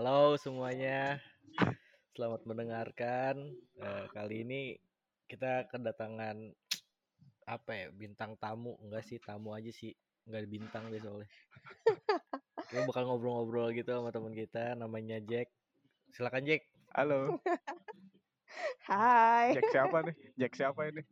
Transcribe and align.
Halo 0.00 0.32
semuanya, 0.40 1.20
selamat 2.16 2.48
mendengarkan. 2.48 3.52
Eh, 3.76 4.04
kali 4.16 4.48
ini 4.48 4.72
kita 5.28 5.68
kedatangan 5.68 6.56
apa 7.44 7.70
ya 7.76 7.92
bintang 7.92 8.32
tamu 8.40 8.80
enggak 8.80 9.04
sih 9.04 9.20
tamu 9.20 9.52
aja 9.52 9.68
sih 9.68 9.92
enggak 10.24 10.48
bintang 10.48 10.88
deh 10.88 11.04
soalnya. 11.04 11.28
Kita 12.72 12.88
bakal 12.88 13.12
ngobrol-ngobrol 13.12 13.76
gitu 13.76 13.92
sama 13.92 14.08
teman 14.08 14.32
kita 14.32 14.72
namanya 14.72 15.20
Jack. 15.20 15.52
Silakan 16.16 16.48
Jack. 16.48 16.64
Halo, 16.96 17.36
Hai. 18.88 19.52
Jack 19.52 19.68
siapa 19.68 20.00
nih? 20.00 20.16
Jack 20.40 20.52
siapa 20.56 20.80
ini? 20.88 21.04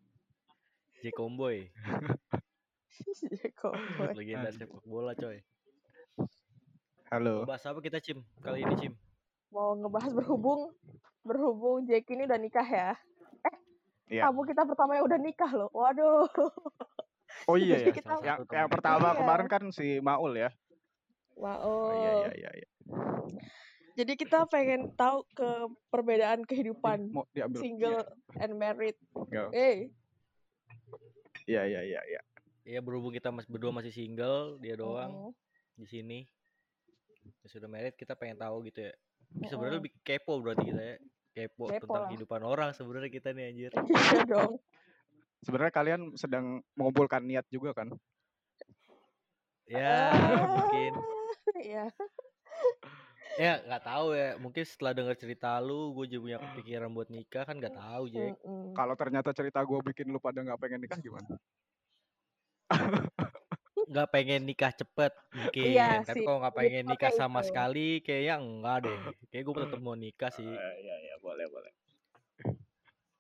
Jack 1.04 1.12
Comboy, 1.12 1.68
Cowboy. 3.60 4.16
legenda 4.16 4.48
Anjir. 4.48 4.64
sepak 4.64 4.80
bola 4.88 5.12
coy. 5.12 5.44
Halo. 7.08 7.40
Mau 7.40 7.48
bahas 7.48 7.64
apa 7.64 7.80
kita 7.80 7.98
Cim? 7.98 8.20
Kali 8.38 8.60
ini 8.60 8.74
Cim. 8.76 8.92
Mau 9.48 9.72
ngebahas 9.74 10.12
berhubung 10.12 10.76
berhubung 11.24 11.88
Jack 11.88 12.04
ini 12.08 12.28
udah 12.28 12.36
nikah 12.36 12.64
ya. 12.64 12.90
Iya. 14.08 14.28
Tamu 14.28 14.44
kita 14.44 14.64
pertama 14.64 14.96
yang 14.96 15.04
udah 15.04 15.16
nikah 15.16 15.48
loh. 15.50 15.68
Waduh. 15.72 16.28
Oh 17.44 17.56
iya 17.56 17.76
ya. 17.76 17.84
Jadi 17.84 17.92
kita- 17.94 18.20
Yang, 18.20 18.38
yang 18.48 18.68
pertama 18.68 19.12
Iya. 19.12 19.18
kemarin 19.20 19.46
kan 19.48 19.62
si 19.68 20.00
Maul 20.00 20.32
ya. 20.32 20.48
Wow. 21.32 21.56
Oh, 21.60 21.92
iya 21.94 22.10
iya 22.18 22.30
iya. 22.34 22.50
iya. 22.56 22.68
Jadi 23.94 24.12
kita 24.14 24.44
pengen 24.46 24.92
tahu 24.94 25.24
ke 25.32 25.48
perbedaan 25.88 26.44
kehidupan 26.44 27.08
Mau 27.10 27.24
diambil. 27.30 27.58
single 27.58 28.00
and 28.36 28.52
married. 28.54 28.96
Iya. 29.28 29.44
Eh, 29.50 29.76
Iya 31.44 31.64
iya 31.64 31.80
iya 31.82 32.00
iya. 32.04 32.20
Iya 32.64 32.80
berhubung 32.80 33.10
kita 33.10 33.28
mas 33.28 33.44
berdua 33.44 33.72
masih 33.72 33.88
single, 33.88 34.56
dia 34.58 34.76
doang 34.76 35.28
mm, 35.28 35.32
di 35.74 35.86
sini. 35.86 36.18
Ya, 37.28 37.48
sudah 37.48 37.68
married 37.68 37.96
kita 37.96 38.16
pengen 38.16 38.38
tahu 38.40 38.64
gitu 38.68 38.88
ya. 38.88 38.92
Sebenarnya 39.48 39.78
lebih 39.84 39.92
kepo 40.00 40.40
berarti 40.40 40.64
kita 40.72 40.82
ya. 40.82 40.96
Kepo, 41.36 41.70
Kepo 41.70 41.86
tentang 41.86 42.02
lah. 42.02 42.08
kehidupan 42.10 42.42
orang 42.42 42.70
sebenarnya 42.74 43.10
kita 43.12 43.28
nih 43.36 43.44
anjir. 43.52 43.70
iya 44.16 44.22
dong. 44.26 44.58
Sebenarnya 45.44 45.72
kalian 45.72 46.00
sedang 46.18 46.64
mengumpulkan 46.74 47.22
niat 47.22 47.46
juga 47.52 47.70
kan? 47.76 47.94
Ya, 49.68 50.10
mungkin 50.48 50.92
Iya. 51.60 51.92
ya 53.38 53.52
nggak 53.62 53.84
tahu 53.84 54.06
ya. 54.16 54.34
Mungkin 54.40 54.64
setelah 54.64 54.92
dengar 54.96 55.14
cerita 55.14 55.60
lu, 55.60 55.92
gue 55.94 56.08
juga 56.10 56.22
punya 56.24 56.38
kepikiran 56.40 56.90
buat 56.90 57.08
nikah 57.12 57.44
kan 57.44 57.60
nggak 57.60 57.76
tahu 57.76 58.04
Jack. 58.10 58.34
Kalau 58.74 58.94
ternyata 58.96 59.30
cerita 59.36 59.60
gue 59.62 59.78
bikin 59.92 60.08
lu 60.08 60.18
pada 60.18 60.40
nggak 60.40 60.58
pengen 60.58 60.80
nikah 60.82 60.98
gimana? 60.98 61.36
Nggak 63.88 64.08
pengen 64.12 64.40
nikah 64.44 64.68
cepet 64.70 65.12
mungkin. 65.32 65.64
Iya 65.72 66.04
Tapi 66.04 66.20
kalau 66.20 66.38
nggak 66.38 66.54
pengen 66.54 66.84
lebih 66.84 66.92
nikah 66.92 67.10
sama 67.10 67.40
itu. 67.40 67.48
sekali, 67.48 67.88
kayaknya 68.00 68.34
enggak 68.36 68.76
deh. 68.84 68.98
Kayak 69.28 69.42
gue 69.42 69.54
tetap 69.58 69.80
mau 69.80 69.96
nikah 69.96 70.30
sih. 70.30 70.44
Iya 70.44 70.94
iya 71.00 71.14
boleh 71.18 71.46
boleh. 71.48 71.72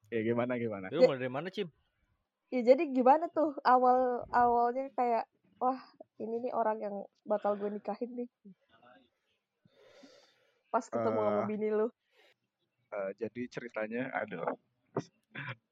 Ya 0.08 0.20
gimana 0.22 0.56
gimana? 0.56 0.88
Lu 0.88 1.04
mulai 1.04 1.18
dari 1.18 1.32
mana 1.32 1.48
Cim? 1.48 1.68
Ya 2.48 2.60
jadi 2.62 2.84
gimana 2.86 3.28
tuh 3.28 3.56
awal 3.60 4.24
awalnya 4.28 4.88
kayak 4.92 5.28
wah 5.56 5.80
ini 6.16 6.40
nih 6.40 6.52
orang 6.52 6.80
yang 6.80 6.94
bakal 7.22 7.56
gue 7.56 7.68
nikahin 7.68 8.12
nih. 8.14 8.28
Pas 10.68 10.84
ketemu 10.84 11.16
sama 11.18 11.42
Eh, 11.42 11.46
bini 11.46 11.68
lu. 11.68 11.88
Eh, 12.88 13.10
jadi 13.16 13.40
ceritanya 13.48 14.12
aduh. 14.12 14.48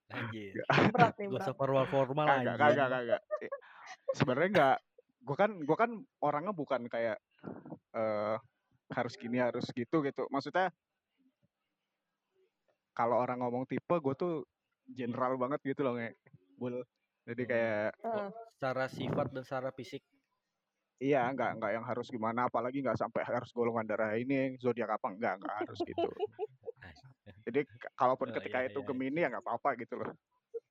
Anjir. 0.07 0.53
Berat 0.95 1.17
nih 1.17 1.27
Gak 1.27 1.33
berat. 1.33 1.45
usah 1.45 1.55
formal-formal 1.55 2.27
Kagak 2.29 2.57
kagak 2.57 2.89
kagak. 2.89 3.21
Sebenarnya 4.13 4.51
nggak. 4.51 4.77
Gue 5.27 5.37
kan 5.37 5.51
gue 5.59 5.77
kan 5.77 5.91
orangnya 6.23 6.55
bukan 6.55 6.87
kayak 6.87 7.19
eh 7.93 8.37
harus 8.95 9.15
gini 9.19 9.43
harus 9.43 9.67
gitu 9.75 10.03
gitu. 10.03 10.31
Maksudnya 10.31 10.71
kalau 12.93 13.21
orang 13.21 13.43
ngomong 13.43 13.67
tipe 13.67 13.93
gue 13.99 14.15
tuh 14.15 14.35
general 14.89 15.37
banget 15.37 15.61
gitu 15.67 15.83
loh 15.83 15.99
nge. 15.99 16.15
Bul. 16.57 16.81
Jadi 17.27 17.43
Hmm. 17.43 17.51
kayak. 17.51 17.91
Secara 18.57 18.85
sifat 18.89 19.27
dan 19.35 19.45
secara 19.45 19.71
fisik. 19.71 20.01
iya 20.97 21.29
nggak 21.29 21.61
nggak 21.61 21.73
yang 21.77 21.85
harus 21.85 22.09
gimana 22.09 22.49
apalagi 22.49 22.81
nggak 22.81 22.97
sampai 22.97 23.21
harus 23.21 23.53
golongan 23.53 23.85
darah 23.85 24.17
ini 24.17 24.57
zodiak 24.57 24.97
apa 24.97 25.13
enggak 25.13 25.45
nggak 25.45 25.57
harus 25.61 25.79
gitu. 25.85 26.09
Jadi 27.45 27.69
kalaupun 27.93 28.33
Oh, 28.33 28.35
ketika 28.41 28.65
iya, 28.65 28.73
itu 28.73 28.81
iya. 28.81 28.87
Gemini 28.89 29.21
ya 29.21 29.29
nggak 29.29 29.45
apa-apa 29.45 29.77
gitu 29.77 30.01
loh. 30.01 30.09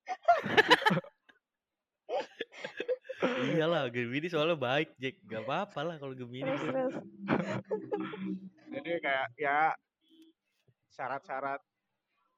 Iyalah, 3.26 3.90
Gemini 3.90 4.28
soalnya 4.30 4.58
baik, 4.58 4.94
Jack. 5.02 5.16
Gak 5.26 5.44
apa-apa 5.46 5.80
lah 5.82 5.96
kalau 5.98 6.14
Gemini. 6.14 6.46
Terus 6.46 6.62
tuh. 6.62 6.74
terus. 6.74 6.94
Jadi 8.76 8.92
kayak 9.00 9.28
ya 9.40 9.72
syarat-syarat 10.92 11.62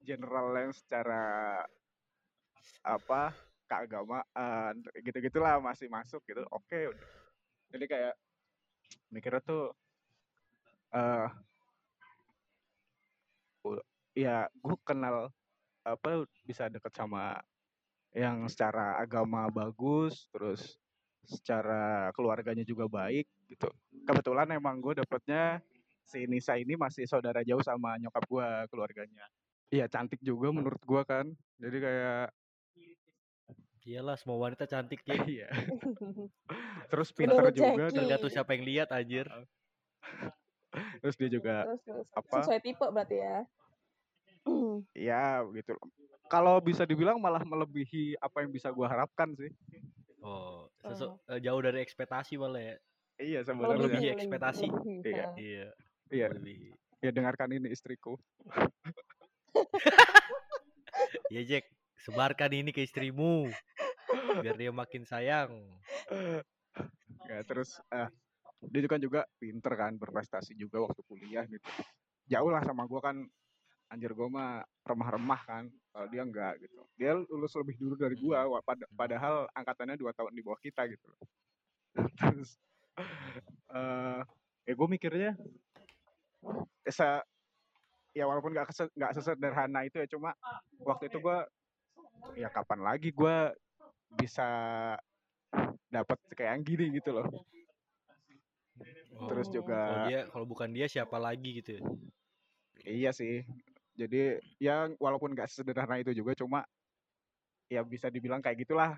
general 0.05 0.53
yang 0.55 0.71
secara 0.73 1.61
apa 2.85 3.35
keagamaan 3.67 4.79
gitu-gitulah 5.03 5.59
masih 5.59 5.91
masuk 5.91 6.23
gitu. 6.23 6.45
Oke 6.53 6.93
udah. 6.93 7.07
Jadi 7.75 7.85
kayak 7.85 8.13
mikirnya 9.11 9.41
tuh 9.43 9.75
eh 10.95 11.27
u- 13.67 13.85
ya 14.15 14.47
gue 14.47 14.75
kenal 14.87 15.29
apa 15.83 16.23
bisa 16.47 16.71
deket 16.71 16.95
sama 16.95 17.39
yang 18.17 18.49
secara 18.49 18.97
agama 18.97 19.45
bagus 19.53 20.25
terus 20.33 20.81
secara 21.27 22.09
keluarganya 22.17 22.65
juga 22.65 22.89
baik 22.89 23.29
gitu 23.45 23.69
kebetulan 24.09 24.49
emang 24.57 24.81
gue 24.81 24.97
dapetnya 24.97 25.61
si 26.01 26.25
Nisa 26.25 26.57
ini 26.57 26.73
masih 26.73 27.05
saudara 27.05 27.45
jauh 27.45 27.61
sama 27.61 27.99
nyokap 28.01 28.25
gue 28.25 28.47
keluarganya 28.73 29.25
iya 29.69 29.85
cantik 29.85 30.17
juga 30.25 30.49
menurut 30.49 30.81
gue 30.81 31.01
kan 31.05 31.25
jadi 31.61 31.77
kayak 31.77 32.27
Iyalah, 33.87 34.19
semua 34.19 34.35
wanita 34.35 34.67
cantik, 34.67 34.99
Jack. 35.07 35.15
iya 35.31 35.47
terus 36.91 37.15
pinter 37.15 37.39
Menurut 37.39 37.55
juga 37.55 37.87
Tergantung 37.87 38.31
siapa 38.35 38.51
yang 38.59 38.67
lihat, 38.67 38.91
anjir. 38.91 39.31
terus 40.99 41.15
dia 41.15 41.29
juga 41.31 41.63
terus 41.63 41.81
terus. 41.87 42.07
apa? 42.11 42.37
Sesuai 42.43 42.59
tipe 42.59 42.83
berarti 42.83 43.17
ya. 43.23 43.37
ya 45.07 45.39
gitu 45.55 45.71
kalau 46.27 46.59
bisa 46.59 46.83
dibilang 46.83 47.17
malah 47.17 47.41
melebihi 47.41 48.15
apa 48.17 48.43
yang 48.43 48.51
bisa 48.51 48.69
gue 48.69 48.83
harapkan 48.83 49.31
sih 49.33 49.51
Oh, 50.19 50.67
sesu- 50.81 51.15
eh, 51.25 51.39
jauh 51.39 51.61
dari 51.61 51.79
ekspektasi 51.79 52.35
malah 52.35 52.59
ya. 52.59 52.75
iya 53.17 53.39
sebenarnya 53.41 53.79
Melebihi 53.79 54.07
ekspektasi. 54.11 54.65
Iya. 55.01 55.25
Iya, 55.33 55.67
iya 56.09 56.25
lebih. 56.27 56.73
ya 56.97 57.09
dengarkan 57.09 57.51
ini 57.51 57.69
istriku 57.69 58.17
Ya, 61.29 61.41
Jack. 61.43 61.67
Sebarkan 61.99 62.51
ini 62.51 62.71
ke 62.71 62.81
istrimu. 62.81 63.51
Biar 64.39 64.55
dia 64.55 64.71
makin 64.71 65.03
sayang. 65.03 65.51
ya 67.23 67.43
terus 67.43 67.75
eh 67.89 68.07
dia 68.63 68.81
juga 68.81 68.95
juga 68.97 69.21
pinter 69.37 69.73
kan 69.75 69.93
berprestasi 69.93 70.55
juga 70.55 70.79
waktu 70.81 71.03
kuliah 71.03 71.43
gitu 71.43 71.67
jauh 72.25 72.47
lah 72.47 72.63
sama 72.63 72.83
gue 72.83 72.97
kan 72.97 73.19
anjir 73.87 74.11
gue 74.11 74.27
mah 74.27 74.63
remah-remah 74.83 75.41
kan 75.47 75.63
kalau 75.91 76.07
dia 76.11 76.21
enggak 76.23 76.59
gitu. 76.59 76.79
Dia 76.99 77.15
lulus 77.15 77.55
lebih 77.55 77.75
dulu 77.79 77.93
dari 77.95 78.15
gue 78.19 78.37
padahal 78.95 79.47
angkatannya 79.55 79.95
dua 79.95 80.11
tahun 80.11 80.35
di 80.35 80.43
bawah 80.43 80.59
kita 80.59 80.87
gitu 80.91 81.05
loh. 81.07 81.19
Terus 82.19 82.49
eh 83.71 84.21
ya 84.67 84.73
gue 84.75 84.87
mikirnya 84.89 85.31
ya 86.83 86.91
se- 86.91 87.25
ya 88.15 88.23
walaupun 88.25 88.51
nggak 88.55 88.71
nggak 88.97 89.13
sesederhana 89.15 89.85
itu 89.85 90.01
ya 90.01 90.07
cuma 90.09 90.33
waktu 90.83 91.07
itu 91.11 91.19
gue 91.21 91.37
ya 92.35 92.49
kapan 92.51 92.79
lagi 92.83 93.13
gue 93.13 93.37
bisa 94.17 94.49
dapat 95.87 96.17
kayak 96.35 96.59
yang 96.59 96.63
gini 96.65 96.85
gitu 96.99 97.15
loh. 97.15 97.27
Terus 99.27 99.47
Oh, 99.49 99.53
juga 99.61 100.07
dia 100.07 100.19
kalau 100.29 100.45
bukan 100.45 100.69
dia 100.71 100.87
siapa 100.87 101.17
lagi 101.17 101.63
gitu 101.63 101.79
ya. 101.79 101.83
Iya 102.87 103.11
sih. 103.11 103.43
Jadi 103.97 104.37
ya 104.61 104.85
walaupun 105.01 105.33
nggak 105.33 105.49
sederhana 105.49 105.97
itu 105.97 106.13
juga 106.13 106.37
cuma 106.37 106.61
ya 107.67 107.81
bisa 107.83 108.07
dibilang 108.07 108.39
kayak 108.39 108.63
gitulah 108.63 108.93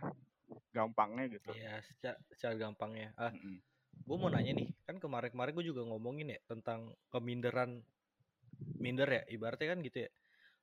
gampangnya 0.75 1.39
gitu. 1.39 1.49
Iya, 1.55 1.81
secara, 1.81 2.17
secara 2.29 2.53
gampangnya. 2.59 3.15
Ah, 3.17 3.33
Mm-mm. 3.33 3.57
gue 4.05 4.17
mau 4.17 4.29
nanya 4.29 4.53
nih, 4.53 4.69
kan 4.85 5.01
kemarin-kemarin 5.01 5.53
gue 5.55 5.65
juga 5.65 5.81
ngomongin 5.87 6.35
ya 6.35 6.39
tentang 6.45 6.93
keminderan 7.09 7.81
minder 8.77 9.09
ya, 9.09 9.21
ibaratnya 9.31 9.67
kan 9.73 9.79
gitu 9.81 9.97
ya. 10.05 10.09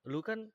Lu 0.07 0.23
kan 0.23 0.47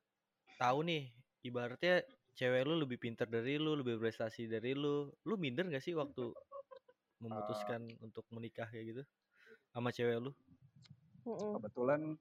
tahu 0.56 0.88
nih, 0.88 1.12
ibaratnya 1.44 2.06
cewek 2.38 2.64
lu 2.64 2.80
lebih 2.80 2.98
pintar 3.02 3.28
dari 3.28 3.60
lu, 3.60 3.76
lebih 3.76 4.00
prestasi 4.00 4.48
dari 4.48 4.72
lu. 4.72 5.12
Lu 5.28 5.36
minder 5.36 5.68
gak 5.68 5.84
sih 5.84 5.98
waktu 5.98 6.32
memutuskan 7.22 7.86
untuk 8.02 8.26
menikah 8.34 8.66
kayak 8.72 8.86
gitu 8.96 9.04
sama 9.76 9.92
cewek 9.94 10.18
lu? 10.20 10.32
Kebetulan 11.28 12.18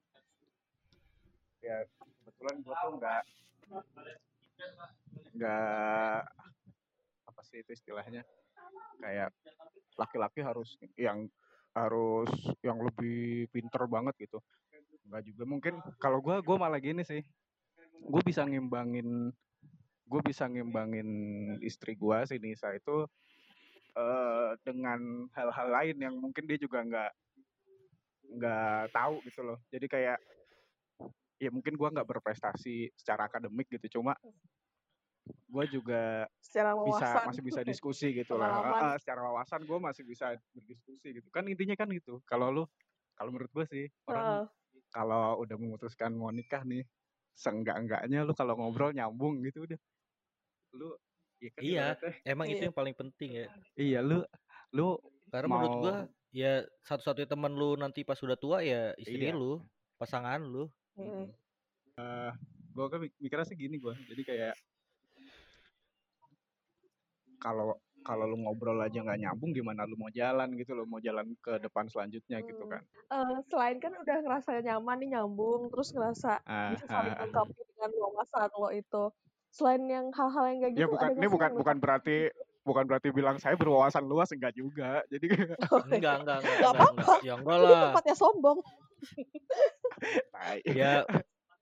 ya 1.61 1.85
kebetulan 2.25 2.57
gue 2.65 2.75
tuh 2.75 2.93
nggak 2.97 3.23
nggak 5.37 6.21
apa 7.29 7.41
sih 7.47 7.63
itu 7.63 7.71
istilahnya? 7.77 8.25
Kayak 9.01 9.31
laki-laki 9.97 10.41
harus 10.45 10.77
yang 10.97 11.29
harus 11.77 12.31
yang 12.67 12.81
lebih 12.83 13.47
pinter 13.55 13.87
banget 13.87 14.15
gitu. 14.19 14.39
Nggak 15.07 15.23
juga 15.31 15.45
mungkin 15.47 15.75
kalau 16.03 16.19
gue 16.19 16.43
gue 16.43 16.57
malah 16.59 16.81
gini 16.83 17.07
sih. 17.07 17.23
Gue 18.01 18.23
bisa 18.25 18.43
ngimbangin 18.45 19.31
gue 20.11 20.21
bisa 20.27 20.51
ngimbangin 20.51 21.07
istri 21.63 21.95
gue 21.95 22.19
si 22.27 22.43
Nisa 22.43 22.75
itu 22.75 23.07
eh 23.95 24.51
dengan 24.67 25.27
hal-hal 25.35 25.69
lain 25.71 25.97
yang 26.03 26.15
mungkin 26.19 26.47
dia 26.47 26.59
juga 26.59 26.83
nggak 26.83 27.13
nggak 28.39 28.83
tahu 28.95 29.23
gitu 29.27 29.41
loh. 29.47 29.59
Jadi 29.71 29.87
kayak 29.87 30.19
ya 31.41 31.49
mungkin 31.49 31.73
gue 31.73 31.89
nggak 31.89 32.05
berprestasi 32.05 32.93
secara 32.93 33.25
akademik 33.27 33.65
gitu 33.73 33.99
cuma 33.99 34.13
gue 35.51 35.65
juga 35.73 36.29
secara 36.39 36.77
bisa 36.77 37.07
wawasan 37.17 37.27
masih 37.33 37.43
bisa 37.43 37.61
diskusi 37.71 38.07
gitu 38.13 38.37
lah 38.37 38.51
Ah, 38.61 38.95
ah, 38.95 38.97
secara 39.01 39.21
wawasan 39.25 39.65
gue 39.65 39.79
masih 39.81 40.05
bisa 40.05 40.37
berdiskusi 40.53 41.17
gitu 41.17 41.29
kan 41.33 41.49
intinya 41.49 41.75
kan 41.75 41.89
gitu 41.91 42.21
kalau 42.29 42.53
lu 42.53 42.65
kalau 43.17 43.33
menurut 43.33 43.51
gue 43.53 43.67
sih 43.69 43.85
orang 44.05 44.45
Heeh. 44.45 44.45
kalau 44.93 45.41
udah 45.41 45.57
memutuskan 45.57 46.13
mau 46.13 46.29
nikah 46.29 46.61
nih 46.63 46.85
seenggak 47.33 47.81
enggaknya 47.81 48.21
lu 48.23 48.37
kalau 48.37 48.53
ngobrol 48.59 48.93
nyambung 48.93 49.41
gitu 49.41 49.65
udah 49.65 49.81
lu 50.77 50.93
ya 51.41 51.51
kan 51.57 51.61
Iya, 51.65 51.85
emang 52.29 52.47
itu 52.53 52.61
Iya. 52.61 52.67
yang 52.69 52.77
paling 52.77 52.93
penting 52.93 53.31
ya. 53.33 53.47
iya 53.75 53.99
lu 54.05 54.21
lu 54.77 55.01
Karena 55.33 55.47
menurut 55.49 55.73
mau 55.73 55.81
gua 55.81 55.97
ya 56.31 56.53
satu-satunya 56.85 57.27
teman 57.33 57.57
lu 57.57 57.75
nanti 57.81 58.05
pas 58.05 58.19
udah 58.21 58.37
tua 58.37 58.61
ya 58.61 58.93
istri 59.01 59.25
iya 59.25 59.35
lu, 59.35 59.63
pasangan 59.97 60.43
lu. 60.43 60.69
Mm-mm. 61.01 61.27
Eh, 61.97 62.33
gue 62.71 62.87
kan 62.87 62.99
mik- 63.01 63.19
mikirnya 63.19 63.47
sih 63.49 63.57
gini 63.57 63.77
gue 63.77 63.95
jadi 64.09 64.23
kayak 64.25 64.55
kalau 67.41 67.77
kalau 68.01 68.25
lu 68.25 68.37
ngobrol 68.41 68.81
aja 68.81 68.97
nggak 69.01 69.21
nyambung 69.21 69.53
gimana 69.53 69.85
lu 69.85 69.97
mau 69.97 70.09
jalan 70.09 70.49
gitu 70.57 70.73
loh 70.73 70.89
mau 70.89 71.01
jalan 71.01 71.37
ke 71.45 71.61
depan 71.61 71.85
selanjutnya 71.89 72.41
gitu 72.45 72.65
Hmm. 72.65 72.73
kan 72.79 72.83
Eh, 73.11 73.37
selain 73.51 73.77
kan 73.83 73.91
udah 73.91 74.17
ngerasa 74.23 74.63
nyaman 74.63 74.97
nih 75.03 75.19
nyambung 75.19 75.67
terus 75.75 75.91
ngerasa 75.91 76.39
ah, 76.47 76.71
bisa 76.71 76.87
saling 76.87 77.11
ah. 77.11 77.19
melengkapi 77.27 77.59
dengan 77.75 77.91
wawasan 77.99 78.49
lo 78.55 78.71
itu 78.71 79.05
selain 79.51 79.83
yang 79.91 80.07
hal-hal 80.15 80.45
yang 80.47 80.59
kayak 80.63 80.75
ya 80.79 80.87
gitu 80.87 80.93
bukan 80.95 81.09
ada 81.11 81.19
ini 81.19 81.27
bukan 81.27 81.51
bukan 81.59 81.77
lu 81.77 81.83
berarti 81.83 82.17
bukan 82.63 82.85
berarti 82.87 83.09
bilang 83.11 83.37
saya 83.43 83.59
berwawasan 83.59 84.07
luas 84.07 84.31
enggak 84.31 84.55
juga 84.55 85.03
jadi 85.11 85.27
Oh, 85.75 85.83
Enggak, 85.91 86.23
enggak, 86.23 86.39
enggak, 86.39 86.39
nggak 86.39 86.55
enggak, 86.55 86.71
apa-apa 86.71 86.93
enggak. 86.95 87.19
Ya 87.27 87.35
enggak 87.35 87.59
lah. 87.59 87.81
tempatnya 87.91 88.15
sombong. 88.17 88.59
Ya 90.65 91.05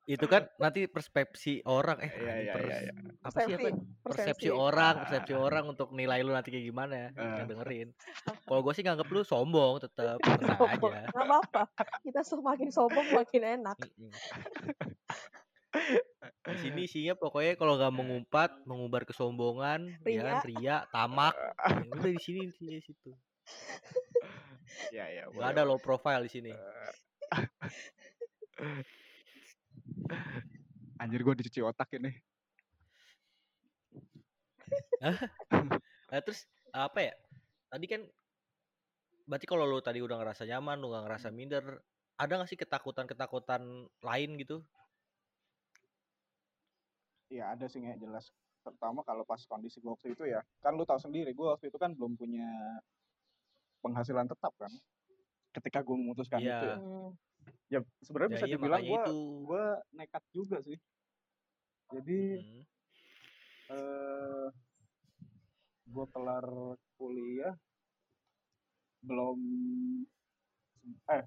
itu 0.08 0.25
kan 0.25 0.49
nanti 0.56 0.88
persepsi 0.88 1.61
orang 1.69 2.00
eh 2.00 2.08
anjing, 2.08 2.49
iya, 2.49 2.52
pers 2.56 2.64
iya, 2.64 2.79
iya. 2.81 2.93
apa 3.20 3.38
sih 3.44 3.52
persepsi 3.52 3.52
apa? 3.52 3.69
Persepsi 3.69 4.00
persepsi 4.08 4.49
orang 4.49 4.94
Ah, 4.96 5.00
persepsi 5.05 5.35
orang 5.37 5.64
untuk 5.69 5.88
nilai 5.93 6.25
lu 6.25 6.32
nanti 6.32 6.49
kayak 6.49 6.64
gimana 6.64 6.94
ya 6.96 7.08
yang 7.12 7.44
dengerin. 7.44 7.88
Kalau 8.25 8.61
gue 8.64 8.73
sih 8.73 8.82
nganggep 8.88 9.05
lu 9.12 9.20
sombong 9.20 9.85
tetap 9.85 10.17
tenang 10.25 10.56
sombong 10.56 10.96
aja. 10.96 11.12
nggak 11.12 11.26
apa-apa. 11.29 11.62
Kita 12.00 12.25
semakin 12.25 12.69
sombong 12.73 13.05
makin 13.12 13.43
enak. 13.61 13.76
Di 16.25 16.56
sini 16.56 16.88
isinya 16.88 17.12
pokoknya 17.12 17.61
kalau 17.61 17.76
nggak 17.76 17.93
mengumpat 17.93 18.50
mengumbar 18.64 19.05
kesombongan 19.05 19.93
ya 20.08 20.25
kan 20.25 20.37
Ria 20.41 20.49
ria 20.49 20.76
tamak. 20.88 21.37
Ya 21.84 21.93
udah 21.93 22.12
di 22.17 22.20
sini 22.25 22.49
di 22.49 22.81
situ. 22.81 23.12
Ya 24.88 25.05
ya 25.12 25.29
nggak 25.29 25.37
boleh. 25.37 25.52
ada 25.52 25.62
low 25.69 25.76
profile 25.76 26.25
di 26.25 26.32
sini. 26.32 26.49
Eh, 26.49 26.93
anjir 30.98 31.20
gue 31.22 31.34
dicuci 31.38 31.60
otak 31.62 31.94
ini. 31.94 32.10
Nah 36.10 36.20
terus 36.25 36.44
apa 36.75 37.00
ya? 37.00 37.14
Tadi 37.69 37.86
kan 37.86 38.02
berarti 39.28 39.46
kalau 39.46 39.69
lu 39.69 39.78
tadi 39.84 40.00
udah 40.00 40.16
ngerasa 40.25 40.48
nyaman 40.48 40.80
lu 40.80 40.88
nggak 40.88 41.04
ngerasa 41.04 41.28
minder 41.28 41.84
ada 42.16 42.32
nggak 42.40 42.48
sih 42.48 42.58
ketakutan 42.58 43.04
ketakutan 43.06 43.86
lain 44.00 44.31
gitu? 44.40 44.64
Iya 47.28 47.52
ada 47.54 47.69
sih 47.69 47.84
nggak 47.84 48.00
jelas. 48.00 48.32
Terutama 48.64 49.04
kalau 49.06 49.22
pas 49.22 49.40
kondisi 49.46 49.78
gue 49.78 49.92
waktu 49.92 50.16
itu 50.16 50.24
ya. 50.26 50.42
Kan 50.64 50.74
lu 50.74 50.88
tahu 50.88 50.98
sendiri 50.98 51.31
gue 51.36 51.46
waktu 51.46 51.70
itu 51.70 51.78
kan 51.78 51.92
belum 51.94 52.16
punya 52.19 52.48
penghasilan 53.84 54.26
tetap 54.26 54.50
kan 54.58 54.72
ketika 55.58 55.82
gue 55.82 55.96
memutuskan 55.99 56.38
itu 56.38 56.49
iya 56.49 56.62
ya. 56.62 56.76
Hmm. 56.78 57.10
ya 57.69 57.78
sebenarnya 58.00 58.31
ya 58.31 58.34
bisa 58.38 58.46
iya 58.46 58.55
dibilang 58.56 58.82
gue 58.82 58.96
itu 59.02 59.16
gue 59.44 59.64
nekat 59.99 60.25
juga 60.32 60.56
sih. 60.62 60.78
Jadi 61.88 62.20
Mm. 62.38 62.62
eh 63.69 64.46
gue 65.88 66.06
kelar 66.08 66.46
kuliah 66.96 67.55
belum 69.05 69.38
eh 71.08 71.25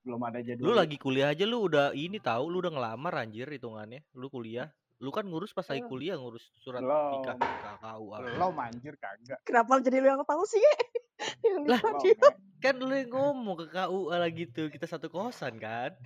belum 0.00 0.20
ada 0.26 0.38
lu 0.40 0.46
jadwal 0.46 0.74
lagi 0.74 0.96
kuliah 0.96 1.30
aja 1.30 1.44
lu 1.46 1.66
udah 1.70 1.92
ini 1.94 2.18
tahu 2.18 2.50
lu 2.50 2.64
udah 2.64 2.72
ngelamar 2.72 3.14
anjir 3.20 3.46
hitungannya 3.46 4.02
lu 4.16 4.26
kuliah. 4.32 4.70
Lu 5.00 5.08
kan 5.08 5.24
ngurus 5.24 5.56
pas 5.56 5.64
lagi 5.64 5.80
Eh, 5.80 5.88
kuliah 5.88 6.20
ngurus 6.20 6.52
surat 6.60 6.84
nikah 6.84 7.34
belum 7.40 7.56
KKUA 7.64 8.16
belum 8.20 8.54
anjir 8.60 8.94
kagak. 9.00 9.40
Kenapa 9.48 9.80
jadi 9.80 9.96
lu 10.04 10.08
yang 10.12 10.22
tahu 10.26 10.42
sih? 10.44 10.60
Yang 11.44 11.64
lah 11.68 11.80
belum. 11.84 12.49
Kan 12.60 12.76
lu 12.76 12.92
yang 12.92 13.08
ngomong 13.08 13.64
ke 13.64 13.66
KUA 13.72 14.16
lah 14.20 14.30
gitu 14.30 14.68
kita 14.68 14.84
satu 14.84 15.08
kosan 15.08 15.56
kan? 15.56 15.96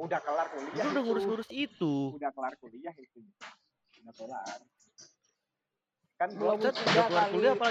Udah 0.00 0.18
kelar 0.24 0.48
lu 0.56 0.66
kuliah 0.66 0.82
kan 0.82 0.92
udah 0.96 1.02
ngurus-ngurus 1.04 1.48
itu. 1.52 2.16
Udah 2.16 2.32
kelar 2.32 2.56
kuliah 2.56 2.94
itu. 2.96 3.20
Udah 4.00 4.14
kelar. 4.16 4.58
Kan 6.16 6.28
belum 6.40 6.56
udah 6.56 6.72
kelar 6.72 7.08
kali. 7.12 7.32
kuliah 7.36 7.52
apa 7.52 7.68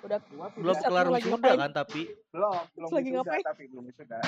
udah 0.00 0.18
belum 0.56 0.76
kelar 0.80 1.04
lu 1.06 1.12
lagi 1.12 1.28
wisuda 1.28 1.38
ngapain? 1.38 1.62
kan 1.62 1.70
tapi? 1.70 2.02
Belum 2.34 2.54
belum 2.74 2.90
lagi 2.90 3.10
ngapain? 3.14 3.44
tapi 3.46 3.62
belum 3.70 3.84
wisuda. 3.86 4.18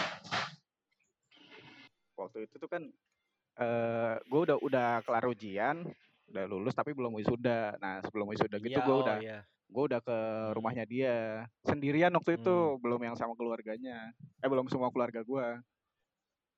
Waktu 2.15 2.39
itu 2.47 2.55
tuh 2.57 2.71
kan 2.71 2.83
eh 3.53 4.15
gue 4.25 4.41
udah 4.47 4.57
udah 4.63 4.89
kelar 5.03 5.27
ujian 5.27 5.85
udah 6.31 6.45
lulus 6.47 6.73
tapi 6.73 6.95
belum 6.95 7.19
wisuda. 7.19 7.77
Nah 7.83 7.99
sebelum 8.07 8.31
wisuda 8.31 8.63
gitu 8.63 8.79
iya 8.79 8.87
gue 8.87 8.95
oh 8.95 9.03
udah 9.03 9.19
iya 9.19 9.39
gue 9.73 9.85
udah 9.89 10.01
ke 10.05 10.17
Hmm, 10.17 10.53
rumahnya 10.57 10.85
dia. 10.85 11.49
Sendirian 11.65 12.13
waktu 12.15 12.37
itu 12.39 12.53
hmm. 12.53 12.81
belum 12.85 13.01
yang 13.09 13.17
sama 13.17 13.33
keluarganya. 13.35 14.13
Eh 14.45 14.49
belum 14.53 14.69
semua 14.69 14.93
keluarga 14.93 15.25
gue 15.25 15.47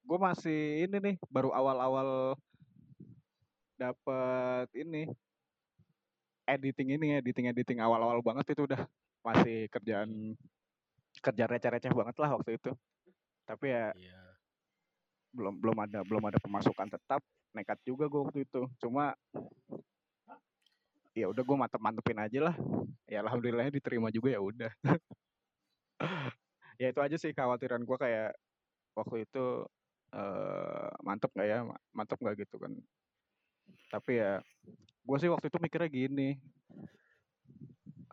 gue 0.04 0.18
masih 0.20 0.84
ini 0.84 0.96
nih 1.00 1.16
baru 1.32 1.48
awal-awal 1.56 2.36
dapet 3.80 4.68
ini 4.76 5.08
editing 6.44 6.88
ini 7.00 7.06
editing 7.24 7.48
editing 7.48 7.78
awal-awal 7.80 8.20
banget 8.20 8.52
itu 8.52 8.68
udah. 8.68 8.84
Masih 9.24 9.72
Hmm, 9.72 9.72
kerjaan 9.72 10.10
kerja 11.24 11.44
receh-receh 11.48 11.92
banget 11.96 12.16
lah 12.20 12.36
waktu 12.36 12.60
itu. 12.60 12.70
Tapi 13.48 13.72
ya 13.72 13.96
iya. 13.96 14.20
belum 15.32 15.56
belum 15.56 15.78
ada 15.80 16.04
belum 16.04 16.24
ada 16.28 16.38
pemasukan 16.40 16.88
tetap. 16.92 17.24
Nekat 17.56 17.80
juga 17.88 18.04
gue 18.10 18.20
waktu 18.28 18.44
itu. 18.44 18.68
Cuma 18.82 19.16
ya 21.14 21.26
udah 21.30 21.42
gue 21.46 21.56
mantep 21.56 21.80
mantepin 21.80 22.18
aja 22.18 22.38
lah. 22.50 22.56
Ya 23.06 23.22
alhamdulillahnya 23.22 23.72
diterima 23.74 24.10
juga 24.10 24.34
ya 24.34 24.40
udah. 24.42 24.70
Ya 26.80 26.90
itu 26.90 26.98
aja 26.98 27.16
sih 27.22 27.30
kekhawatiran 27.30 27.86
gue 27.86 27.96
kayak 28.02 28.34
waktu 28.98 29.16
itu 29.26 29.44
eh 30.14 30.88
mantep 31.06 31.30
nggak 31.34 31.48
ya 31.48 31.58
ma- 31.68 31.82
mantep 31.94 32.18
nggak 32.22 32.36
gitu 32.46 32.56
kan. 32.62 32.72
Tapi 33.92 34.12
ya 34.20 34.42
gue 35.06 35.16
sih 35.20 35.30
waktu 35.32 35.46
itu 35.52 35.58
mikirnya 35.60 35.90
gini 35.92 36.28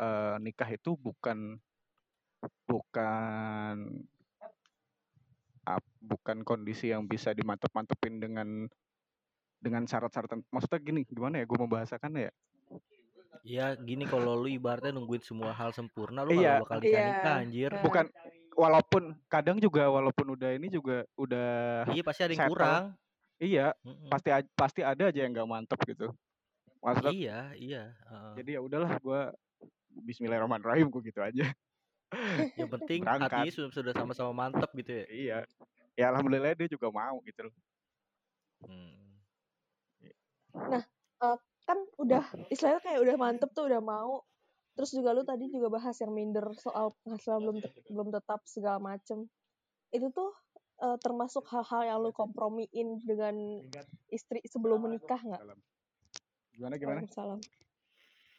eh 0.02 0.36
nikah 0.44 0.70
itu 0.78 0.92
bukan 1.06 1.38
bukan 2.68 3.78
ap- 5.66 5.98
bukan 6.02 6.42
kondisi 6.42 6.90
yang 6.94 7.06
bisa 7.06 7.34
dimantep-mantepin 7.38 8.18
dengan 8.18 8.48
dengan 9.62 9.86
syarat-syarat 9.86 10.42
maksudnya 10.50 10.82
gini 10.82 11.06
gimana 11.06 11.38
ya 11.42 11.46
gue 11.46 11.60
membahasakan 11.62 12.12
ya 12.18 12.32
ya 13.42 13.74
gini 13.74 14.06
kalau 14.06 14.38
lu 14.38 14.50
ibaratnya 14.50 14.94
nungguin 14.94 15.26
semua 15.26 15.50
hal 15.54 15.74
sempurna 15.74 16.22
lu 16.22 16.38
iya. 16.38 16.62
bakal 16.62 16.78
nikah 16.78 17.02
nikah 17.02 17.34
iya 17.34 17.42
anjir 17.42 17.72
Nah, 17.74 17.82
bukan 17.82 18.06
walaupun 18.54 19.04
kadang 19.26 19.58
juga 19.58 19.90
walaupun 19.90 20.38
udah 20.38 20.54
ini 20.54 20.70
juga 20.70 21.08
udah 21.18 21.50
iya 21.90 22.04
pasti 22.06 22.22
ada 22.22 22.32
yang 22.34 22.42
settle 22.46 22.54
kurang. 22.54 22.84
iya 23.42 23.68
Mm-mm. 23.82 24.10
pasti 24.14 24.30
pasti 24.54 24.82
ada 24.86 25.10
aja 25.10 25.20
yang 25.26 25.34
nggak 25.34 25.50
mantep 25.50 25.80
gitu. 25.90 26.14
Maksudnya 26.82 27.14
iya 27.14 27.40
iya 27.58 27.84
heeh. 28.10 28.32
jadi 28.42 28.50
ya 28.58 28.62
udahlah 28.62 28.92
gue 29.02 29.22
Bismillahirrahmanirrahim 29.92 30.88
gue 30.88 31.02
gitu 31.12 31.20
aja. 31.20 31.46
Yang 32.60 32.70
penting 32.80 33.00
berangkat. 33.04 33.28
hatinya 33.28 33.52
sudah 33.52 33.72
sudah 33.72 33.94
sama-sama 33.96 34.32
mantep 34.32 34.72
gitu 34.76 34.92
ya? 35.04 35.06
Iya. 35.12 35.38
Ya 36.00 36.06
alhamdulillah 36.12 36.56
dia 36.56 36.68
juga 36.72 36.88
mau 36.92 37.20
gitu 37.28 37.48
loh. 37.48 37.56
Hmm. 38.62 39.20
nah 40.52 40.84
eh, 41.24 41.38
kan 41.66 41.78
udah 42.02 42.24
istilahnya 42.50 42.82
kayak 42.84 43.00
udah 43.02 43.16
mantep 43.18 43.50
tuh 43.54 43.70
udah 43.70 43.82
mau 43.82 44.22
terus 44.76 44.92
juga 44.96 45.12
lu 45.12 45.22
tadi 45.28 45.52
juga 45.52 45.68
bahas 45.70 45.96
yang 46.00 46.16
minder 46.16 46.48
soal 46.58 46.96
penghasilan 47.04 47.40
belum 47.44 47.58
tet- 47.60 47.86
belum 47.92 48.08
tetap 48.10 48.40
segala 48.48 48.80
macem 48.80 49.28
itu 49.92 50.08
tuh 50.16 50.32
eh, 50.82 50.98
termasuk 51.04 51.44
hal-hal 51.52 51.82
yang 51.86 51.98
lu 52.02 52.12
kompromiin 52.16 53.04
dengan 53.04 53.62
istri 54.12 54.40
sebelum 54.48 54.88
menikah 54.88 55.20
nggak? 55.20 55.42
Salam. 55.44 55.60
gimana 56.52 56.76
gimana 56.76 57.00
Waalaikumsalam. 57.04 57.40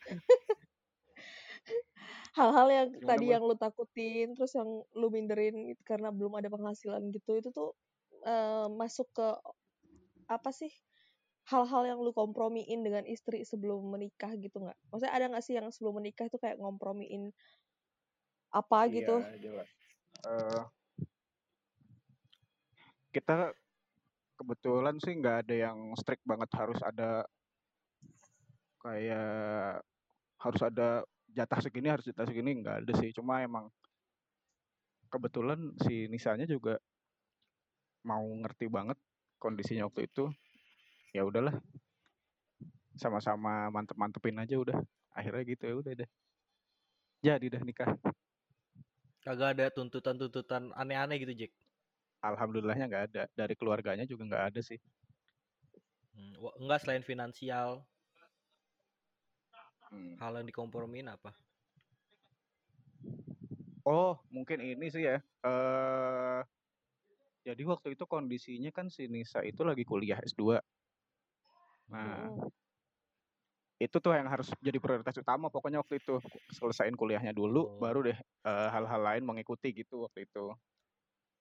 hal-hal 2.38 2.69
yang 2.73 2.88
Gimana, 2.97 3.09
tadi 3.12 3.25
Bun? 3.29 3.33
yang 3.37 3.43
lu 3.45 3.55
takutin 3.57 4.29
terus 4.33 4.52
yang 4.57 4.69
lu 4.97 5.09
minderin 5.12 5.76
karena 5.85 6.09
belum 6.09 6.33
ada 6.41 6.49
penghasilan 6.49 7.12
gitu 7.12 7.37
itu 7.37 7.49
tuh 7.52 7.76
eh, 8.25 8.67
masuk 8.73 9.09
ke 9.12 9.29
apa 10.33 10.50
sih 10.50 10.73
hal-hal 11.43 11.83
yang 11.87 11.99
lu 11.99 12.15
kompromiin 12.15 12.87
dengan 12.87 13.03
istri 13.07 13.43
sebelum 13.43 13.83
menikah 13.91 14.31
gitu 14.39 14.63
nggak? 14.63 14.79
Maksudnya 14.91 15.13
ada 15.13 15.27
nggak 15.33 15.45
sih 15.45 15.55
yang 15.59 15.67
sebelum 15.75 15.99
menikah 15.99 16.31
itu 16.31 16.39
kayak 16.39 16.59
ngompromiin 16.63 17.35
apa 18.53 18.79
gitu? 18.93 19.21
Iya, 19.21 19.39
jelas. 19.43 19.69
Eh, 20.23 20.63
kita 23.13 23.53
kebetulan 24.39 24.97
sih 24.99 25.13
nggak 25.19 25.37
ada 25.47 25.55
yang 25.55 25.79
strict 25.99 26.25
banget 26.27 26.51
harus 26.57 26.81
ada 26.83 27.27
kayak 28.83 29.79
harus 30.43 30.63
ada 30.67 31.07
jatah 31.31 31.61
segini 31.63 31.87
harus 31.87 32.03
jatah 32.03 32.27
segini 32.27 32.59
nggak 32.59 32.83
ada 32.83 32.93
sih 32.99 33.15
cuma 33.15 33.39
emang 33.45 33.71
kebetulan 35.07 35.71
si 35.87 36.11
Nisanya 36.11 36.51
juga 36.51 36.81
mau 38.03 38.27
ngerti 38.43 38.67
banget 38.67 38.99
kondisinya 39.39 39.87
waktu 39.87 40.11
itu 40.11 40.27
ya 41.12 41.23
udahlah 41.28 41.52
sama-sama 42.97 43.69
mantep-mantepin 43.69 44.37
aja 44.40 44.57
udah 44.57 44.81
akhirnya 45.12 45.45
gitu 45.45 45.62
ya 45.69 45.75
udah 45.76 45.92
deh 45.97 46.11
jadi 47.23 47.47
dah 47.52 47.62
nikah 47.62 47.92
Kagak 49.23 49.54
ada 49.54 49.71
tuntutan-tuntutan 49.71 50.75
aneh-aneh 50.75 51.23
gitu, 51.23 51.47
Jack. 51.47 51.52
alhamdulillahnya 52.26 52.90
nggak 52.90 53.04
ada 53.14 53.23
dari 53.38 53.54
keluarganya 53.54 54.02
juga 54.02 54.26
nggak 54.26 54.45
ada 54.50 54.61
sih 54.64 54.81
Hmm, 56.12 56.37
enggak 56.61 56.85
selain 56.85 57.00
finansial, 57.00 57.88
Hmm. 59.88 60.16
hal 60.21 60.40
yang 60.40 60.49
dikompromiin 60.49 61.09
apa? 61.09 61.33
Oh, 63.85 64.21
mungkin 64.28 64.61
ini 64.61 64.88
sih 64.92 65.04
ya. 65.04 65.21
eh 65.42 66.40
jadi 67.42 67.62
waktu 67.66 67.99
itu 67.99 68.04
kondisinya 68.07 68.71
kan 68.71 68.87
si 68.87 69.11
Nisa 69.11 69.42
itu 69.42 69.64
lagi 69.66 69.83
kuliah 69.83 70.21
S2. 70.23 70.62
Nah, 71.93 72.33
itu 73.83 73.97
tuh 73.99 74.15
yang 74.15 74.31
harus 74.31 74.49
jadi 74.63 74.79
prioritas 74.81 75.19
utama 75.21 75.53
pokoknya 75.53 75.85
waktu 75.85 76.01
itu. 76.01 76.17
Selesain 76.55 76.95
kuliahnya 76.97 77.37
dulu, 77.37 77.69
Oh. 77.69 77.77
baru 77.77 78.09
deh 78.09 78.19
eh, 78.19 78.69
hal-hal 78.73 79.01
lain 79.03 79.23
mengikuti 79.29 79.75
gitu 79.77 80.09
waktu 80.09 80.25
itu. 80.25 80.55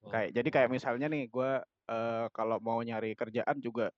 Oh, 0.01 0.09
Kayak 0.09 0.33
jadi 0.35 0.49
kayak 0.49 0.69
misalnya 0.73 1.07
nih 1.07 1.29
gua 1.29 1.61
eh, 1.87 2.25
kalau 2.35 2.57
mau 2.59 2.81
nyari 2.83 3.13
kerjaan 3.15 3.61
juga 3.61 3.93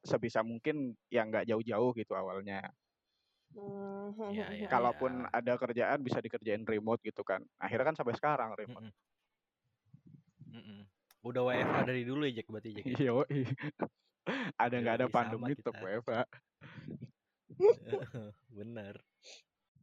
sebisa 0.00 0.40
mungkin 0.40 0.96
yang 1.12 1.28
nggak 1.28 1.44
jauh-jauh 1.46 1.92
gitu 1.94 2.12
awalnya. 2.16 2.72
Hmm, 3.52 4.16
Ya, 4.30 4.46
ya, 4.54 4.70
Kalaupun 4.70 5.26
ya. 5.26 5.42
ada 5.42 5.52
kerjaan 5.58 6.00
bisa 6.06 6.22
dikerjain 6.22 6.62
remote 6.62 7.02
gitu 7.02 7.20
kan. 7.26 7.42
Akhirnya 7.58 7.92
kan 7.92 7.96
sampai 7.98 8.14
sekarang 8.14 8.54
remote. 8.54 8.88
Mm-mm. 8.88 10.54
Mm-mm. 10.54 10.80
Udah 11.26 11.42
WFH 11.44 11.76
dari 11.84 12.02
dulu 12.06 12.24
ya, 12.24 12.40
Jack, 12.40 12.48
berarti, 12.48 12.70
Jack. 12.78 12.84
ya? 12.96 13.12
Ada 14.60 14.74
nggak 14.80 14.96
ada 15.00 15.06
pandemi 15.08 15.52
tetap 15.56 15.74
kita. 15.76 15.86
WFH. 15.86 16.20
Bener. 18.58 18.94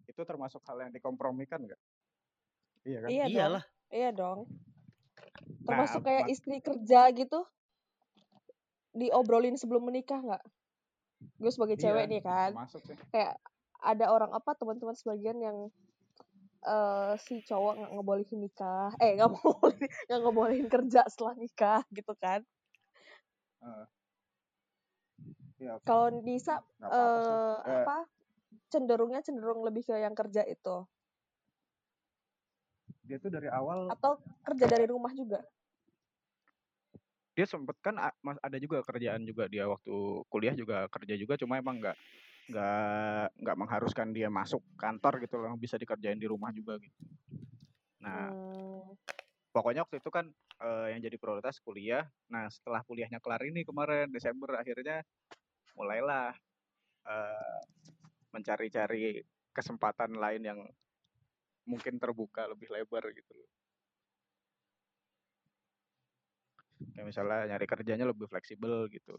Itu 0.08 0.22
termasuk 0.24 0.62
hal 0.66 0.88
yang 0.88 0.94
dikompromikan 0.94 1.66
nggak? 1.66 1.82
Iya 2.88 2.98
kan? 3.04 3.10
Iya 3.10 3.24
dong. 3.26 3.34
Iyalah. 3.34 3.64
Iya 3.92 4.10
dong. 4.16 4.40
Nah, 4.48 5.66
Termasuk 5.68 6.02
kayak 6.06 6.24
mak- 6.26 6.32
istri 6.32 6.56
kerja 6.64 7.02
gitu 7.12 7.40
diobrolin 8.98 9.60
sebelum 9.60 9.86
menikah 9.86 10.24
nggak? 10.24 10.44
Gue 11.38 11.52
sebagai 11.54 11.78
cewek 11.78 12.10
iya, 12.10 12.12
nih 12.18 12.22
kan, 12.26 12.52
kayak 13.14 13.38
ada 13.78 14.06
orang 14.10 14.34
apa 14.34 14.58
teman-teman 14.58 14.98
sebagian 14.98 15.38
yang 15.38 15.58
eh 16.66 17.14
si 17.22 17.46
cowok 17.46 17.74
nggak 17.78 17.92
ngebolehin 17.94 18.40
nikah, 18.42 18.90
eh 18.98 19.14
nggak 19.14 19.30
mau 19.38 19.54
nggak 20.10 20.20
ngebolehin 20.26 20.68
kerja 20.68 21.06
setelah 21.06 21.38
nikah 21.38 21.86
gitu 21.94 22.14
kan. 22.18 22.42
Iya, 25.58 25.74
Kalau 25.88 26.08
Nisa 26.22 26.56
apa-apa 26.82 27.20
sih. 27.26 27.38
eh 27.38 27.58
Eh, 27.66 27.88
apa 27.88 27.96
cenderungnya 28.72 29.20
cenderung 29.26 29.62
lebih 29.68 29.84
ke 29.88 29.96
yang 30.00 30.16
kerja 30.16 30.44
itu 30.48 30.76
dia 33.08 33.18
tuh 33.18 33.32
dari 33.32 33.48
awal 33.50 33.80
atau 33.94 34.20
kerja 34.46 34.66
dari 34.68 34.86
rumah 34.88 35.12
juga? 35.16 35.40
dia 37.38 37.46
sempet 37.46 37.78
kan 37.86 37.96
ada 38.48 38.58
juga 38.58 38.82
kerjaan 38.82 39.22
juga 39.30 39.46
dia 39.46 39.70
waktu 39.70 39.94
kuliah 40.32 40.56
juga 40.58 40.90
kerja 40.90 41.14
juga 41.14 41.38
cuma 41.38 41.62
emang 41.62 41.78
nggak 41.78 41.98
nggak 42.50 43.26
nggak 43.44 43.58
mengharuskan 43.62 44.08
dia 44.16 44.28
masuk 44.32 44.64
kantor 44.80 45.14
gitu 45.24 45.36
loh 45.38 45.54
bisa 45.60 45.76
dikerjain 45.78 46.18
di 46.18 46.26
rumah 46.26 46.50
juga 46.50 46.82
gitu. 46.82 46.98
Nah 48.02 48.34
Hmm, 48.34 48.98
pokoknya 49.54 49.82
waktu 49.86 50.00
itu 50.02 50.10
kan 50.14 50.26
eh, 50.64 50.88
yang 50.96 51.00
jadi 51.06 51.18
prioritas 51.22 51.60
kuliah. 51.62 52.06
Nah 52.32 52.50
setelah 52.50 52.82
kuliahnya 52.88 53.20
kelar 53.24 53.42
ini 53.46 53.62
kemarin 53.68 54.10
Desember 54.10 54.58
akhirnya 54.58 55.04
mulailah 55.78 56.34
eh, 57.06 57.62
mencari-cari 58.34 59.22
kesempatan 59.54 60.18
lain 60.18 60.42
yang 60.42 60.60
mungkin 61.70 62.02
terbuka 62.02 62.50
lebih 62.50 62.74
lebar 62.74 63.06
gitu 63.14 63.32
loh. 63.38 63.50
Kayak 66.94 67.06
misalnya 67.10 67.40
nyari 67.54 67.66
kerjanya 67.66 68.06
lebih 68.10 68.30
fleksibel 68.30 68.90
gitu. 68.90 69.18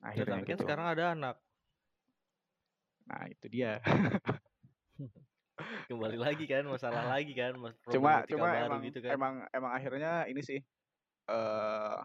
Ya, 0.00 0.12
Akhirnya 0.12 0.44
gitu. 0.44 0.64
sekarang 0.64 0.86
ada 0.92 1.04
anak. 1.16 1.36
Nah 3.08 3.24
itu 3.28 3.46
dia. 3.48 3.80
Kembali 5.88 6.18
lagi 6.18 6.44
kan, 6.48 6.66
masalah 6.66 7.06
lagi 7.06 7.30
kan, 7.36 7.54
mas 7.60 7.76
Cuma 7.86 8.24
cuma 8.26 8.50
baru 8.50 8.74
emang 8.74 8.82
gitu 8.88 8.98
kan. 9.04 9.12
emang 9.14 9.34
emang 9.54 9.72
akhirnya 9.76 10.24
ini 10.26 10.42
sih 10.42 10.60
eh 11.24 11.98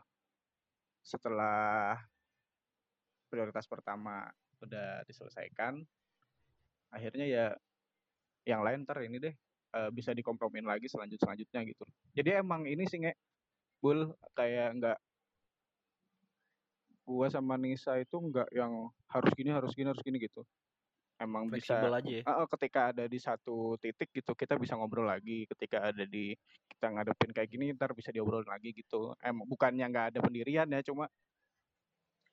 setelah 1.01 1.97
prioritas 3.29 3.69
pertama 3.69 4.25
udah 4.59 5.05
diselesaikan, 5.07 5.79
akhirnya 6.91 7.25
ya 7.29 7.45
yang 8.43 8.65
lain 8.65 8.83
ntar 8.83 9.05
ini 9.05 9.21
deh 9.21 9.33
eh, 9.77 9.89
bisa 9.93 10.11
dikompromin 10.11 10.65
lagi 10.65 10.89
selanjut 10.89 11.21
selanjutnya 11.21 11.61
gitu. 11.69 11.85
Jadi 12.17 12.41
emang 12.41 12.65
ini 12.65 12.83
sih 12.89 12.99
nge 13.05 13.13
bul 13.79 14.11
kayak 14.35 14.75
nggak 14.81 14.97
gua 17.07 17.27
sama 17.31 17.55
Nisa 17.55 17.95
itu 17.97 18.17
nggak 18.17 18.49
yang 18.53 18.91
harus 19.09 19.31
gini 19.33 19.49
harus 19.53 19.71
gini 19.77 19.87
harus 19.93 20.03
gini 20.03 20.17
gitu. 20.19 20.41
Emang 21.19 21.51
bisa 21.51 21.75
Fleksibel 21.75 21.93
aja 21.99 22.11
ya. 22.11 22.23
Eh, 22.23 22.47
ketika 22.57 22.81
ada 22.95 23.03
di 23.05 23.19
satu 23.19 23.75
titik 23.75 24.09
gitu 24.15 24.31
kita 24.33 24.55
bisa 24.55 24.79
ngobrol 24.79 25.03
lagi 25.03 25.43
ketika 25.51 25.91
ada 25.91 26.07
di 26.07 26.31
kita 26.71 26.95
ngadepin 26.95 27.31
kayak 27.35 27.49
gini 27.51 27.75
ntar 27.75 27.91
bisa 27.91 28.07
diobrolin 28.07 28.47
lagi 28.47 28.71
gitu 28.71 29.11
em 29.19 29.35
bukannya 29.43 29.83
nggak 29.83 30.05
ada 30.15 30.19
pendirian 30.23 30.67
ya 30.71 30.79
cuma 30.79 31.11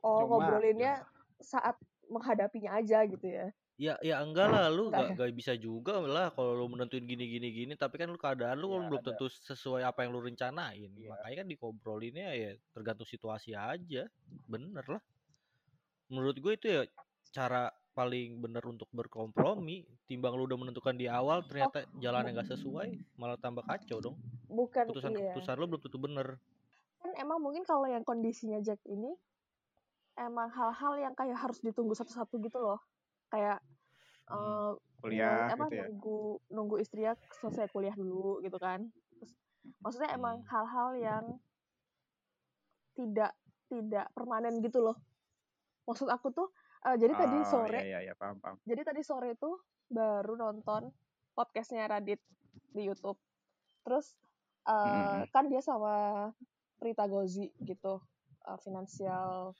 oh 0.07 0.23
cuma 0.23 0.27
ngobrolinnya 0.39 0.93
saat 1.43 1.77
menghadapinya 2.07 2.79
aja 2.79 3.03
gitu 3.05 3.27
ya? 3.27 3.47
Ya, 3.77 4.01
ya 4.01 4.25
enggak 4.25 4.49
lah, 4.49 4.73
lu 4.73 4.89
Nggak 4.89 5.21
gak, 5.21 5.21
gak 5.21 5.33
bisa 5.37 5.53
juga 5.53 6.01
lah 6.01 6.33
kalau 6.33 6.57
lu 6.57 6.65
menentuin 6.73 7.05
gini 7.05 7.29
gini 7.29 7.49
gini, 7.53 7.73
tapi 7.77 8.01
kan 8.01 8.09
lu 8.09 8.17
keadaan 8.17 8.57
lu 8.57 8.73
ya 8.73 8.89
belum 8.89 8.89
ada 8.89 9.05
tentu 9.13 9.29
sesuai 9.29 9.85
apa 9.85 10.01
yang 10.01 10.17
lu 10.17 10.25
rencanain. 10.25 10.89
ya 10.97 11.13
Makanya 11.13 11.37
kan 11.45 11.49
dikobrolinnya 11.53 12.29
ya 12.33 12.51
tergantung 12.73 13.05
situasi 13.05 13.53
aja. 13.53 14.09
Bener 14.49 14.85
lah. 14.89 15.03
Menurut 16.09 16.37
gue 16.41 16.53
itu 16.57 16.67
ya 16.73 16.83
cara 17.37 17.69
paling 17.93 18.41
bener 18.41 18.65
untuk 18.65 18.89
berkompromi. 18.97 19.85
Timbang 20.09 20.33
lu 20.41 20.49
udah 20.49 20.57
menentukan 20.57 20.97
di 20.97 21.05
awal 21.11 21.45
Oh, 21.45 21.45
ternyata 21.45 21.85
jalannya 22.01 22.33
bu- 22.33 22.37
nggak 22.41 22.51
sesuai, 22.57 22.89
malah 23.21 23.37
tambah 23.37 23.65
kacau 23.69 24.01
dong. 24.01 24.17
bukan 24.49 24.89
iya. 24.89 24.89
Keputusan-keputusan 24.89 25.55
lu 25.61 25.65
belum 25.69 25.83
tentu 25.85 25.99
bener. 26.01 26.29
kan 26.97 27.13
emang 27.21 27.39
mungkin 27.45 27.63
kalau 27.63 27.85
yang 27.87 28.03
kondisinya 28.03 28.59
Jack 28.65 28.81
ini 28.89 29.15
emang 30.17 30.49
hal-hal 30.51 30.93
yang 30.97 31.15
kayak 31.15 31.37
harus 31.37 31.61
ditunggu 31.61 31.93
satu-satu 31.93 32.41
gitu 32.41 32.59
loh 32.61 32.81
kayak 33.31 33.61
Hmm. 34.27 34.43
eh 34.43 34.73
kuliah 34.99 35.47
apa 35.55 35.71
gitu 35.71 35.75
ya 35.79 35.87
nunggu 35.87 36.19
nunggu 36.51 36.77
istrinya 36.83 37.15
selesai 37.39 37.71
kuliah 37.71 37.95
dulu 37.95 38.43
gitu 38.43 38.59
kan 38.59 38.91
Terus, 39.23 39.33
maksudnya 39.79 40.11
emang 40.19 40.43
Hmm. 40.43 40.51
hal-hal 40.51 40.89
yang 40.99 41.25
tidak 42.99 43.33
tidak 43.71 44.11
permanen 44.11 44.59
gitu 44.67 44.83
loh 44.83 44.99
maksud 45.87 46.11
aku 46.11 46.35
tuh 46.35 46.51
eh, 46.91 46.99
jadi 46.99 47.15
tadi 47.15 47.39
oh 47.39 47.39
iya 47.39 47.47
sore 47.47 47.81
iya 47.87 47.99
iya 48.11 48.15
paham 48.19 48.43
paham 48.43 48.59
jadi 48.67 48.83
tadi 48.83 49.07
sore 49.07 49.39
tuh 49.39 49.63
baru 49.87 50.35
nonton 50.35 50.91
podcastnya 51.39 51.87
Radit 51.87 52.19
di 52.75 52.83
YouTube 52.83 53.19
terus 53.87 54.19
Mm, 54.67 54.75
mm, 54.75 54.75
eh, 54.75 55.21
mm. 55.23 55.31
kan 55.31 55.45
dia 55.47 55.63
sama 55.63 55.95
Prita 56.83 57.07
Gozi 57.07 57.47
gitu 57.63 58.03
eh, 58.43 58.59
financial 58.59 59.55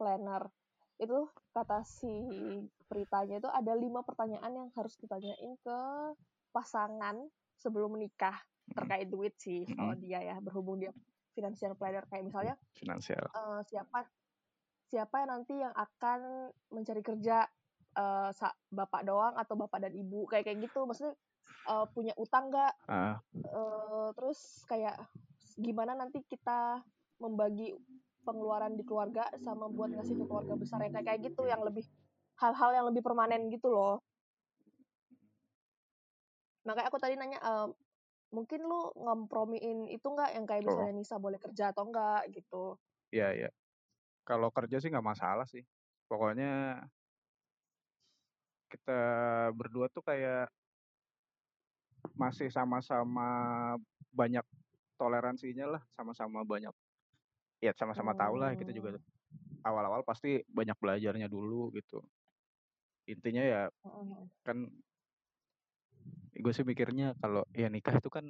planner. 0.00 0.48
Itu 0.96 1.28
kata 1.52 1.84
si 1.84 2.08
Pritanya 2.88 3.36
itu 3.36 3.48
ada 3.52 3.76
lima 3.76 4.00
pertanyaan 4.00 4.50
yang 4.50 4.68
harus 4.72 4.96
ditanyain 4.96 5.52
ke 5.60 5.78
pasangan 6.56 7.20
sebelum 7.60 8.00
menikah. 8.00 8.40
Mm, 8.72 8.76
terkait 8.80 9.06
duit 9.12 9.34
sih 9.36 9.68
mm, 9.68 9.76
kalau 9.76 9.94
dia 10.00 10.18
ya 10.24 10.36
berhubung 10.40 10.80
dia 10.80 10.96
financial 11.36 11.76
planner. 11.76 12.08
Kayak 12.08 12.24
misalnya 12.32 12.54
finansial. 12.72 13.28
eh, 13.28 13.60
siapa 13.68 14.08
siapa 14.90 15.22
yang 15.22 15.30
nanti 15.38 15.54
yang 15.54 15.70
akan 15.70 16.50
mencari 16.74 16.98
kerja 16.98 17.46
uh, 17.94 18.30
bapak 18.74 19.06
doang 19.06 19.38
atau 19.38 19.54
bapak 19.54 19.86
dan 19.86 19.94
ibu 19.94 20.26
kayak 20.26 20.50
kayak 20.50 20.66
gitu. 20.66 20.82
Maksudnya 20.82 21.14
uh, 21.70 21.86
punya 21.94 22.10
utang 22.18 22.50
nggak? 22.50 22.74
Uh. 22.90 23.14
uh, 23.54 24.08
terus 24.18 24.66
kayak 24.66 24.98
gimana 25.54 25.94
nanti 25.94 26.26
kita 26.26 26.82
membagi 27.20 27.76
pengeluaran 28.24 28.76
di 28.76 28.84
keluarga 28.84 29.26
sama 29.40 29.66
buat 29.66 29.90
ngasih 29.92 30.16
ke 30.16 30.24
keluarga 30.28 30.54
besar 30.56 30.84
yang 30.84 30.92
kayak 30.92 31.06
kayak 31.06 31.20
gitu 31.32 31.42
yang 31.48 31.60
lebih 31.64 31.84
hal-hal 32.40 32.70
yang 32.72 32.86
lebih 32.88 33.02
permanen 33.04 33.48
gitu 33.52 33.68
loh. 33.72 34.00
Makanya 36.64 36.88
aku 36.92 36.98
tadi 37.00 37.16
nanya 37.16 37.40
uh, 37.40 37.68
mungkin 38.30 38.62
lu 38.62 38.94
ngompromiin 38.94 39.90
itu 39.90 40.06
nggak 40.06 40.36
yang 40.36 40.44
kayak 40.46 40.64
misalnya 40.64 40.94
oh. 40.94 40.98
Nisa 40.98 41.16
boleh 41.18 41.40
kerja 41.40 41.72
atau 41.72 41.88
enggak 41.88 42.30
gitu? 42.32 42.76
Iya 43.10 43.28
iya. 43.34 43.50
Kalau 44.24 44.52
kerja 44.54 44.78
sih 44.78 44.92
nggak 44.92 45.04
masalah 45.04 45.46
sih. 45.48 45.64
Pokoknya 46.06 46.80
kita 48.70 49.00
berdua 49.56 49.90
tuh 49.90 50.04
kayak 50.06 50.46
masih 52.14 52.48
sama-sama 52.48 53.74
banyak 54.14 54.44
toleransinya 54.96 55.76
lah 55.76 55.82
sama-sama 55.96 56.44
banyak 56.44 56.72
ya 57.60 57.72
sama-sama 57.76 58.16
tahu 58.16 58.40
lah 58.40 58.56
kita 58.56 58.72
juga. 58.72 58.96
Oh. 58.96 59.02
awal-awal 59.60 60.00
pasti 60.00 60.40
banyak 60.48 60.74
belajarnya 60.80 61.28
dulu 61.28 61.68
gitu. 61.76 62.00
Intinya 63.04 63.44
ya 63.44 63.62
kan 64.40 64.66
gue 66.40 66.52
sih 66.56 66.64
mikirnya 66.64 67.12
kalau 67.20 67.44
ya 67.52 67.68
nikah 67.68 68.00
itu 68.00 68.08
kan 68.08 68.24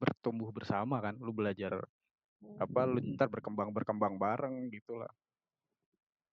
bertumbuh 0.00 0.48
bersama 0.48 1.02
kan 1.04 1.18
lu 1.20 1.34
belajar 1.34 1.76
apa 2.56 2.80
lu 2.86 3.02
ntar 3.18 3.28
berkembang 3.28 3.74
berkembang 3.74 4.14
bareng 4.16 4.70
gitulah 4.72 5.10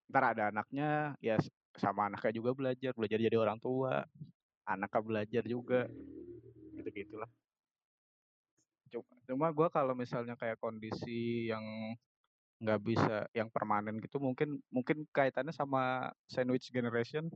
ntar 0.07 0.37
ada 0.37 0.53
anaknya 0.53 1.17
ya 1.19 1.35
sama 1.75 2.07
anaknya 2.07 2.31
juga 2.31 2.53
belajar 2.53 2.93
belajar 2.93 3.19
jadi 3.19 3.35
orang 3.35 3.59
tua 3.59 4.05
anaknya 4.63 5.01
belajar 5.01 5.43
juga 5.43 5.89
gitu 6.77 6.89
gitulah 6.93 7.27
cuma, 8.95 9.11
cuma 9.27 9.47
gue 9.51 9.67
kalau 9.67 9.93
misalnya 9.93 10.39
kayak 10.39 10.55
kondisi 10.63 11.51
yang 11.51 11.63
nggak 12.55 12.79
bisa 12.87 13.27
yang 13.35 13.51
permanen 13.51 13.99
gitu 13.99 14.15
mungkin 14.15 14.63
mungkin 14.71 15.03
kaitannya 15.11 15.51
sama 15.51 16.07
sandwich 16.31 16.71
generation 16.71 17.27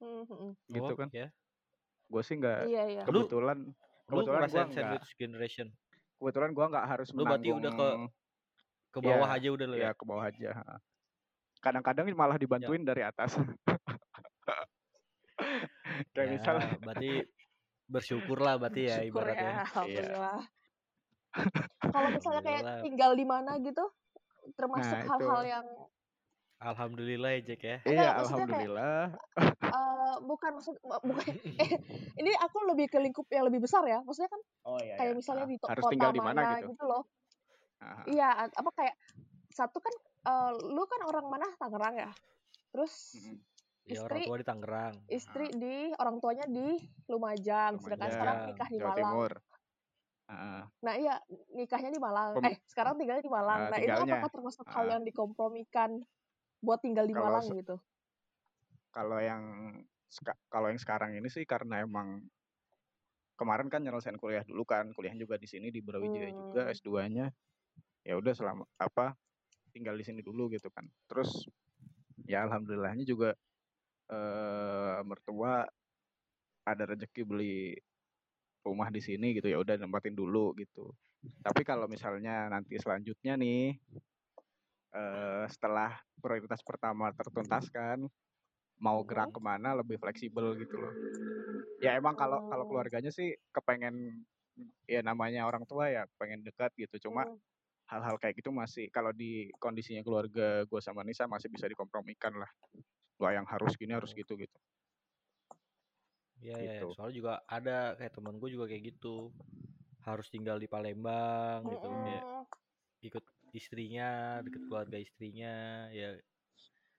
Mm-hmm. 0.00 0.50
Gitu 0.72 0.92
oh, 0.92 0.96
kan. 0.96 1.08
Ya. 1.12 1.28
Gue 2.06 2.22
sih 2.22 2.38
nggak 2.38 2.70
iya, 2.70 2.82
iya. 2.86 3.02
kebetulan 3.02 3.58
lu, 3.66 3.72
kebetulan 4.06 4.40
gue 4.46 4.62
nggak 4.76 5.02
generation. 5.18 5.68
Kebetulan 6.20 6.50
gue 6.54 6.66
nggak 6.68 6.86
harus 6.86 7.08
lu 7.12 7.24
berarti 7.24 7.50
udah 7.52 7.72
ke 7.72 7.88
ke 8.96 8.98
iya, 9.02 9.08
bawah 9.12 9.28
ya, 9.28 9.36
aja 9.36 9.48
udah 9.52 9.66
lo 9.66 9.76
ya. 9.76 9.84
Ya 9.90 9.92
ke 9.96 10.04
bawah 10.06 10.24
aja. 10.24 10.50
Kadang-kadang 11.60 12.06
malah 12.14 12.38
dibantuin 12.38 12.84
ya. 12.84 12.88
dari 12.94 13.02
atas. 13.04 13.36
Kayak 16.16 16.28
ya, 16.28 16.32
misal 16.32 16.56
berarti 16.80 17.10
bersyukur 17.86 18.38
lah 18.42 18.58
berarti 18.58 18.90
ya 18.90 19.00
bersyukur 19.00 19.22
ibaratnya. 19.22 19.50
Ya, 19.50 19.62
alhamdulillah. 19.66 20.40
Kalau 21.94 22.08
misalnya 22.10 22.42
kayak 22.42 22.62
tinggal 22.82 23.10
di 23.14 23.26
mana 23.28 23.52
gitu, 23.62 23.84
termasuk 24.56 24.96
nah, 24.96 25.06
hal-hal 25.06 25.40
nah, 25.42 25.52
yang 25.58 25.66
Alhamdulillah 26.56 27.36
ya 27.36 27.40
Jack 27.52 27.62
ya. 27.68 27.76
Iya, 27.84 28.08
alhamdulillah. 28.24 29.12
Kayak, 29.12 29.76
uh, 29.76 30.14
bukan 30.24 30.50
maksud 30.56 30.74
bukan 31.08 31.32
eh, 31.60 31.70
ini 32.16 32.32
aku 32.40 32.64
lebih 32.64 32.88
ke 32.88 32.96
lingkup 32.96 33.28
yang 33.28 33.44
lebih 33.44 33.60
besar 33.68 33.84
ya. 33.84 34.00
Maksudnya 34.00 34.32
kan 34.32 34.42
oh, 34.64 34.80
iya, 34.80 34.96
kayak 34.96 35.12
iya. 35.12 35.18
misalnya 35.20 35.44
nah, 35.44 35.52
di 35.52 35.56
harus 35.60 35.84
kota 35.84 35.92
tinggal 35.92 36.10
mana 36.10 36.16
di 36.16 36.22
mana 36.24 36.42
gitu. 36.56 36.68
gitu 36.72 36.84
loh. 36.88 37.02
Aha. 37.84 38.02
Iya, 38.08 38.28
apa 38.48 38.70
kayak 38.72 38.94
satu 39.52 39.78
kan 39.84 39.94
uh, 40.32 40.52
lu 40.56 40.82
kan 40.88 41.00
orang 41.04 41.26
mana 41.28 41.46
Tangerang 41.60 41.94
ya. 42.00 42.10
Terus 42.72 42.94
mm-hmm. 43.20 43.36
Ya, 43.86 44.02
istri, 44.02 44.26
orang 44.26 44.26
tua 44.26 44.38
di 44.42 44.46
Tangerang. 44.46 44.94
Istri 45.06 45.46
di 45.62 45.76
orang 45.94 46.16
tuanya 46.18 46.44
di 46.50 46.74
Lumajang, 47.06 47.78
Lumajang. 47.78 47.78
sedangkan 47.78 48.10
sekarang 48.10 48.36
nikah 48.50 48.68
di 48.68 48.78
Malang. 48.82 48.98
Timur. 48.98 49.32
Uh, 50.26 50.66
nah 50.82 50.94
iya 50.98 51.14
nikahnya 51.54 51.90
di 51.94 52.00
Malang. 52.02 52.34
Pem 52.34 52.50
eh 52.50 52.58
sekarang 52.66 52.98
tinggalnya 52.98 53.22
di 53.22 53.30
Malang. 53.30 53.60
Uh, 53.62 53.70
nah 53.70 53.78
tinggalnya. 53.78 54.02
itu 54.02 54.10
apakah 54.18 54.30
termasuk 54.34 54.66
uh, 54.66 54.72
hal 54.74 54.86
yang 54.90 55.02
dikompromikan 55.06 55.90
buat 56.58 56.82
tinggal 56.82 57.06
di 57.06 57.14
kalau 57.14 57.30
Malang 57.30 57.46
gitu? 57.54 57.76
Kalau 58.90 59.18
yang 59.22 59.42
kalau 60.50 60.66
yang 60.66 60.82
sekarang 60.82 61.14
ini 61.14 61.30
sih 61.30 61.46
karena 61.46 61.86
emang 61.86 62.26
kemarin 63.38 63.70
kan 63.70 63.86
nyelesain 63.86 64.18
kuliah 64.18 64.42
dulu 64.42 64.66
kan, 64.66 64.90
kuliah 64.98 65.14
juga 65.14 65.38
di 65.38 65.46
sini 65.46 65.70
di 65.70 65.78
Brawijaya 65.78 66.34
hmm. 66.34 66.38
juga 66.50 66.62
S2-nya. 66.74 67.26
Ya 68.02 68.14
udah 68.18 68.34
selama 68.34 68.66
apa 68.82 69.14
tinggal 69.70 69.94
di 69.94 70.02
sini 70.02 70.26
dulu 70.26 70.50
gitu 70.50 70.74
kan. 70.74 70.90
Terus 71.06 71.46
ya 72.26 72.42
alhamdulillahnya 72.50 73.06
juga 73.06 73.38
eh 74.06 74.98
mertua 75.02 75.66
ada 76.66 76.82
rezeki 76.86 77.22
beli 77.26 77.74
rumah 78.66 78.90
di 78.90 78.98
sini 78.98 79.34
gitu 79.38 79.46
ya 79.46 79.58
udah 79.62 79.78
nempatin 79.78 80.14
dulu 80.14 80.54
gitu. 80.58 80.90
Tapi 81.42 81.62
kalau 81.66 81.86
misalnya 81.90 82.50
nanti 82.50 82.78
selanjutnya 82.78 83.38
nih 83.38 83.74
uh, 84.94 85.44
setelah 85.50 85.94
prioritas 86.18 86.62
pertama 86.62 87.10
tertuntaskan 87.14 88.06
mau 88.76 89.00
gerak 89.08 89.32
ke 89.32 89.40
mana 89.40 89.72
lebih 89.72 89.96
fleksibel 89.96 90.52
gitu 90.60 90.76
loh 90.76 90.92
ya 91.80 91.96
emang 91.96 92.12
kalau 92.12 92.44
kalau 92.48 92.64
oh. 92.64 92.68
keluarganya 92.68 93.08
sih 93.08 93.32
kepengen 93.52 94.24
ya 94.88 95.00
namanya 95.00 95.48
orang 95.48 95.64
tua 95.64 95.88
ya 95.88 96.04
pengen 96.20 96.44
dekat 96.44 96.72
gitu 96.76 97.08
cuma 97.08 97.24
oh. 97.24 97.40
hal-hal 97.88 98.20
kayak 98.20 98.36
gitu 98.36 98.52
masih 98.52 98.88
kalau 98.92 99.12
di 99.16 99.48
kondisinya 99.60 100.04
keluarga 100.04 100.64
gue 100.68 100.80
sama 100.84 101.04
Nisa 101.04 101.24
masih 101.24 101.48
bisa 101.48 101.68
dikompromikan 101.68 102.36
lah 102.36 102.50
gak 103.16 103.32
yang 103.32 103.46
harus 103.48 103.72
gini 103.76 103.92
harus 103.96 104.12
gitu 104.12 104.36
gitu. 104.36 104.58
Iya, 106.44 106.56
ya, 106.60 106.72
gitu. 106.80 106.86
ya, 106.92 106.94
soalnya 106.94 107.16
juga 107.16 107.32
ada 107.48 107.96
kayak 107.96 108.12
temen 108.12 108.36
gue 108.36 108.50
juga 108.52 108.68
kayak 108.68 108.82
gitu. 108.96 109.32
Harus 110.04 110.30
tinggal 110.30 110.62
di 110.62 110.70
Palembang 110.70 111.66
gitu 111.66 111.86
ya 112.06 112.46
ikut 113.04 113.24
istrinya 113.54 114.40
deket 114.42 114.62
keluarga 114.68 114.98
istrinya 115.00 115.86
ya 115.94 116.18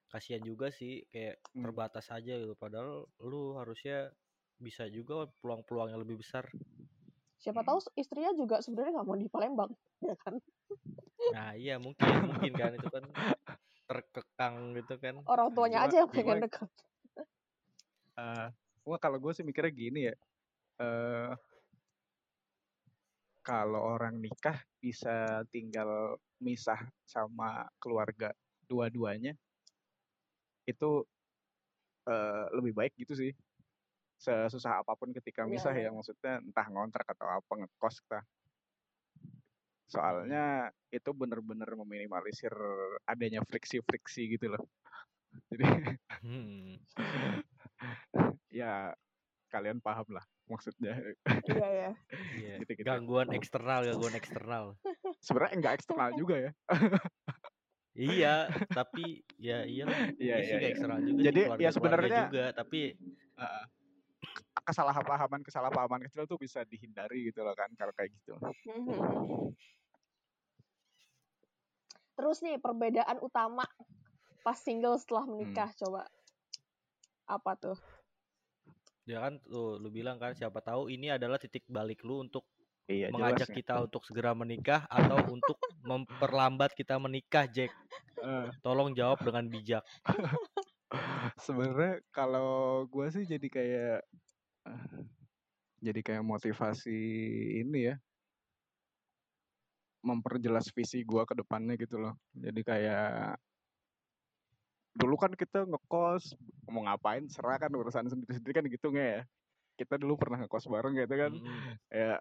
kasihan 0.07 0.39
juga 0.39 0.71
sih 0.71 1.03
kayak 1.11 1.43
hmm. 1.53 1.63
terbatas 1.67 2.07
aja 2.09 2.33
gitu. 2.39 2.55
Padahal 2.55 3.05
lu 3.21 3.59
harusnya 3.59 4.09
bisa 4.57 4.87
juga 4.89 5.29
peluang-peluang 5.43 5.93
yang 5.93 6.01
lebih 6.01 6.23
besar. 6.23 6.47
Siapa 7.37 7.61
tahu 7.61 7.77
istrinya 7.93 8.33
juga 8.33 8.63
sebenarnya 8.63 8.97
nggak 8.97 9.07
mau 9.07 9.17
di 9.19 9.29
Palembang 9.29 9.71
ya 10.01 10.15
kan? 10.17 10.39
Nah 11.35 11.53
iya 11.53 11.77
mungkin 11.77 12.07
mungkin 12.33 12.53
kan 12.55 12.71
itu 12.73 12.89
kan 12.89 13.03
terkekang 13.87 14.75
gitu 14.75 14.99
kan. 14.99 15.23
Orang 15.25 15.55
tuanya 15.55 15.87
aja 15.87 16.03
yang 16.03 16.11
pengen 16.11 16.43
dekat 16.43 16.67
uh, 18.17 18.47
wah 18.83 18.99
kalau 18.99 19.21
gue 19.21 19.31
sih 19.31 19.45
mikirnya 19.45 19.73
gini 19.73 19.99
ya 20.09 20.15
uh, 20.81 21.31
kalau 23.45 23.79
orang 23.95 24.19
nikah 24.19 24.59
bisa 24.81 25.45
tinggal 25.53 26.19
misah 26.43 26.83
sama 27.07 27.63
keluarga 27.79 28.35
dua-duanya 28.67 29.31
itu 30.67 31.07
uh, 32.11 32.45
lebih 32.51 32.75
baik 32.75 32.93
gitu 32.99 33.15
sih. 33.15 33.31
Sesusah 34.19 34.83
apa 34.83 34.99
pun 34.99 35.15
ketika 35.15 35.47
iya, 35.47 35.51
misah 35.55 35.71
yeah, 35.71 35.87
ya 35.87 35.95
maksudnya 35.95 36.43
entah 36.43 36.67
ngontrak 36.67 37.07
atau 37.07 37.23
apa 37.23 37.51
ngekos 37.63 38.03
kita 38.03 38.19
soalnya 39.87 40.67
itu 40.91 41.09
bener-bener 41.15 41.67
meminimalisir 41.79 42.51
adanya 43.07 43.39
friksi-friksi 43.47 44.35
gitu 44.35 44.51
loh 44.53 44.63
jadi 45.51 45.65
hmm. 46.23 46.75
ya 48.59 48.91
kalian 49.47 49.79
paham 49.79 50.07
lah 50.11 50.25
maksudnya. 50.47 50.95
Iya 51.47 51.67
ya. 51.67 51.91
Iya. 52.35 52.53
Gitu, 52.63 52.71
gitu. 52.79 52.87
Gangguan 52.87 53.31
eksternal, 53.35 53.83
gangguan 53.83 54.15
eksternal. 54.15 54.65
Sebenarnya 55.19 55.53
enggak 55.59 55.73
eksternal 55.79 56.09
juga 56.15 56.35
ya. 56.39 56.51
iya, 57.97 58.35
tapi 58.71 59.23
ya 59.39 59.65
iya 59.67 59.85
Iya, 60.19 60.35
iya, 60.39 60.57
iya. 60.61 60.67
eksternal 60.71 60.99
juga 61.03 61.19
Jadi 61.27 61.41
ya 61.59 61.69
sebenarnya 61.71 62.19
juga, 62.29 62.45
tapi 62.55 62.95
uh, 63.39 63.63
kesalahpahaman 64.67 65.39
kesalahpahaman 65.47 66.03
kecil 66.11 66.27
tuh 66.27 66.35
bisa 66.35 66.67
dihindari 66.67 67.31
gitu 67.31 67.39
loh 67.47 67.55
kan 67.55 67.71
kalau 67.79 67.95
kayak 67.95 68.11
gitu. 68.11 68.35
Mhm. 68.67 69.55
Terus 72.17 72.37
nih 72.43 72.59
perbedaan 72.59 73.23
utama 73.23 73.63
pas 74.43 74.57
single 74.59 74.99
setelah 74.99 75.23
menikah 75.29 75.69
hmm. 75.71 75.79
coba 75.85 76.01
apa 77.29 77.51
tuh? 77.55 77.77
Ya 79.07 79.23
kan 79.23 79.39
tuh 79.47 79.79
lu 79.79 79.87
bilang 79.87 80.19
kan 80.19 80.35
siapa 80.35 80.59
tahu 80.59 80.91
ini 80.91 81.13
adalah 81.13 81.39
titik 81.39 81.63
balik 81.69 82.03
lu 82.03 82.25
untuk 82.25 82.43
iya, 82.89 83.07
mengajak 83.13 83.47
jelas, 83.47 83.57
kita 83.63 83.73
ya. 83.79 83.81
untuk 83.87 84.01
segera 84.03 84.35
menikah 84.35 84.83
atau 84.89 85.19
untuk 85.31 85.55
memperlambat 85.85 86.75
kita 86.75 86.99
menikah, 86.99 87.47
Jack. 87.47 87.71
Uh. 88.19 88.51
Tolong 88.65 88.97
jawab 88.97 89.21
dengan 89.23 89.45
bijak. 89.47 89.83
Sebenarnya 91.45 92.01
kalau 92.09 92.83
gue 92.87 93.07
sih 93.13 93.27
jadi 93.27 93.47
kayak 93.47 93.99
jadi 95.77 95.99
kayak 96.01 96.23
motivasi 96.25 96.99
ini 97.61 97.93
ya. 97.93 97.95
Memperjelas 100.01 100.71
visi 100.71 101.03
gue 101.03 101.23
ke 101.27 101.35
depannya 101.37 101.77
gitu 101.77 102.01
loh. 102.01 102.15
Jadi 102.33 102.61
kayak 102.65 103.37
dulu 104.97 105.13
kan 105.13 105.29
kita 105.37 105.69
ngekos 105.69 106.33
mau 106.73 106.81
ngapain 106.89 107.29
serah 107.29 107.61
kan 107.61 107.69
urusan 107.69 108.09
sendiri-sendiri 108.09 108.53
kan 108.57 108.65
gitu 108.65 108.87
nggak 108.89 109.09
ya. 109.09 109.21
Kita 109.77 110.01
dulu 110.01 110.17
pernah 110.17 110.41
ngekos 110.41 110.65
bareng 110.65 110.97
gitu 110.97 111.15
kan. 111.15 111.31
Mm-mm. 111.33 111.77
ya 111.93 112.17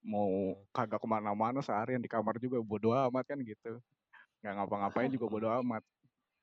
mau 0.00 0.56
kagak 0.72 0.96
ke 0.96 1.04
mana-mana 1.04 1.60
seharian 1.60 2.00
di 2.00 2.08
kamar 2.08 2.40
juga 2.40 2.58
bodo 2.64 2.90
amat 2.96 3.24
kan 3.28 3.38
gitu. 3.44 3.78
Nggak 4.42 4.54
ngapa-ngapain 4.56 5.12
juga 5.12 5.26
bodo 5.30 5.48
amat. 5.62 5.84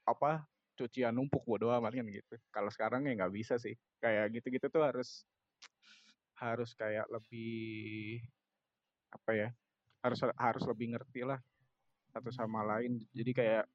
Apa 0.08 0.48
cucian 0.78 1.12
numpuk 1.18 1.42
bodo 1.42 1.74
amat 1.74 1.98
kan 1.98 2.06
gitu. 2.06 2.36
Kalau 2.54 2.70
sekarang 2.70 3.10
ya 3.10 3.18
nggak 3.18 3.34
bisa 3.34 3.58
sih. 3.58 3.74
Kayak 3.98 4.38
gitu-gitu 4.38 4.70
tuh 4.70 4.86
harus 4.86 5.26
harus 6.38 6.70
kayak 6.78 7.10
lebih 7.10 8.22
apa 9.10 9.32
ya 9.34 9.50
harus 10.06 10.22
harus 10.38 10.64
lebih 10.70 10.94
ngerti 10.94 11.26
lah 11.26 11.42
satu 12.14 12.30
sama 12.30 12.62
lain. 12.62 13.02
Jadi 13.12 13.32
kayak 13.34 13.66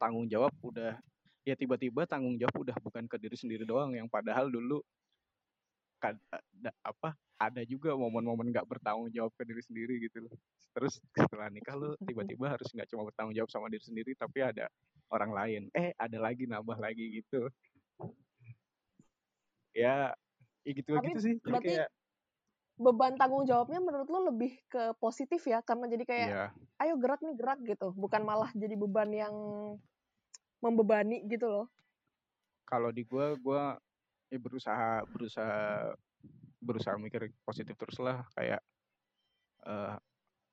tanggung 0.00 0.24
jawab 0.26 0.56
udah 0.64 0.96
ya 1.42 1.54
tiba-tiba 1.58 2.08
tanggung 2.08 2.38
jawab 2.40 2.54
udah 2.64 2.76
bukan 2.80 3.04
ke 3.10 3.20
diri 3.20 3.36
sendiri 3.36 3.68
doang 3.68 3.92
yang 3.92 4.08
padahal 4.08 4.48
dulu 4.48 4.80
kad, 6.02 6.18
ada, 6.34 6.70
apa 6.82 7.14
ada 7.38 7.62
juga 7.62 7.94
momen-momen 7.94 8.50
nggak 8.50 8.66
bertanggung 8.66 9.10
jawab 9.14 9.30
ke 9.38 9.46
diri 9.46 9.62
sendiri 9.62 9.94
gitu 10.02 10.26
loh. 10.26 10.34
Terus 10.74 10.98
setelah 11.14 11.46
nikah 11.50 11.78
lu 11.78 11.94
tiba-tiba 12.02 12.50
harus 12.50 12.66
nggak 12.74 12.90
cuma 12.90 13.06
bertanggung 13.06 13.34
jawab 13.38 13.50
sama 13.50 13.70
diri 13.70 13.82
sendiri 13.86 14.12
tapi 14.18 14.42
ada 14.42 14.66
orang 15.10 15.30
lain. 15.30 15.62
Eh 15.74 15.94
ada 15.94 16.18
lagi 16.18 16.46
nambah 16.50 16.78
lagi 16.78 17.22
gitu. 17.22 17.46
Ya 19.74 20.10
ya 20.62 20.70
gitu 20.74 20.98
Tapi 20.98 21.06
gitu 21.14 21.18
sih. 21.22 21.34
Jadi 21.38 21.46
berarti 21.50 21.66
kayak 21.70 21.88
beban 22.82 23.14
tanggung 23.14 23.46
jawabnya 23.46 23.78
menurut 23.78 24.08
lo 24.10 24.32
lebih 24.32 24.58
ke 24.66 24.96
positif 24.98 25.44
ya 25.46 25.62
karena 25.62 25.86
jadi 25.86 26.04
kayak 26.06 26.28
iya. 26.30 26.46
Ayo 26.82 26.98
gerak 26.98 27.22
nih 27.22 27.34
gerak 27.38 27.58
gitu. 27.62 27.94
Bukan 27.94 28.26
malah 28.26 28.50
jadi 28.54 28.74
beban 28.74 29.10
yang 29.10 29.34
membebani 30.62 31.26
gitu 31.26 31.46
loh. 31.46 31.66
Kalau 32.66 32.94
di 32.94 33.02
gua 33.02 33.34
gua 33.38 33.62
ya 34.32 34.38
berusaha 34.40 35.04
berusaha 35.12 35.92
berusaha 36.64 36.96
mikir 36.96 37.28
positif 37.44 37.76
terus 37.76 38.00
lah 38.00 38.24
kayak 38.32 38.64
eh 39.62 39.94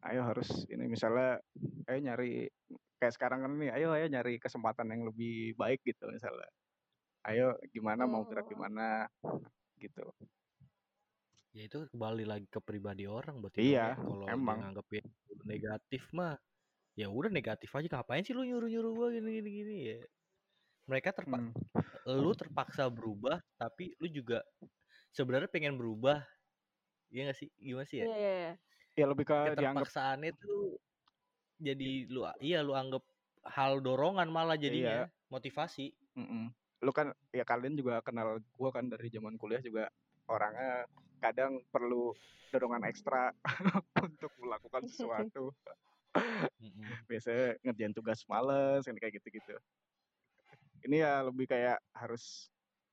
ayo 0.03 0.21
harus 0.27 0.67
ini 0.67 0.83
misalnya 0.85 1.39
ayo 1.87 1.97
nyari 2.03 2.51
kayak 2.99 3.15
sekarang 3.15 3.39
kan 3.47 3.55
nih 3.55 3.71
ayo 3.71 3.95
ayo 3.95 4.11
nyari 4.11 4.35
kesempatan 4.35 4.91
yang 4.91 5.07
lebih 5.07 5.55
baik 5.55 5.79
gitu 5.87 6.11
misalnya 6.11 6.51
ayo 7.23 7.55
gimana 7.71 8.03
mau 8.03 8.27
gerak 8.27 8.47
Hmm. 8.47 8.53
gimana 8.53 9.07
gitu 9.79 10.11
Ya 11.49 11.65
itu 11.65 11.81
kembali 11.89 12.29
lagi 12.29 12.45
ke 12.45 12.61
pribadi 12.61 13.09
orang 13.09 13.41
berarti 13.41 13.73
Iya, 13.73 13.97
ya. 13.97 13.97
Kalau 13.97 14.29
emang. 14.29 14.61
nganggep 14.61 14.87
ya 14.93 15.03
negatif 15.49 16.05
mah 16.13 16.37
ya 16.93 17.09
udah 17.09 17.33
negatif 17.33 17.73
aja 17.73 17.89
ngapain 17.89 18.21
sih 18.21 18.37
lu 18.37 18.45
nyuruh-nyuruh 18.45 18.91
gua 18.93 19.07
gini 19.09 19.41
gini 19.41 19.49
gini 19.49 19.75
ya. 19.81 19.97
Mereka 20.85 21.09
terpa 21.09 21.41
Hmm. 21.41 21.49
Lu 22.17 22.31
terpaksa 22.33 22.89
berubah 22.89 23.37
tapi 23.59 23.93
lu 24.01 24.09
juga 24.09 24.41
sebenarnya 25.13 25.49
pengen 25.51 25.77
berubah. 25.77 26.21
Iya 27.09 27.33
gak 27.33 27.37
sih? 27.41 27.49
Gimana 27.57 27.85
sih 27.89 28.01
ya? 28.01 28.05
iya 28.05 28.17
iya 28.17 28.33
iya. 28.37 28.53
ya 28.99 29.05
lebih 29.09 29.25
ke 29.25 29.33
dianggap 29.57 29.85
Keterpaksaannya 29.89 30.31
tuh 30.37 30.77
jadi 31.59 31.89
lu 32.07 32.21
iya 32.39 32.59
lu 32.63 32.73
anggap 32.77 33.03
hal 33.49 33.79
dorongan 33.83 34.27
malah 34.31 34.55
Iya. 34.55 34.63
jadinya 34.69 34.97
motivasi. 35.29 35.91
Mm-mm. 36.17 36.51
lu 36.79 36.91
kan 36.95 37.11
ya 37.35 37.43
kalian 37.43 37.75
juga 37.75 37.99
kenal 37.99 38.39
gua 38.55 38.71
kan 38.71 38.87
dari 38.87 39.11
zaman 39.11 39.35
kuliah 39.35 39.59
juga 39.59 39.91
orangnya 40.31 40.87
kadang 41.19 41.59
perlu 41.67 42.15
dorongan 42.55 42.87
ekstra 42.87 43.35
untuk 44.07 44.31
melakukan 44.39 44.87
sesuatu 44.91 45.51
biasanya 47.07 47.59
ngerjain 47.67 47.91
tugas 47.91 48.23
males 48.31 48.87
kayak 48.87 49.19
gitu-gitu 49.19 49.59
ini 50.85 51.03
ya 51.03 51.25
lebih 51.25 51.49
kayak 51.49 51.79
harus 51.95 52.47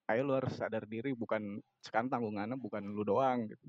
ayo 0.07 0.23
lu 0.23 0.39
harus 0.39 0.55
sadar 0.55 0.87
diri 0.87 1.11
bukan 1.15 1.59
sekarang 1.83 2.07
tanggungannya 2.07 2.55
bukan 2.59 2.83
lu 2.87 3.03
doang 3.03 3.51
gitu. 3.51 3.67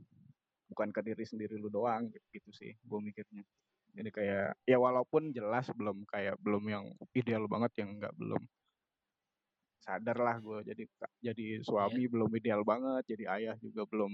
Bukan 0.68 0.92
ke 0.92 1.02
diri 1.02 1.24
sendiri 1.24 1.56
lu 1.56 1.72
doang 1.72 2.12
gitu, 2.12 2.26
gitu 2.34 2.50
sih 2.54 2.72
gue 2.74 3.00
mikirnya. 3.02 3.44
Jadi 3.98 4.10
kayak 4.14 4.54
ya 4.68 4.78
walaupun 4.78 5.34
jelas 5.34 5.66
belum 5.74 6.06
kayak 6.06 6.38
belum 6.44 6.64
yang 6.70 6.86
ideal 7.18 7.50
banget 7.50 7.72
yang 7.82 7.98
nggak 7.98 8.14
belum 8.14 8.42
sadar 9.82 10.20
lah 10.20 10.36
gue 10.44 10.68
jadi 10.68 10.84
jadi 11.32 11.64
suami 11.64 12.12
belum 12.12 12.28
ideal 12.36 12.68
banget 12.68 13.08
jadi 13.08 13.40
ayah 13.40 13.56
juga 13.64 13.88
belum 13.88 14.12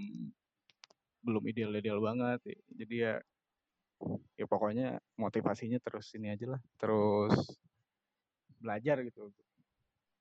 belum 1.23 1.43
ideal 1.49 1.71
ideal 1.75 1.99
banget. 2.03 2.39
Jadi 2.71 2.95
ya 2.99 3.15
ya 4.35 4.45
pokoknya 4.47 4.99
motivasinya 5.15 5.79
terus 5.79 6.11
ini 6.15 6.35
aja 6.35 6.57
lah 6.57 6.61
terus 6.75 7.55
belajar 8.59 8.99
gitu 9.07 9.31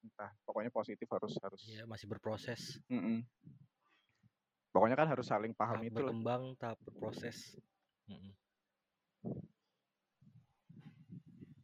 entah 0.03 0.31
pokoknya 0.43 0.75
positif 0.75 1.07
harus 1.07 1.39
harus 1.39 1.61
Ya 1.71 1.87
masih 1.87 2.11
berproses. 2.11 2.83
Mm-mm. 2.91 3.23
pokoknya 4.75 4.97
kan 4.99 5.09
harus 5.09 5.27
saling 5.29 5.55
paham 5.55 5.79
Tahap 5.79 5.89
itu 5.89 6.01
lah 6.01 6.11
berkembang, 6.11 6.43
tahap 6.59 6.79
berproses. 6.83 7.55
Mm-mm. 8.11 8.33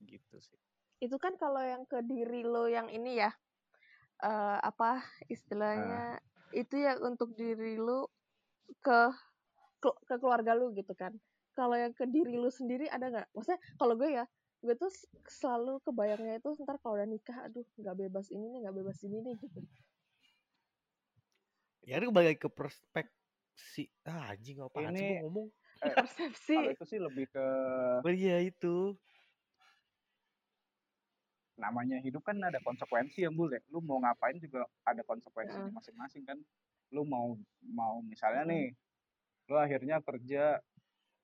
gitu 0.06 0.36
sih 0.38 0.58
itu 0.98 1.16
kan 1.18 1.34
kalau 1.38 1.62
yang 1.62 1.86
ke 1.86 2.02
diri 2.02 2.42
lo 2.42 2.66
yang 2.66 2.90
ini 2.90 3.22
ya 3.22 3.30
eh 4.18 4.58
apa 4.58 5.02
istilahnya 5.30 6.18
itu 6.50 6.74
ya 6.74 6.98
untuk 6.98 7.38
diri 7.38 7.78
lo 7.78 8.10
ke 8.82 9.14
ke 9.78 9.90
ke 10.06 10.14
keluarga 10.18 10.58
lu 10.58 10.74
gitu 10.74 10.90
kan 10.98 11.14
kalau 11.54 11.78
yang 11.78 11.94
ke 11.94 12.02
diri 12.10 12.34
lu 12.34 12.50
sendiri 12.50 12.90
ada 12.90 13.10
nggak 13.14 13.26
maksudnya 13.30 13.62
kalau 13.78 13.94
gue 13.94 14.10
ya 14.10 14.24
gue 14.58 14.74
tuh 14.74 14.90
selalu 15.30 15.78
kebayangnya 15.86 16.42
itu 16.42 16.50
ntar 16.66 16.82
kalau 16.82 16.98
udah 16.98 17.06
nikah 17.06 17.46
aduh 17.46 17.62
nggak 17.78 17.94
bebas 17.94 18.26
ini 18.34 18.46
nih 18.50 18.58
nggak 18.66 18.76
bebas 18.82 18.98
ini 19.06 19.18
nih 19.22 19.34
gitu 19.38 19.60
Ya 21.88 21.96
itu 21.96 22.12
kembali 22.12 22.36
lagi 22.36 22.40
ke 22.42 22.50
perspektif 22.52 23.88
ah, 24.04 24.36
anjing 24.36 24.60
sih 24.60 24.76
Ini- 24.76 25.08
gua 25.08 25.24
ngomong. 25.24 25.48
Eh, 25.80 25.94
persepsi 26.04 26.52
kalau 26.52 26.74
itu 26.76 26.84
sih 26.84 26.98
lebih 27.00 27.26
ke 27.32 27.46
Oh 28.04 28.12
iya 28.12 28.44
itu. 28.44 28.92
namanya 31.58 31.98
hidup 31.98 32.22
kan 32.22 32.38
ada 32.38 32.62
konsekuensi 32.62 33.26
ya 33.26 33.34
bul 33.34 33.50
ya 33.50 33.58
lu 33.74 33.82
mau 33.82 33.98
ngapain 33.98 34.38
juga 34.38 34.62
ada 34.86 35.02
konsekuensinya 35.02 35.66
Heeh. 35.66 35.74
masing-masing 35.74 36.22
kan 36.22 36.38
lu 36.94 37.02
mau 37.02 37.34
mau 37.66 37.98
misalnya 37.98 38.46
nih 38.46 38.78
lu 39.50 39.58
akhirnya 39.58 39.98
kerja 39.98 40.62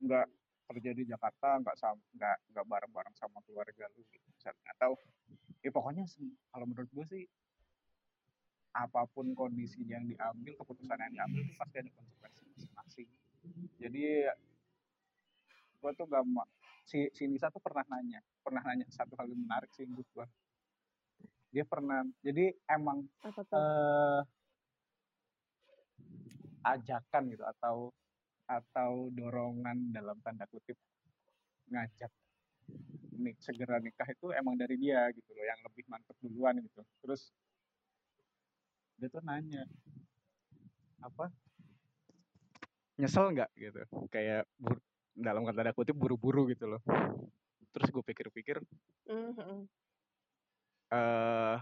nggak 0.03 0.27
kerja 0.65 0.91
di 0.97 1.05
Jakarta 1.05 1.61
nggak 1.61 1.77
nggak 2.17 2.37
nggak 2.53 2.67
bareng-bareng 2.67 3.15
sama 3.17 3.39
keluarga 3.45 3.85
lu 3.95 4.03
gitu 4.09 4.27
misalnya. 4.33 4.65
Atau 4.77 4.97
ya 5.61 5.71
pokoknya 5.73 6.05
kalau 6.53 6.67
menurut 6.69 6.91
gue 6.93 7.07
sih 7.09 7.25
apa 8.75 9.07
pun 9.07 9.31
kondisi 9.39 9.87
yang 9.87 10.03
diambil 10.09 10.59
keputusan 10.59 10.99
yang 10.99 11.13
diambil 11.15 11.47
itu 11.47 11.55
pasti 11.55 11.77
ada 11.79 11.91
konsekuensi 11.95 12.43
masing-masing. 12.59 13.09
Jadi 13.79 14.05
gue 15.85 15.91
tuh 16.01 16.07
gak 16.09 16.25
ma- 16.25 16.49
si 16.89 17.13
si 17.13 17.29
Nisa 17.29 17.53
tuh 17.53 17.61
pernah 17.61 17.85
nanya 17.93 18.25
pernah 18.41 18.65
nanya 18.65 18.89
satu 18.89 19.13
hal 19.21 19.29
yang 19.29 19.41
menarik 19.45 19.69
sih 19.77 19.85
menurut 19.85 20.09
gue 20.17 20.27
dia 21.53 21.65
pernah 21.69 22.01
jadi 22.25 22.57
emang 22.73 23.05
apa 23.21 23.41
tuh? 23.45 23.57
eh 23.61 24.21
ajakan 26.65 27.23
gitu 27.29 27.45
atau 27.45 27.93
atau 28.45 29.09
dorongan 29.09 29.93
dalam 29.93 30.21
tanda 30.21 30.45
kutip 30.49 30.77
ngajak 31.73 32.13
nik 33.15 33.39
segera 33.41 33.79
nikah 33.79 34.09
itu 34.11 34.35
emang 34.35 34.59
dari 34.59 34.77
dia 34.77 35.07
gitu 35.15 35.31
loh 35.33 35.45
yang 35.47 35.61
lebih 35.65 35.85
mantep 35.89 36.17
duluan 36.21 36.59
gitu. 36.61 36.83
Terus 37.01 37.31
dia 38.99 39.09
tuh 39.09 39.23
nanya 39.25 39.65
apa? 41.01 41.31
Nyesel 42.99 43.35
nggak? 43.35 43.51
Gitu. 43.55 43.81
Kayak 44.11 44.47
bur- 44.59 44.83
dalam 45.15 45.47
kata 45.47 45.63
tanda 45.63 45.73
kutip 45.73 45.95
buru-buru 45.95 46.51
gitu 46.51 46.67
loh. 46.67 46.83
Terus 47.75 47.89
gue 47.91 48.05
pikir-pikir 48.07 48.63
Mhm. 49.11 49.67
eh 50.95 51.59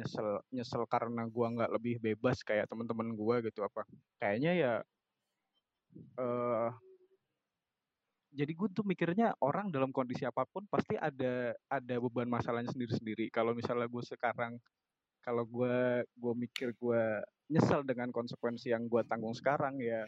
nyesel 0.00 0.40
nyesel 0.48 0.82
karena 0.88 1.28
gua 1.28 1.52
nggak 1.52 1.70
lebih 1.76 2.00
bebas 2.00 2.40
kayak 2.40 2.66
teman-teman 2.72 3.12
gua 3.12 3.44
gitu 3.44 3.60
apa. 3.60 3.84
Kayaknya 4.16 4.52
ya 4.56 4.72
eh 6.16 6.70
jadi 8.30 8.52
gue 8.54 8.68
tuh 8.70 8.86
mikirnya 8.86 9.34
orang 9.42 9.74
dalam 9.74 9.90
kondisi 9.90 10.22
apa 10.22 10.46
pun 10.46 10.62
pasti 10.70 10.94
ada 10.94 11.50
ada 11.66 11.94
beban 11.98 12.30
masalahnya 12.30 12.70
sendiri-sendiri. 12.70 13.26
Kalau 13.34 13.58
misalnya 13.58 13.90
gue 13.90 14.02
sekarang 14.06 14.54
kalau 15.26 15.42
gue 15.44 16.06
gue 16.06 16.34
mikir 16.38 16.70
gue 16.78 17.02
nyesel 17.50 17.82
dengan 17.82 18.14
konsekuensi 18.14 18.70
yang 18.70 18.86
gue 18.86 19.02
tanggung 19.10 19.34
sekarang 19.34 19.82
ya 19.82 20.06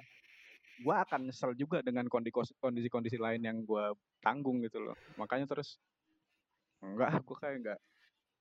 gue 0.82 0.94
akan 0.94 1.28
nyesel 1.28 1.52
juga 1.58 1.82
dengan 1.82 2.06
kondi- 2.06 2.32
kondisi-kondisi 2.32 3.18
lain 3.18 3.42
yang 3.42 3.58
gue 3.66 3.84
tanggung 4.22 4.62
gitu 4.62 4.78
loh. 4.78 4.96
Makanya 5.18 5.50
terus 5.50 5.82
enggak 6.78 7.26
gue 7.26 7.36
kayak 7.36 7.56
enggak 7.58 7.78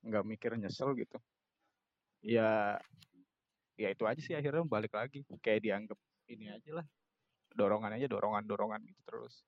nggak 0.01 0.23
mikir 0.25 0.51
nyesel 0.57 0.93
gitu 0.97 1.17
ya 2.21 2.77
ya 3.77 3.87
itu 3.91 4.03
aja 4.05 4.21
sih 4.21 4.35
akhirnya 4.37 4.63
balik 4.67 4.93
lagi 4.93 5.25
kayak 5.41 5.61
dianggap 5.65 5.97
ini 6.29 6.53
aja 6.53 6.71
lah 6.83 6.85
dorongan 7.55 7.97
aja 7.97 8.07
dorongan 8.11 8.43
dorongan 8.47 8.81
gitu 8.87 9.01
terus 9.07 9.43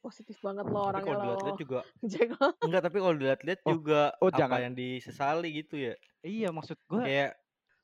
positif 0.00 0.40
banget 0.40 0.64
lo 0.64 0.80
Tapi 0.80 0.88
orangnya 0.88 1.04
kalau 1.04 1.18
lo. 1.20 1.24
dilihat-lihat 1.28 1.58
juga 1.60 1.78
enggak, 2.64 2.82
tapi 2.88 2.96
kalau 3.04 3.14
dilihat-lihat 3.20 3.60
Oh, 3.68 3.72
juga 3.76 4.00
oh 4.16 4.30
apa 4.32 4.40
jangan. 4.40 4.60
yang 4.64 4.74
disesali 4.76 5.48
gitu 5.60 5.74
ya. 5.76 5.94
Iya 6.24 6.48
maksud 6.52 6.76
gua. 6.88 7.04
Kayak 7.04 7.30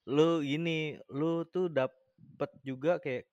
lu 0.09 0.41
ini, 0.41 0.97
lu 1.12 1.45
tuh 1.49 1.69
dapet 1.69 2.51
juga 2.65 2.97
kayak 3.05 3.29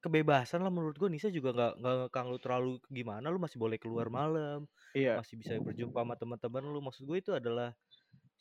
kebebasan 0.00 0.64
lah 0.64 0.72
menurut 0.72 0.96
gua 0.96 1.08
Nisa 1.12 1.28
juga 1.28 1.52
nggak 1.52 1.72
nggak 1.80 1.94
ngekang 2.08 2.26
lu 2.32 2.38
terlalu 2.40 2.72
gimana, 2.88 3.26
lu 3.28 3.38
masih 3.40 3.58
boleh 3.60 3.76
keluar 3.76 4.08
malam, 4.08 4.64
Iya. 4.96 5.20
masih 5.20 5.36
bisa 5.40 5.52
berjumpa 5.60 6.00
sama 6.04 6.14
teman-teman 6.16 6.64
lu. 6.68 6.80
Maksud 6.80 7.04
gue 7.04 7.18
itu 7.20 7.32
adalah 7.36 7.76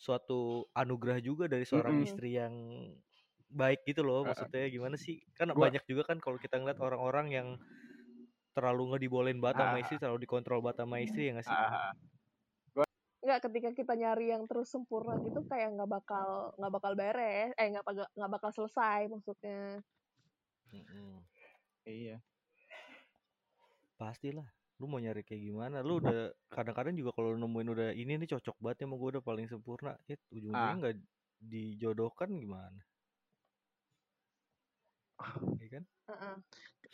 suatu 0.02 0.66
anugerah 0.74 1.20
juga 1.22 1.46
dari 1.46 1.66
seorang 1.70 2.02
Mm-mm. 2.02 2.06
istri 2.10 2.30
yang 2.42 2.54
baik 3.52 3.86
gitu 3.86 4.02
loh. 4.08 4.26
Maksudnya 4.26 4.66
gimana 4.74 4.96
sih? 4.98 5.22
Kan 5.38 5.54
Gua 5.54 5.70
banyak 5.70 5.84
juga 5.86 6.04
kan 6.10 6.18
kalau 6.24 6.38
kita 6.42 6.56
ngeliat 6.58 6.80
orang-orang 6.82 7.28
yang 7.38 7.48
terlalu 8.56 8.82
nggak 8.92 9.04
dibolehin 9.06 9.40
banget 9.44 9.58
sama 9.64 9.78
ah, 9.78 9.84
istri, 9.84 9.96
terlalu 10.02 10.20
dikontrol 10.28 10.60
banget 10.66 10.78
sama 10.84 10.96
istri 11.00 11.22
ya 11.30 11.32
nggak 11.38 11.48
sih? 11.48 11.56
ah, 11.56 11.92
Nggak 13.22 13.40
ketika 13.46 13.70
kita 13.80 13.94
nyari 14.02 14.26
yang 14.34 14.44
terus 14.50 14.68
sempurna 14.74 15.14
gitu 15.26 15.40
kayak 15.50 15.68
nggak 15.78 15.90
bakal 15.96 16.28
nggak 16.58 16.74
bakal 16.76 16.92
beres, 16.98 17.50
eh 17.60 17.68
nggak 17.72 17.86
bakal 17.86 18.06
nggak 18.18 18.32
bakal 18.34 18.50
selesai 18.58 19.02
maksudnya. 19.14 19.62
Mm-mm. 20.74 21.22
iya. 21.86 22.22
Pastilah. 24.00 24.50
Lu 24.82 24.90
mau 24.90 24.98
nyari 24.98 25.22
kayak 25.22 25.42
gimana? 25.46 25.78
Lu 25.86 26.02
udah 26.02 26.34
kadang-kadang 26.50 26.98
juga 26.98 27.14
kalau 27.14 27.38
nemuin 27.38 27.70
udah 27.70 27.90
ini 27.94 28.18
nih 28.18 28.30
cocok 28.34 28.58
banget 28.58 28.78
sama 28.82 28.98
gue 28.98 29.10
udah 29.14 29.24
paling 29.30 29.46
sempurna, 29.46 29.94
eh 30.10 30.18
ujung-ujungnya 30.34 30.74
Ah, 30.74 30.82
nggak 30.82 30.96
dijodohkan 31.38 32.30
gimana? 32.42 32.82
Iya 35.62 35.68
kan? 35.78 35.84
Heeh. 36.10 36.36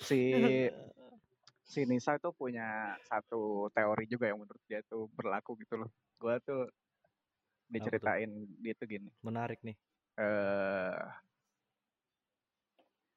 si 0.04 0.19
si 1.71 1.80
Nisa 1.88 2.19
itu 2.19 2.30
punya 2.36 3.00
satu 3.08 3.71
teori 3.71 4.04
juga 4.12 4.28
yang 4.28 4.39
menurut 4.43 4.60
dia 4.67 4.84
tuh 4.91 5.08
berlaku 5.15 5.56
gitu 5.63 5.80
loh. 5.80 5.89
Gua 6.19 6.36
tuh 6.43 6.67
Apa 6.67 7.71
tuh? 7.71 7.71
diceritain 7.71 8.32
dia 8.63 8.73
tuh 8.76 8.88
gini. 8.88 9.10
Menarik 9.23 9.63
nih. 9.63 9.76
eh 10.19 11.04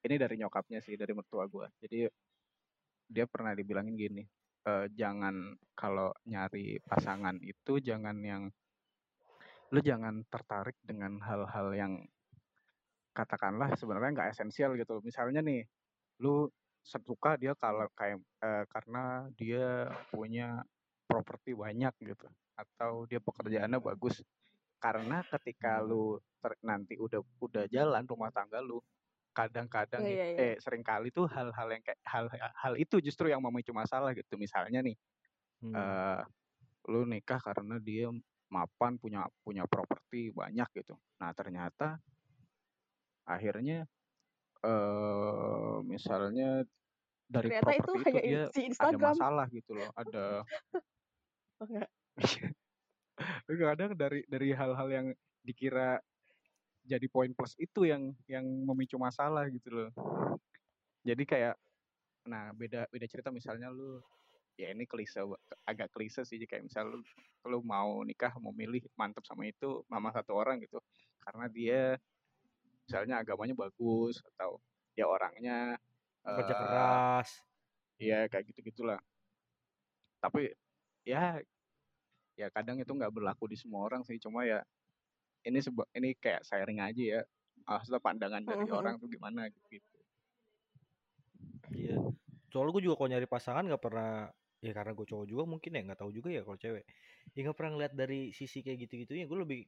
ini 0.01 0.17
dari 0.17 0.35
nyokapnya 0.41 0.81
sih, 0.81 0.97
dari 0.97 1.13
mertua 1.13 1.45
gua. 1.51 1.67
Jadi 1.83 2.09
dia 3.11 3.27
pernah 3.27 3.53
dibilangin 3.53 3.99
gini, 3.99 4.23
eh, 4.67 4.87
jangan 4.97 5.57
kalau 5.73 6.13
nyari 6.29 6.81
pasangan 6.85 7.37
itu 7.41 7.81
jangan 7.81 8.17
yang 8.21 8.43
lu 9.71 9.79
jangan 9.79 10.27
tertarik 10.27 10.75
dengan 10.83 11.23
hal-hal 11.23 11.71
yang 11.73 11.93
katakanlah 13.15 13.75
sebenarnya 13.79 14.11
nggak 14.17 14.31
esensial 14.35 14.75
gitu. 14.75 14.99
Misalnya 15.03 15.43
nih, 15.43 15.63
lu 16.23 16.51
suka 16.83 17.37
dia 17.37 17.53
kalau 17.55 17.87
kayak 17.95 18.19
eh, 18.43 18.65
karena 18.67 19.29
dia 19.37 19.91
punya 20.11 20.65
properti 21.07 21.53
banyak 21.55 21.93
gitu 22.03 22.27
atau 22.57 23.05
dia 23.07 23.19
pekerjaannya 23.23 23.79
bagus. 23.79 24.23
Karena 24.81 25.21
ketika 25.29 25.85
lu 25.85 26.17
ter- 26.41 26.61
nanti 26.65 26.97
udah 26.97 27.21
udah 27.43 27.65
jalan 27.69 28.05
rumah 28.09 28.33
tangga 28.33 28.65
lu, 28.65 28.81
kadang-kadang 29.47 30.03
Iya 30.05 30.11
it- 30.13 30.19
iya 30.19 30.27
iya. 30.37 30.39
eh 30.53 30.57
sering 30.61 30.85
kali 30.85 31.09
tuh 31.09 31.25
hal-hal 31.31 31.69
yang 31.73 31.83
kayak 31.85 32.01
hal 32.05 32.25
hal 32.33 32.75
itu 32.77 33.01
justru 33.01 33.33
yang 33.33 33.41
memicu 33.41 33.73
masalah 33.73 34.13
gitu. 34.13 34.37
Misalnya 34.37 34.85
nih, 34.85 34.97
Hmm. 35.65 35.77
eh 35.77 36.21
lu 36.89 37.05
nikah 37.09 37.41
karena 37.41 37.77
dia 37.81 38.09
mapan 38.51 38.99
punya 38.99 39.25
punya 39.45 39.65
properti 39.65 40.33
banyak 40.35 40.69
gitu. 40.77 40.99
Nah, 41.23 41.31
ternyata 41.33 42.01
akhirnya 43.25 43.87
eh 44.61 45.77
misalnya 45.87 46.65
dari 47.31 47.49
Ternyata 47.49 47.73
itu 47.73 47.93
properti 47.95 48.01
itu 48.01 48.09
hanya 48.11 48.23
dia 48.27 48.43
si 48.51 48.63
ada 48.77 48.99
masalah 48.99 49.47
gitu 49.55 49.71
loh, 49.79 49.91
ada 49.95 50.25
kadang 53.71 53.93
dari 53.95 54.25
dari 54.27 54.51
hal-hal 54.51 54.89
yang 54.91 55.07
dikira 55.45 56.01
jadi 56.85 57.07
poin 57.13 57.31
plus 57.33 57.55
itu 57.61 57.87
yang 57.89 58.13
yang 58.27 58.45
memicu 58.45 58.97
masalah 58.97 59.47
gitu 59.53 59.69
loh. 59.71 59.91
Jadi 61.05 61.25
kayak 61.25 61.55
nah 62.29 62.53
beda 62.53 62.85
beda 62.93 63.07
cerita 63.09 63.33
misalnya 63.33 63.73
lu 63.73 64.01
ya 64.61 64.77
ini 64.77 64.85
klise 64.85 65.25
agak 65.65 65.89
klise 65.89 66.21
sih 66.29 66.37
kayak 66.45 66.69
misal 66.69 66.85
lu 66.85 67.01
lu 67.49 67.65
mau 67.65 68.05
nikah 68.05 68.37
mau 68.37 68.53
milih 68.53 68.85
mantep 68.93 69.25
sama 69.25 69.49
itu 69.49 69.81
mama 69.89 70.13
satu 70.13 70.37
orang 70.37 70.61
gitu 70.61 70.77
karena 71.25 71.49
dia 71.49 71.81
misalnya 72.85 73.25
agamanya 73.25 73.57
bagus 73.57 74.21
atau 74.37 74.61
ya 74.93 75.09
orangnya 75.09 75.81
Kerja 76.21 76.53
eh 76.53 76.59
keras. 76.61 77.29
ya 77.97 78.19
kayak 78.29 78.45
gitu 78.53 78.61
gitulah 78.69 79.01
tapi 80.21 80.53
ya 81.09 81.41
ya 82.37 82.53
kadang 82.53 82.77
itu 82.77 82.93
nggak 82.93 83.13
berlaku 83.13 83.49
di 83.49 83.57
semua 83.57 83.89
orang 83.89 84.05
sih 84.05 84.21
cuma 84.21 84.45
ya 84.45 84.61
ini 85.45 85.59
sebuah 85.61 85.89
ini 85.97 86.17
kayak 86.17 86.45
sharing 86.45 86.81
aja 86.81 87.21
ya 87.21 87.23
maksudnya 87.65 88.01
pandangan 88.03 88.43
dari 88.43 88.67
Mhm. 88.67 88.77
orang 88.77 88.95
tuh 88.99 89.09
gimana 89.09 89.47
gitu 89.49 90.01
Iya. 91.71 91.97
Soalnya 92.51 92.71
gue 92.75 92.83
juga 92.91 92.95
kalau 92.99 93.11
nyari 93.15 93.29
pasangan 93.31 93.63
nggak 93.63 93.83
pernah 93.83 94.27
ya 94.61 94.73
karena 94.75 94.93
gue 94.93 95.07
cowok 95.07 95.27
juga 95.27 95.43
mungkin 95.47 95.71
ya 95.71 95.81
nggak 95.87 96.01
tahu 96.03 96.11
juga 96.11 96.29
ya 96.35 96.43
kalau 96.43 96.59
cewek. 96.59 96.85
Ya 97.33 97.41
nggak 97.47 97.57
pernah 97.57 97.71
ngeliat 97.79 97.95
dari 97.95 98.35
sisi 98.35 98.61
kayak 98.61 98.91
gitu-gitunya. 98.91 99.25
Gue 99.31 99.39
lebih 99.47 99.61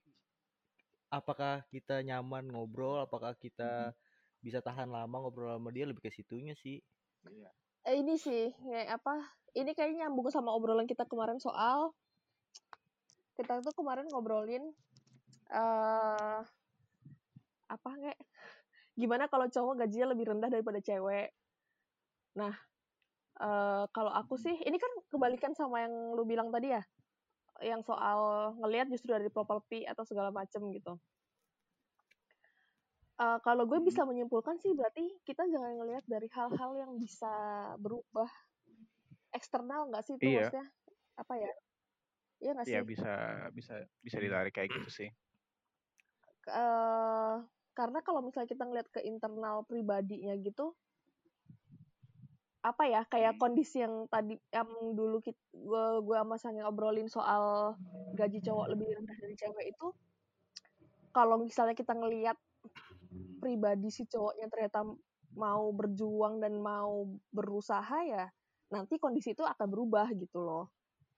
apakah 1.15 1.63
kita 1.71 2.03
nyaman 2.03 2.51
ngobrol, 2.51 2.99
apakah 3.01 3.39
kita 3.39 3.95
bisa 4.43 4.59
tahan 4.59 4.91
lama 4.91 5.23
ngobrol 5.23 5.55
sama 5.55 5.71
dia 5.71 5.87
lebih 5.87 6.03
ke 6.03 6.11
situnya 6.11 6.59
sih. 6.59 6.83
Iya. 7.23 7.51
Eh, 7.87 8.03
ini 8.03 8.19
sih 8.19 8.51
kayak 8.51 8.99
apa? 8.99 9.31
Ini 9.55 9.71
kayaknya 9.79 10.09
nyambung 10.11 10.33
sama 10.35 10.51
obrolan 10.51 10.91
kita 10.91 11.07
kemarin 11.07 11.39
soal 11.39 11.95
kita 13.33 13.65
tuh 13.65 13.73
kemarin 13.73 14.09
ngobrolin 14.13 14.75
eh 15.53 16.41
apa 17.69 17.89
nggak? 17.89 18.19
Gimana 18.97 19.25
kalau 19.29 19.49
cowok 19.49 19.85
gajinya 19.85 20.13
lebih 20.13 20.33
rendah 20.33 20.49
daripada 20.53 20.81
cewek? 20.81 21.33
Nah, 22.37 22.57
eh 23.41 23.85
kalau 23.93 24.13
aku 24.13 24.41
sih 24.41 24.57
ini 24.65 24.77
kan 24.81 24.93
kebalikan 25.13 25.53
sama 25.53 25.85
yang 25.85 25.95
lu 26.17 26.25
bilang 26.25 26.49
tadi 26.53 26.73
ya, 26.73 26.83
yang 27.61 27.85
soal 27.85 28.53
ngelihat 28.61 28.89
justru 28.89 29.13
dari 29.13 29.29
properti 29.29 29.85
atau 29.85 30.05
segala 30.09 30.33
macem 30.33 30.65
gitu. 30.73 30.97
Eh, 33.23 33.39
kalau 33.45 33.69
gue 33.69 33.79
bisa 33.85 34.03
menyimpulkan 34.03 34.59
sih 34.59 34.73
berarti 34.75 35.05
kita 35.23 35.47
jangan 35.47 35.79
ngelihat 35.79 36.05
dari 36.09 36.27
hal-hal 36.33 36.71
yang 36.75 36.93
bisa 36.99 37.31
berubah 37.79 38.27
eksternal 39.37 39.89
nggak 39.93 40.03
sih 40.03 40.17
itu 40.17 40.27
Iya. 40.27 40.49
maksudnya 40.49 40.67
apa 41.21 41.35
ya? 41.39 41.53
Iya 42.43 42.51
nggak 42.57 42.67
Iya 42.67 42.81
sih? 42.83 42.89
bisa 42.89 43.13
bisa 43.55 43.75
bisa 44.03 44.17
ditarik 44.19 44.53
kayak 44.57 44.75
gitu 44.75 44.91
sih. 44.91 45.09
Karena 47.73 47.99
kalau 48.05 48.21
misalnya 48.21 48.51
kita 48.51 48.65
ngelihat 48.69 48.89
ke 48.93 49.01
internal 49.07 49.65
pribadinya 49.65 50.37
gitu, 50.39 50.77
apa 52.63 52.87
ya 52.87 53.03
kayak 53.11 53.35
Hmm. 53.37 53.43
kondisi 53.43 53.83
yang 53.83 54.07
tadi 54.07 54.39
yang 54.55 54.71
dulu 54.95 55.19
kita, 55.19 55.39
gue 55.51 55.85
gue 56.07 56.17
sama 56.19 56.37
Sange 56.39 56.63
obrolin 56.63 57.11
soal 57.11 57.75
gaji 58.15 58.39
cowok 58.39 58.67
lebih 58.77 58.87
rendah 59.03 59.17
dari 59.19 59.35
cewek 59.35 59.67
itu, 59.75 59.87
kalau 61.11 61.41
misalnya 61.43 61.75
kita 61.75 61.93
ngelihat 61.97 62.39
pribadi 63.43 63.91
si 63.91 64.07
cowoknya 64.07 64.47
ternyata 64.47 64.87
mau 65.35 65.73
berjuang 65.75 66.39
dan 66.39 66.61
mau 66.61 67.09
berusaha 67.33 67.99
ya 68.07 68.31
nanti 68.71 68.97
kondisi 68.97 69.35
itu 69.35 69.43
akan 69.43 69.67
berubah 69.69 70.09
gitu 70.15 70.41
loh 70.41 70.71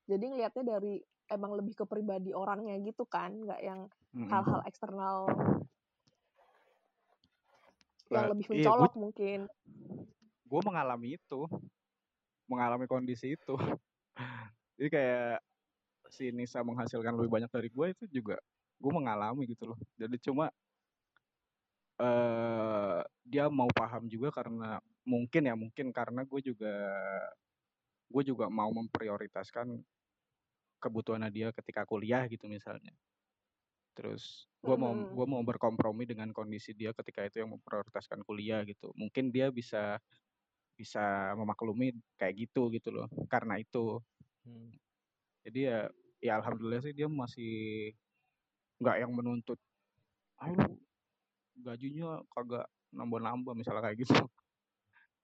jadi 0.09 0.25
ngelihatnya 0.33 0.65
dari 0.65 0.99
emang 1.29 1.55
lebih 1.55 1.77
ke 1.77 1.85
pribadi 1.85 2.33
orangnya 2.33 2.81
gitu 2.83 3.05
kan 3.07 3.35
nggak 3.35 3.61
yang 3.63 3.87
Hal-hal 4.15 4.63
eksternal 4.71 5.27
yang 8.15 8.31
Lah, 8.31 8.31
lebih 8.31 8.47
iya 8.47 8.49
gue 8.49 8.57
mencolok 8.63 8.93
mungkin. 8.95 9.39
gue 10.45 10.61
mengalami 10.63 11.19
itu. 11.19 11.41
Mengalami 12.47 12.87
kondisi 12.87 13.35
itu. 13.35 13.55
Jadi 14.79 14.89
kayak 14.91 15.43
si 16.13 16.31
Nisa 16.31 16.63
menghasilkan 16.63 17.17
lebih 17.19 17.33
banyak 17.33 17.51
dari 17.51 17.69
gue 17.73 17.87
itu 17.91 18.05
juga 18.23 18.39
gue 18.79 18.93
mengalami 18.93 19.51
gitu 19.51 19.75
loh. 19.75 19.79
Jadi 19.99 20.17
cuma 20.23 20.53
eh 21.95 23.01
dia 23.23 23.47
mau 23.47 23.71
paham 23.71 24.11
juga 24.11 24.35
karena 24.35 24.83
mungkin 25.07 25.43
ya 25.47 25.55
mungkin 25.55 25.95
karena 25.95 26.27
gue 26.27 26.41
juga 26.43 26.75
gue 28.11 28.23
juga 28.27 28.51
mau 28.51 28.67
memprioritaskan 28.75 29.79
kebutuhannya 30.83 31.31
dia 31.31 31.49
ketika 31.55 31.87
kuliah 31.87 32.27
gitu 32.27 32.51
misalnya 32.51 32.91
terus 33.95 34.51
gue 34.59 34.75
mau 34.75 34.91
gue 34.91 35.27
mau 35.31 35.43
berkompromi 35.47 36.03
dengan 36.05 36.35
kondisi 36.35 36.75
dia 36.75 36.91
ketika 36.91 37.23
itu 37.23 37.41
yang 37.41 37.55
memprioritaskan 37.55 38.27
kuliah 38.27 38.67
gitu 38.67 38.91
mungkin 38.99 39.31
dia 39.31 39.55
bisa 39.55 40.03
bisa 40.75 41.31
memaklumi 41.39 41.95
kayak 42.19 42.49
gitu 42.51 42.67
gitu 42.75 42.91
loh 42.91 43.09
karena 43.31 43.59
itu 43.63 44.03
Hmm. 44.45 44.77
jadi 45.41 45.61
ya 45.65 45.79
ya 46.21 46.33
alhamdulillah 46.37 46.85
sih 46.85 46.93
dia 46.93 47.09
masih 47.09 47.97
nggak 48.77 49.01
yang 49.01 49.13
menuntut 49.17 49.57
ayo 50.45 50.61
gajinya 51.65 52.21
kagak 52.29 52.69
nambah-nambah 52.93 53.57
misalnya 53.57 53.89
kayak 53.89 54.05
gitu 54.05 54.21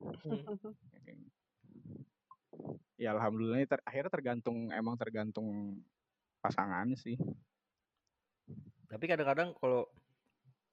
Hmm. 0.00 0.40
ya 3.00 3.12
alhamdulillah 3.12 3.60
ter 3.68 3.80
akhirnya 3.84 4.08
tergantung 4.08 4.72
emang 4.72 4.96
tergantung 4.96 5.80
pasangannya 6.40 6.96
sih. 6.96 7.20
Tapi 8.90 9.04
kadang-kadang 9.06 9.54
kalau 9.54 9.86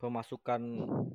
pemasukan 0.01 0.61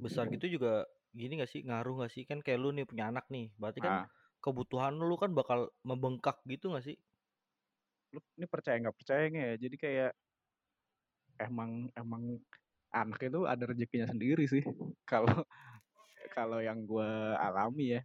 besar 0.02 0.30
gitu 0.30 0.46
juga 0.58 0.86
gini 1.14 1.38
gak 1.38 1.50
sih 1.50 1.62
ngaruh 1.62 2.02
gak 2.06 2.12
sih 2.14 2.24
kan 2.26 2.40
kayak 2.42 2.58
lu 2.58 2.74
nih 2.74 2.86
punya 2.88 3.10
anak 3.12 3.28
nih 3.30 3.52
berarti 3.60 3.78
kan 3.84 3.92
Nah, 4.02 4.06
kebutuhan 4.42 4.98
lu 4.98 5.14
kan 5.14 5.30
bakal 5.34 5.70
membengkak 5.86 6.40
gitu 6.48 6.74
gak 6.74 6.86
sih? 6.86 6.98
lu 8.12 8.20
ini 8.36 8.44
percaya 8.44 8.76
nggak 8.76 8.92
percaya 8.92 9.24
nggak 9.24 9.46
ya? 9.48 9.56
Jadi 9.56 9.76
kayak 9.80 10.12
emang 11.40 11.88
emang 11.96 12.36
anak 12.92 13.24
itu 13.24 13.48
ada 13.48 13.64
rezekinya 13.64 14.04
sendiri 14.04 14.44
sih. 14.44 14.60
Kalau 15.10 15.48
kalau 16.32 16.60
yang 16.64 16.84
gue 16.88 17.10
alami 17.36 17.98
ya. 17.98 18.02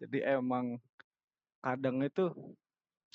Jadi 0.00 0.20
emang 0.24 0.76
kadang 1.60 2.00
itu 2.04 2.28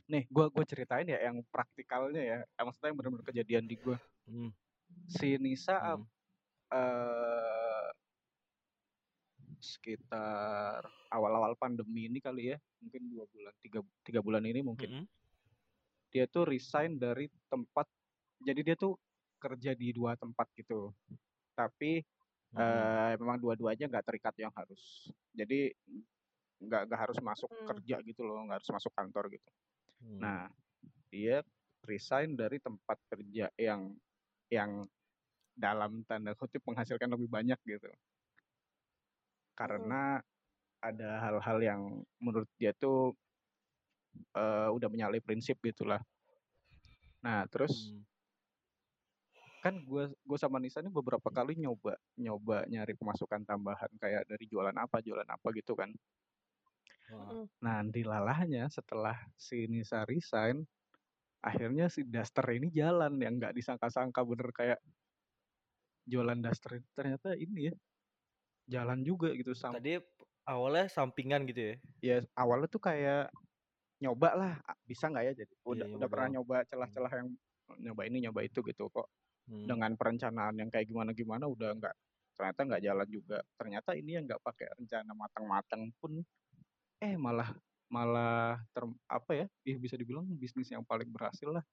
nih 0.05 0.25
gue 0.29 0.45
gue 0.53 0.65
ceritain 0.65 1.05
ya 1.05 1.17
yang 1.21 1.41
praktikalnya 1.49 2.21
ya. 2.21 2.37
Eh, 2.45 2.63
Maksudnya 2.65 2.93
yang 2.93 2.97
benar-benar 2.97 3.25
kejadian 3.25 3.65
di 3.65 3.75
gue. 3.77 3.97
Hmm. 4.25 4.49
Si 5.05 5.37
Nisa 5.37 5.77
hmm. 5.77 6.03
eh 6.75 7.89
sekitar 9.65 10.85
awal-awal 11.09 11.57
pandemi 11.57 12.05
ini 12.05 12.21
kali 12.21 12.53
ya, 12.53 12.57
mungkin 12.81 13.01
dua 13.09 13.25
bulan, 13.33 13.53
tiga, 13.65 13.79
tiga 14.05 14.19
bulan 14.21 14.43
ini 14.45 14.61
mungkin. 14.61 15.01
Mm-mm. 15.01 15.05
Dia 16.13 16.29
tuh 16.29 16.45
resign 16.47 17.01
dari 17.01 17.27
tempat, 17.49 17.89
jadi 18.45 18.61
dia 18.61 18.75
tuh 18.77 18.95
kerja 19.41 19.73
di 19.73 19.89
dua 19.91 20.13
tempat 20.15 20.47
gitu. 20.53 20.93
Tapi 21.57 22.03
Mm-mm. 22.53 22.61
eh 22.61 23.13
memang 23.17 23.41
dua-duanya 23.41 23.89
nggak 23.89 24.05
terikat 24.05 24.35
yang 24.37 24.53
harus. 24.53 25.09
Jadi 25.33 25.73
nggak 26.61 26.81
nggak 26.87 27.01
harus 27.01 27.17
masuk 27.19 27.51
Hmm. 27.51 27.67
kerja 27.75 27.99
gitu 28.05 28.21
loh, 28.23 28.45
nggak 28.47 28.63
harus 28.63 28.71
masuk 28.71 28.91
kantor 28.95 29.27
gitu. 29.33 29.49
Hmm. 29.99 30.19
Nah, 30.21 30.41
dia 31.11 31.43
resign 31.83 32.37
dari 32.37 32.57
tempat 32.61 32.97
kerja 33.11 33.51
yang 33.59 33.93
yang 34.55 34.87
dalam 35.55 36.03
tanda 36.07 36.35
kutip 36.35 36.63
menghasilkan 36.67 37.11
lebih 37.11 37.27
banyak 37.31 37.59
gitu. 37.63 37.87
Karena 39.55 40.19
ada 40.83 41.09
hal-hal 41.23 41.57
yang 41.63 41.81
menurut 42.19 42.47
dia 42.59 42.75
tuh 42.75 43.15
eh, 44.35 44.69
udah 44.71 44.87
menyalahi 44.87 45.23
prinsip 45.23 45.59
gitulah. 45.63 45.99
Nah, 47.23 47.47
terus 47.51 47.91
Hmm. 47.91 48.03
kan 49.65 49.81
gue 49.81 50.13
gue 50.13 50.37
sama 50.37 50.61
Nisa 50.61 50.77
ini 50.77 50.93
beberapa 50.93 51.25
kali 51.33 51.57
nyoba 51.57 51.97
nyoba 52.21 52.69
nyari 52.69 52.93
pemasukan 52.93 53.41
tambahan 53.49 53.89
kayak 53.97 54.29
dari 54.29 54.45
jualan 54.45 54.77
apa 54.77 55.01
jualan 55.01 55.25
apa 55.25 55.47
gitu 55.57 55.73
kan. 55.73 55.89
Mm. 57.09 57.45
Nah, 57.61 57.81
dilalahnya 57.85 58.69
setelah 58.69 59.17
si 59.37 59.65
Nisa 59.65 60.05
resign, 60.05 60.65
akhirnya 61.45 61.85
si 61.93 62.01
Duster 62.01 62.45
ini 62.49 62.73
jalan 62.73 63.21
yang 63.21 63.37
nggak 63.37 63.53
disangka-sangka 63.53 64.25
bener 64.25 64.49
kayak 64.49 64.79
jualan 66.09 66.37
Duster 66.41 66.81
ternyata 66.97 67.37
ini 67.37 67.69
ya 67.69 67.73
jalan 68.65 69.05
juga 69.05 69.29
gitu 69.37 69.53
sam 69.53 69.77
Tadi 69.77 70.01
awalnya 70.49 70.89
sampingan 70.89 71.45
gitu 71.49 71.61
ya? 71.61 71.75
ya 72.01 72.17
awalnya 72.37 72.65
tuh 72.69 72.81
kayak 72.81 73.29
nyoba 74.01 74.29
lah 74.37 74.53
bisa 74.85 75.09
nggak 75.09 75.23
ya? 75.23 75.33
Jadi 75.45 75.53
Iya, 75.53 75.61
udah 75.65 75.85
nyoba 75.85 75.97
udah 75.97 76.07
pernah 76.09 76.29
nyoba 76.37 76.55
celah-celah 76.69 77.11
yang 77.21 77.27
nyoba 77.81 78.01
ini 78.09 78.17
nyoba 78.25 78.41
itu 78.45 78.59
gitu. 78.65 78.89
Kok 78.89 79.07
Hmm. 79.45 79.69
dengan 79.69 79.93
perencanaan 79.93 80.57
yang 80.57 80.73
kayak 80.73 80.89
gimana 80.89 81.13
gimana 81.13 81.45
udah 81.45 81.77
nggak 81.77 81.93
ternyata 82.33 82.59
nggak 82.65 82.81
jalan 82.81 83.07
juga. 83.13 83.37
Ternyata 83.61 83.93
ini 83.93 84.17
yang 84.17 84.25
nggak 84.25 84.41
pakai 84.41 84.73
rencana 84.73 85.13
matang-matang 85.13 85.93
pun 86.01 86.17
eh 86.97 87.13
malah 87.13 87.53
malah 87.91 88.59
ter 88.73 88.83
apa 89.07 89.31
ya 89.37 89.45
ya 89.63 89.75
bisa 89.77 89.95
dibilang 89.95 90.25
bisnis 90.37 90.69
yang 90.73 90.83
paling 90.85 91.09
berhasil 91.13 91.49
lah. 91.49 91.63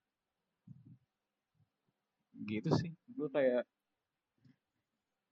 Gitu 2.49 2.69
sih 2.81 2.91
gue 3.17 3.29
kayak 3.33 3.65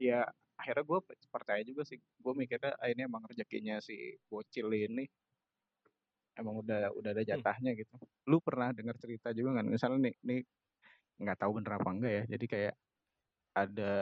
ya 0.01 0.25
akhirnya 0.61 0.85
gue 0.85 0.99
percaya 1.33 1.63
juga 1.65 1.83
sih. 1.89 1.99
Gue 2.21 2.33
mikirnya 2.37 2.77
ah, 2.81 2.89
ini 2.93 3.03
emang 3.09 3.25
rezekinya 3.29 3.81
si 3.81 4.17
bocil 4.29 4.69
ini. 4.73 5.05
Emang 6.37 6.55
udah 6.65 6.93
udah 6.97 7.11
ada 7.13 7.23
Hmm. 7.25 7.29
jatahnya 7.37 7.71
gitu. 7.77 7.95
Lu 8.31 8.41
pernah 8.41 8.73
dengar 8.73 8.97
cerita 9.01 9.33
juga 9.37 9.61
nggak? 9.61 9.67
Misalnya 9.69 9.99
nih 10.11 10.15
nih 10.25 10.41
nggak 11.21 11.39
tahu 11.41 11.51
bener 11.61 11.73
apa 11.81 11.91
enggak 11.93 12.13
ya. 12.19 12.23
Jadi 12.37 12.47
kayak 12.49 12.75
ada 13.55 13.93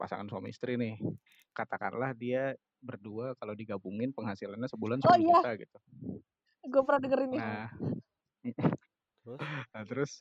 pasangan 0.00 0.24
suami 0.28 0.50
istri 0.52 0.80
nih 0.80 0.96
katakanlah 1.52 2.16
dia 2.16 2.56
berdua 2.80 3.32
kalau 3.36 3.52
digabungin 3.56 4.12
penghasilannya 4.12 4.68
sebulan 4.68 5.00
Oh 5.04 5.16
10 5.16 5.24
iya, 5.24 5.38
juta 5.40 5.50
gitu 5.56 5.78
gue 6.66 6.82
pernah 6.82 7.00
denger 7.00 7.20
ini. 7.30 7.36
nah 7.38 7.68
Terus? 9.22 9.40
nah 9.74 9.82
terus 9.86 10.12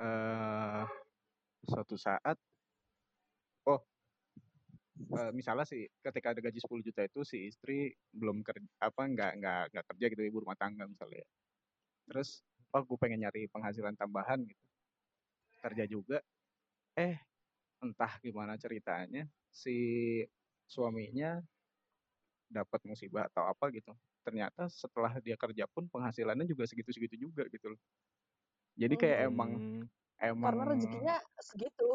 eh 0.00 0.82
suatu 1.68 1.94
saat 2.00 2.40
oh 3.68 3.80
eh, 5.16 5.30
misalnya 5.36 5.68
sih 5.68 5.84
ketika 6.00 6.32
ada 6.32 6.40
gaji 6.40 6.58
10 6.58 6.80
juta 6.86 7.04
itu 7.04 7.20
si 7.26 7.52
istri 7.52 7.92
belum 8.14 8.40
kerja 8.40 8.64
apa 8.80 9.02
nggak 9.04 9.32
nggak 9.42 9.62
nggak 9.76 9.84
kerja 9.94 10.06
gitu 10.16 10.22
ibu 10.24 10.40
rumah 10.40 10.56
tangga 10.56 10.88
misalnya 10.88 11.20
ya. 11.20 11.28
terus 12.08 12.40
oh 12.72 12.82
gue 12.86 12.96
pengen 12.96 13.28
nyari 13.28 13.44
penghasilan 13.52 13.92
tambahan 13.98 14.40
gitu 14.46 14.64
kerja 15.60 15.84
juga 15.84 16.18
eh 16.96 17.20
entah 17.80 18.12
gimana 18.20 18.54
ceritanya 18.54 19.24
si 19.48 19.74
suaminya 20.64 21.40
dapat 22.46 22.80
musibah 22.84 23.26
atau 23.26 23.46
apa 23.46 23.70
gitu 23.72 23.90
ternyata 24.20 24.68
setelah 24.68 25.16
dia 25.18 25.34
kerja 25.34 25.64
pun 25.66 25.88
penghasilannya 25.88 26.44
juga 26.44 26.68
segitu-segitu 26.68 27.16
juga 27.18 27.46
gitu 27.48 27.72
loh 27.72 27.80
jadi 28.76 28.94
kayak 28.94 29.18
emang 29.26 29.50
Hmm. 29.56 29.84
emang 30.20 30.52
Karena 30.52 30.64
rezekinya 30.68 31.16
segitu. 31.40 31.88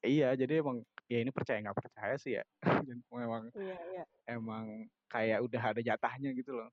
iya 0.00 0.32
jadi 0.32 0.64
emang 0.64 0.80
ya 1.06 1.20
ini 1.20 1.28
percaya 1.28 1.60
nggak 1.60 1.76
percaya 1.76 2.16
sih 2.16 2.40
ya 2.40 2.44
memang 3.12 3.52
Iya, 3.52 3.76
iya. 3.92 4.04
emang 4.26 4.88
kayak 5.06 5.44
udah 5.44 5.62
ada 5.76 5.80
jatahnya 5.84 6.32
gitu 6.32 6.56
loh 6.56 6.72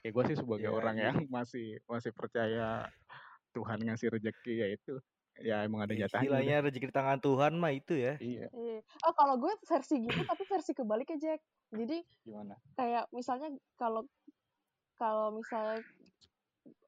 ya 0.00 0.08
gue 0.08 0.24
sih 0.32 0.36
sebagai 0.40 0.72
Ya, 0.72 0.74
orang 0.74 0.96
iya. 0.96 1.12
yang 1.12 1.28
masih 1.28 1.76
masih 1.84 2.10
percaya 2.16 2.88
Tuhan 3.52 3.84
ngasih 3.84 4.08
rezeki 4.16 4.54
ya 4.56 4.68
itu 4.72 4.96
ya 5.40 5.64
emang 5.64 5.82
ada 5.82 5.92
Ya, 5.92 6.04
jatahnya 6.04 6.28
udah 6.28 6.40
istilahnya 6.40 6.56
rezeki 6.62 6.86
di 6.86 6.94
tangan 6.94 7.18
Tuhan 7.18 7.52
mah 7.56 7.72
itu 7.72 7.94
ya. 7.94 8.14
iya 8.20 8.46
Iya. 8.50 8.80
Oh, 9.02 9.12
kalau 9.12 9.34
gue 9.36 9.52
versi 9.62 9.94
gitu 10.00 10.20
tapi 10.22 10.42
versi 10.44 10.72
kebaliknya 10.72 11.18
Jack. 11.18 11.40
Jadi 11.70 11.98
gimana 12.22 12.54
kayak 12.74 13.08
misalnya 13.10 13.48
kalau 13.74 14.04
kalau 14.94 15.32
misalnya 15.32 15.80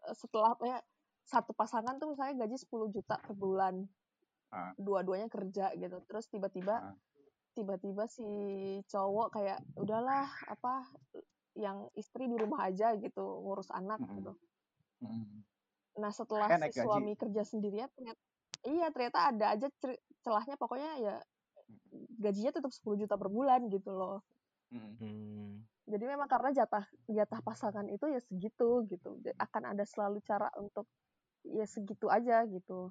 eh, 0.04 0.14
setelah 0.14 0.52
ya 0.60 0.78
satu 1.22 1.52
pasangan 1.52 1.96
tuh 1.96 2.12
misalnya 2.12 2.44
gaji 2.44 2.56
10 2.58 2.68
juta 2.90 3.16
per 3.16 3.32
bulan. 3.32 3.88
Ah. 4.48 4.76
Dua-duanya 4.76 5.26
kerja 5.26 5.72
gitu. 5.72 5.96
Terus 6.04 6.28
tiba-tiba 6.28 6.92
Ah. 6.92 6.96
tiba-tiba 7.52 8.04
si 8.06 8.24
cowok 8.86 9.28
kayak 9.30 9.60
udahlah 9.76 10.24
apa 10.46 10.88
yang 11.52 11.84
istri 11.92 12.24
di 12.24 12.36
rumah 12.36 12.64
aja 12.64 12.96
gitu 12.96 13.20
ngurus 13.40 13.68
anak 13.68 14.00
Mm-mm. 14.00 14.16
gitu. 14.18 14.32
Mm. 15.00 15.44
Nah 15.94 16.08
setelah 16.08 16.48
eh 16.48 16.56
si 16.56 16.60
naik 16.60 16.72
gaji 16.72 16.80
suami 16.82 17.12
kerja 17.12 17.42
sendirian 17.44 17.92
ternyata 17.92 18.16
iya 18.66 18.86
ternyata 18.94 19.30
ada 19.34 19.46
aja 19.58 19.66
celahnya 20.22 20.54
pokoknya 20.58 20.90
ya 21.02 21.16
gajinya 22.22 22.52
tetap 22.54 22.70
10 22.70 22.94
juta 23.04 23.14
per 23.18 23.28
bulan 23.28 23.66
gitu 23.68 23.90
loh. 23.90 24.22
Mm. 24.70 24.92
Hmm. 24.98 25.50
Jadi 25.82 26.04
memang 26.06 26.30
karena 26.30 26.54
jatah 26.54 26.86
jatah 27.10 27.40
pasangan 27.42 27.84
itu 27.90 28.06
ya 28.08 28.20
segitu 28.22 28.86
gitu. 28.86 29.18
Akan 29.36 29.66
ada 29.66 29.82
selalu 29.82 30.22
cara 30.22 30.48
untuk 30.56 30.86
ya 31.42 31.66
segitu 31.66 32.06
aja 32.06 32.46
gitu. 32.46 32.90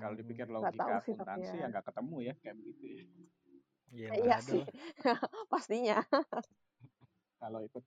kalau 0.00 0.16
dipikir 0.16 0.48
Hmm. 0.48 0.60
Nggak 0.60 0.76
tahu 0.76 0.88
logika 0.88 1.04
sih 1.04 1.12
tapi 1.12 1.20
akuntansi 1.20 1.54
ya. 1.56 1.60
ya 1.60 1.66
nggak 1.72 1.84
ketemu 1.92 2.16
ya 2.24 2.32
kayak 2.40 2.56
begitu 2.56 2.84
ya 2.88 3.04
Ya, 3.90 4.06
Eh, 4.14 4.22
iya 4.22 4.38
nggak 4.38 4.38
ada 4.38 4.52
sih, 4.54 4.62
pastinya. 5.52 5.98
kalau 7.42 7.60
ikut 7.66 7.84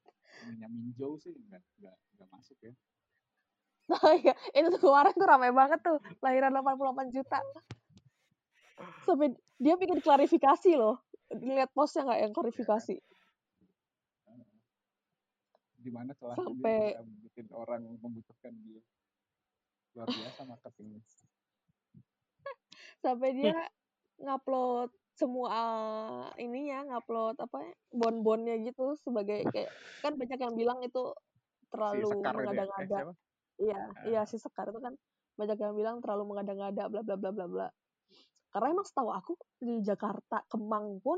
minjau 0.68 1.16
sih 1.16 1.32
nggak 1.32 1.64
nggak 1.80 1.96
nggak 2.18 2.28
masuk 2.34 2.58
ya 2.60 2.74
Oh 3.92 4.14
iya, 4.24 4.34
itu 4.56 4.68
tuh 4.72 4.80
kemarin 4.80 5.12
tuh 5.12 5.28
ramai 5.28 5.52
banget 5.52 5.84
tuh 5.84 6.00
lahiran 6.24 6.56
88 6.56 7.12
juta. 7.12 7.44
Sampai 9.04 9.36
dia 9.60 9.76
bikin 9.76 10.00
klarifikasi 10.00 10.80
loh. 10.80 11.04
Lihat 11.34 11.76
postnya 11.76 12.08
nggak 12.08 12.22
yang 12.24 12.34
klarifikasi? 12.34 12.96
di 15.84 15.92
mana 15.92 16.16
dia 16.16 16.40
Sampai 16.40 16.96
bisa 16.96 17.04
bikin 17.28 17.52
orang 17.52 17.84
membutuhkan 18.00 18.56
dia 18.64 18.80
luar 19.94 20.10
biasa 20.10 20.42
marketingnya 20.48 21.04
sampai 23.04 23.30
dia 23.36 23.68
ngupload 24.18 24.90
semua 25.14 25.54
ininya, 26.42 26.82
ngupload 26.90 27.38
apa 27.38 27.62
ya, 27.62 27.74
bon-bonnya 27.94 28.58
gitu 28.66 28.98
sebagai 28.98 29.46
kayak 29.54 29.70
kan 30.02 30.18
banyak 30.18 30.42
yang 30.42 30.58
bilang 30.58 30.82
itu 30.82 31.14
si 31.54 31.70
terlalu 31.70 32.10
Sekar 32.10 32.34
itu 32.34 32.42
ya 32.42 32.50
eh 32.50 32.50
mengada-ngada. 32.50 32.98
Iya, 33.64 33.80
Ah, 33.80 34.04
iya 34.04 34.22
si 34.24 34.36
Sekar 34.36 34.70
itu 34.70 34.80
kan 34.80 34.94
banyak 35.34 35.58
yang 35.58 35.74
bilang 35.74 35.98
terlalu 35.98 36.30
mengada-ngada 36.30 36.92
bla 36.92 37.02
bla 37.02 37.16
bla 37.16 37.32
bla 37.32 37.46
bla. 37.48 37.68
Karena 38.52 38.68
emang 38.70 38.86
setahu 38.86 39.10
aku 39.10 39.34
di 39.58 39.82
Jakarta 39.82 40.44
Kemang 40.46 41.00
pun 41.00 41.18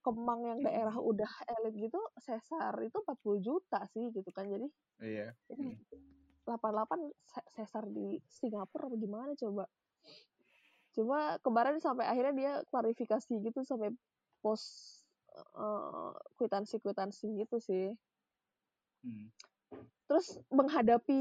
Kemang 0.00 0.46
yang 0.46 0.58
daerah 0.62 0.94
udah 0.94 1.28
elit 1.58 1.74
gitu 1.76 1.98
sesar 2.16 2.70
itu 2.80 2.94
40 2.96 3.42
juta 3.42 3.82
sih 3.90 4.14
gitu 4.14 4.30
kan 4.30 4.46
jadi 4.46 4.66
Iya. 5.02 5.28
Hmm. 5.50 5.74
88 6.46 7.10
se- 7.26 7.48
sesar 7.52 7.90
di 7.90 8.22
Singapura 8.30 8.86
apa 8.86 8.94
gimana 8.94 9.34
coba 9.34 9.66
cuma 10.94 11.36
kemarin 11.42 11.76
sampai 11.76 12.06
akhirnya 12.06 12.32
dia 12.32 12.52
klarifikasi 12.70 13.28
gitu 13.42 13.66
sampai 13.66 13.90
post 14.38 15.02
eh, 15.34 16.12
kwitansi 16.38 16.78
kwitansi 16.78 17.26
gitu 17.42 17.58
sih 17.58 17.90
Hmm. 19.02 19.28
Terus 20.06 20.38
menghadapi 20.54 21.20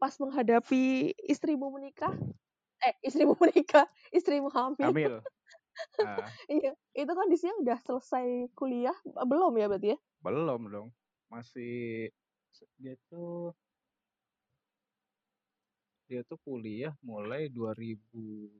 pas 0.00 0.16
menghadapi 0.16 1.12
istrimu 1.28 1.68
menikah 1.68 2.12
eh 2.82 2.94
istrimu 3.04 3.36
menikah 3.42 3.86
istrimu 4.10 4.48
hamil 4.50 4.90
Hamil. 4.90 5.16
Ah, 6.04 6.28
iya 6.52 6.76
itu 6.92 7.12
kondisinya 7.16 7.56
udah 7.64 7.80
selesai 7.80 8.52
kuliah 8.52 8.92
belum 9.08 9.56
ya 9.56 9.66
berarti 9.72 9.96
ya 9.96 9.98
belum 10.20 10.68
dong. 10.68 10.88
Masih 11.32 12.12
dia 12.76 12.92
tuh 13.08 13.56
dia 16.06 16.20
tuh 16.28 16.36
kuliah 16.44 16.92
mulai 17.00 17.48
2016 17.48 18.52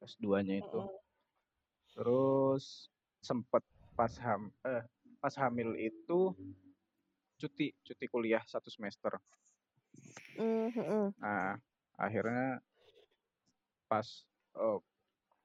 S2-nya 0.00 0.64
itu. 0.64 0.80
Mm-mm. 0.80 0.98
Terus 1.92 2.88
sempet 3.20 3.60
pas 3.92 4.10
ham 4.24 4.48
eh 4.64 4.88
pas 5.20 5.34
hamil 5.36 5.76
itu 5.76 6.32
cuti 7.38 7.70
cuti 7.86 8.04
kuliah 8.10 8.42
satu 8.42 8.66
semester. 8.68 9.14
Mm, 10.34 10.74
mm-mm. 10.74 11.06
Nah, 11.22 11.54
akhirnya 11.94 12.58
pas 13.86 14.04
eh, 14.58 14.78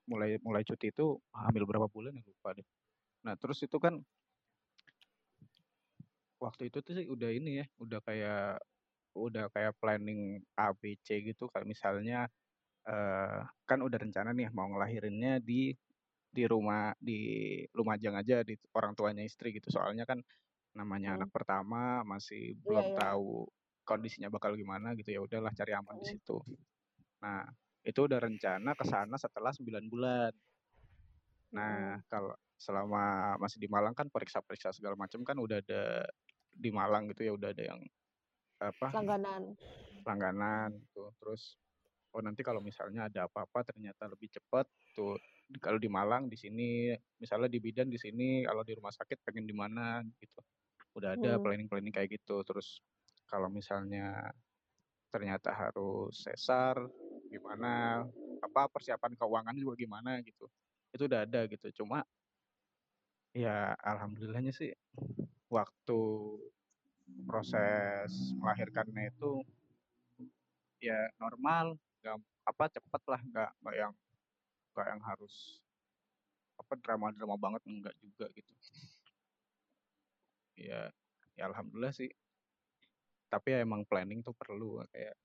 mulai 0.09 0.35
mulai 0.41 0.65
cuti 0.67 0.91
itu 0.91 1.15
hamil 1.31 1.63
berapa 1.63 1.87
bulan 1.87 2.17
ya 2.17 2.23
lupa 2.25 2.57
deh. 2.57 2.67
Nah, 3.23 3.37
terus 3.39 3.61
itu 3.63 3.77
kan 3.79 4.01
waktu 6.43 6.67
itu 6.67 6.83
tuh 6.83 6.93
sih 6.97 7.07
udah 7.07 7.29
ini 7.31 7.63
ya, 7.63 7.65
udah 7.79 8.03
kayak 8.03 8.59
udah 9.15 9.45
kayak 9.53 9.77
planning 9.77 10.41
A 10.57 10.73
B 10.73 10.97
C 11.05 11.21
gitu 11.21 11.45
kayak 11.53 11.69
misalnya 11.69 12.27
eh 12.83 13.39
kan 13.63 13.79
udah 13.79 13.95
rencana 13.95 14.35
nih 14.35 14.51
mau 14.51 14.67
ngelahirinnya 14.67 15.39
di 15.39 15.71
di 16.33 16.43
rumah 16.49 16.91
di 16.99 17.61
Lumajang 17.71 18.17
aja 18.19 18.43
di 18.43 18.57
orang 18.75 18.91
tuanya 18.97 19.23
istri 19.23 19.55
gitu. 19.55 19.71
Soalnya 19.71 20.03
kan 20.03 20.19
namanya 20.73 21.13
Mm. 21.13 21.17
anak 21.21 21.29
pertama 21.29 22.01
masih 22.03 22.53
Iya, 22.53 22.61
belum 22.65 22.85
iya. 22.91 22.97
tahu 22.97 23.29
kondisinya 23.83 24.29
bakal 24.33 24.55
gimana 24.57 24.97
gitu 24.97 25.09
ya 25.13 25.21
udahlah 25.21 25.53
cari 25.53 25.71
aman 25.73 25.95
di 26.01 26.05
Mm. 26.05 26.11
situ. 26.17 26.37
Nah, 27.21 27.45
itu 27.83 27.99
udah 28.03 28.19
rencana 28.19 28.71
ke 28.73 28.85
sana 28.87 29.15
setelah 29.19 29.51
9 29.53 29.85
bulan. 29.87 30.33
Nah, 31.53 32.01
Mm. 32.01 32.09
kalau 32.09 32.33
selama 32.57 33.35
masih 33.37 33.59
di 33.59 33.67
Malang 33.67 33.93
kan 33.93 34.07
periksa-periksa 34.07 34.71
segala 34.73 34.95
macam 34.95 35.21
kan 35.21 35.35
udah 35.35 35.59
ada 35.59 36.07
di 36.53 36.69
Malang 36.71 37.09
gitu 37.11 37.27
ya 37.27 37.33
udah 37.35 37.49
ada 37.51 37.63
yang 37.75 37.81
apa 38.61 38.87
langganan 38.95 39.57
langganan 40.07 40.69
gitu. 40.79 41.11
Terus 41.19 41.59
oh 42.15 42.21
nanti 42.23 42.39
kalau 42.45 42.63
misalnya 42.63 43.11
ada 43.11 43.27
apa-apa 43.27 43.67
ternyata 43.67 44.07
lebih 44.07 44.31
cepat 44.31 44.63
tuh 44.95 45.17
kalau 45.59 45.75
di 45.81 45.89
Malang 45.91 46.31
di 46.31 46.37
sini 46.39 46.93
misalnya 47.19 47.51
di 47.51 47.59
bidan 47.59 47.91
di 47.91 47.99
sini 47.99 48.47
kalau 48.47 48.63
di 48.63 48.73
rumah 48.77 48.93
sakit 48.93 49.19
pengen 49.27 49.43
di 49.43 49.55
mana 49.57 49.99
gitu. 50.21 50.39
Udah 50.93 51.17
ada 51.17 51.37
Hmm. 51.37 51.43
planning-planning 51.43 51.93
kayak 51.93 52.17
gitu. 52.21 52.41
Terus 52.45 52.81
kalau 53.25 53.49
misalnya 53.49 54.29
ternyata 55.13 55.53
harus 55.53 56.25
sesar 56.25 56.77
gimana 57.29 58.01
apa 58.41 58.69
persiapan 58.69 59.13
keuangan 59.17 59.55
juga 59.57 59.73
gimana 59.77 60.21
gitu. 60.25 60.49
Itu 60.93 61.05
udah 61.09 61.25
ada 61.25 61.45
gitu. 61.49 61.69
Cuma 61.83 62.05
ya 63.33 63.73
alhamdulillahnya 63.81 64.53
sih 64.53 64.69
waktu 65.49 65.99
proses 67.25 68.33
melahirkannya 68.37 69.09
itu 69.09 69.41
ya 70.81 71.09
normal 71.17 71.77
nggak 72.03 72.17
apa 72.45 72.63
cepet 72.69 73.01
lah 73.09 73.21
nggak 73.23 73.49
nggak 73.63 73.75
yang 73.79 73.93
nggak 74.73 74.87
yang 74.91 75.01
harus 75.01 75.63
apa 76.59 76.73
drama-drama 76.77 77.35
banget 77.39 77.61
enggak 77.65 77.95
juga 78.03 78.25
gitu 78.35 78.53
ya 80.55 80.89
ya 81.33 81.43
alhamdulillah 81.47 81.91
sih 81.91 82.09
tapi 83.27 83.51
ya 83.51 83.65
emang 83.65 83.81
planning 83.83 84.21
tuh 84.21 84.37
perlu 84.37 84.85
kayak 84.93 85.17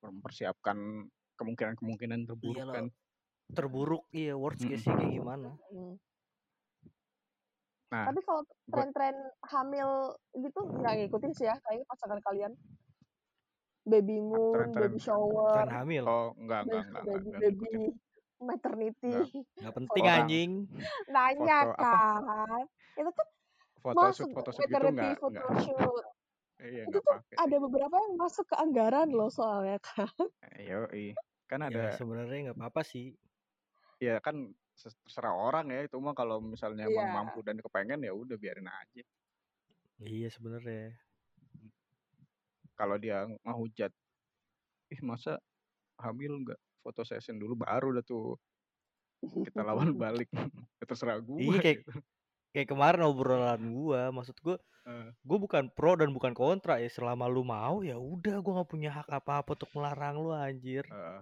mempersiapkan 0.00 0.78
kemungkinan-kemungkinan 1.34 2.28
terburuk 2.28 2.62
Iya 2.62 2.66
kan. 2.70 2.86
Terburuk 3.44 4.04
iya 4.14 4.32
worst 4.38 4.62
Mm-mm. 4.62 4.70
case 4.72 4.86
kayak 4.86 5.12
gimana? 5.12 5.50
Mm. 5.68 5.94
nah 7.90 8.10
tapi 8.10 8.20
kalau 8.26 8.42
tren-tren 8.70 9.14
hamil 9.44 9.88
gitu 10.34 10.60
nggak 10.66 10.94
ngikutin 10.98 11.30
sih 11.30 11.46
ya 11.46 11.54
kayaknya 11.62 11.86
pasangan 11.86 12.18
kalian 12.26 12.52
baby 13.84 14.18
moon 14.18 14.72
baby 14.74 14.98
Tren 14.98 14.98
shower 14.98 15.66
hamil. 15.68 16.02
oh 16.02 16.34
enggak 16.34 16.66
enggak 16.66 16.82
enggak 16.82 17.02
enggak 17.04 17.04
baby 17.04 17.28
enggak 17.28 17.40
baby 17.40 17.54
ngikutin 17.54 17.92
maternity 18.40 19.12
enggak 19.14 19.28
Nggak 19.60 19.74
penting 19.78 20.02
orang 20.02 20.18
anjing. 20.26 20.50
nanya 21.06 21.58
foto 21.62 21.84
apa 21.86 22.00
kan 22.34 22.64
itu 22.94 23.10
kan 23.14 23.26
foto 23.84 24.00
masuk 24.00 24.32
shoot 24.32 24.32
foto 24.32 24.50
shoot 24.56 24.64
gitu 24.64 24.86
enggak 24.88 25.20
photoshoot. 25.20 26.04
Iya 26.64 26.82
itu 26.88 26.88
enggak 26.88 27.04
tuh 27.04 27.12
pakai. 27.12 27.36
ada 27.36 27.56
beberapa 27.60 27.96
yang 28.00 28.14
masuk 28.16 28.44
ke 28.48 28.56
anggaran 28.56 29.08
loh 29.12 29.28
soalnya 29.28 29.76
kan. 29.84 30.08
Yo, 30.56 30.88
kan 31.44 31.60
Ya 31.60 31.68
ada 31.68 31.82
sebenarnya 32.00 32.38
nggak 32.50 32.56
apa-apa 32.56 32.80
sih. 32.80 33.12
ya 34.02 34.18
kan 34.18 34.50
terserah 34.74 35.32
orang 35.32 35.70
ya 35.70 35.86
itu 35.86 35.96
mah 36.02 36.18
kalau 36.18 36.42
misalnya 36.42 36.90
emang 36.90 37.08
iya. 37.08 37.14
mampu 37.14 37.38
dan 37.46 37.56
kepengen 37.62 38.02
ya 38.02 38.12
udah 38.16 38.36
biarin 38.40 38.66
aja. 38.66 39.04
Iya 40.00 40.28
sebenarnya. 40.32 40.96
kalau 42.74 42.98
dia 42.98 43.22
ngehujat 43.46 43.94
ih 44.90 45.00
masa 45.04 45.38
hamil 46.00 46.42
nggak? 46.42 46.58
Foto 46.82 47.06
session 47.06 47.38
dulu 47.38 47.54
baru 47.62 47.94
udah 47.94 48.04
tuh. 48.04 48.34
Kita 49.22 49.62
lawan 49.62 49.92
balik. 50.08 50.26
Ya 50.82 50.84
terserah 50.90 51.22
Iya 51.22 51.28
gua 51.30 51.54
kayak 51.62 51.86
gitu 51.86 52.02
kayak 52.54 52.68
kemarin 52.72 53.02
obrolan 53.10 53.60
gua, 53.76 54.02
maksud 54.16 54.36
gua, 54.44 54.56
gua 55.28 55.38
bukan 55.44 55.64
pro 55.76 55.92
dan 56.00 56.10
bukan 56.16 56.32
kontra 56.40 56.74
ya. 56.84 56.88
Selama 56.96 57.24
lu 57.34 57.42
mau 57.54 57.76
ya 57.90 57.96
udah, 57.98 58.36
gua 58.44 58.52
nggak 58.62 58.70
punya 58.74 58.90
hak 58.98 59.08
apa-apa 59.18 59.50
untuk 59.58 59.70
melarang 59.76 60.16
lu 60.24 60.30
anjir. 60.32 60.84
eh, 60.90 61.20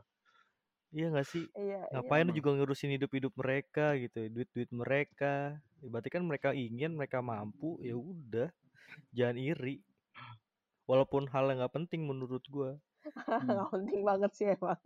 Iya 0.96 1.06
nggak 1.12 1.28
sih? 1.32 1.44
iya 1.56 1.80
iya 1.80 1.80
Ngapain 1.92 2.24
lu 2.28 2.32
emang 2.32 2.36
juga 2.38 2.50
ngurusin 2.56 2.94
hidup-hidup 2.96 3.32
mereka 3.42 3.86
gitu, 4.02 4.18
duit-duit 4.34 4.70
mereka. 4.72 5.34
Ya, 5.82 5.88
berarti 5.92 6.08
kan 6.14 6.22
mereka 6.30 6.48
ingin, 6.56 6.90
mereka 6.98 7.18
mampu, 7.24 7.70
ya 7.82 7.96
udah, 7.96 8.48
jangan 9.16 9.36
iri. 9.40 9.76
Walaupun 10.90 11.28
hal 11.32 11.44
yang 11.52 11.58
nggak 11.64 11.74
penting 11.76 12.02
menurut 12.10 12.44
gua. 12.48 12.70
hmm, 13.38 13.48
nggak 13.48 13.70
penting 13.74 14.00
banget 14.08 14.30
sih 14.36 14.46
emang 14.54 14.78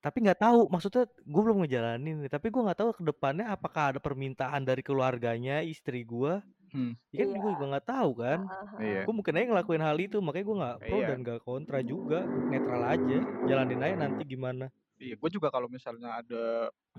Tapi 0.00 0.16
nggak 0.24 0.40
tahu, 0.40 0.60
maksudnya 0.72 1.04
gue 1.12 1.42
belum 1.44 1.58
ngejalanin 1.60 2.16
nih. 2.24 2.30
Tapi 2.32 2.46
gue 2.48 2.62
nggak 2.64 2.78
tahu 2.80 2.90
ke 2.96 3.02
depannya 3.04 3.44
apakah 3.52 3.92
ada 3.92 4.00
permintaan 4.00 4.64
dari 4.64 4.80
keluarganya, 4.80 5.60
istri 5.60 6.08
gua. 6.08 6.40
hmm, 6.72 6.92
Ya 7.12 7.26
kan 7.26 7.28
iya 7.28 7.40
gue 7.44 7.50
juga 7.56 7.66
nggak 7.76 7.86
tahu 7.88 8.10
kan. 8.16 8.40
Iya 8.80 9.04
Gue 9.04 9.12
mungkin 9.16 9.34
aja 9.36 9.46
ngelakuin 9.52 9.82
hal 9.84 9.98
itu, 10.00 10.16
makanya 10.24 10.44
gue 10.48 10.56
nggak 10.62 10.76
pro 10.88 10.98
iya 10.98 11.06
dan 11.08 11.18
nggak 11.24 11.40
kontra 11.44 11.78
juga, 11.84 12.20
netral 12.48 12.82
aja. 12.86 13.18
Jalanin 13.44 13.80
aja 13.84 13.96
nanti 14.00 14.22
gimana. 14.24 14.72
iya 15.00 15.14
gue 15.20 15.30
juga 15.36 15.48
kalau 15.54 15.68
misalnya 15.68 16.20
ada 16.20 16.42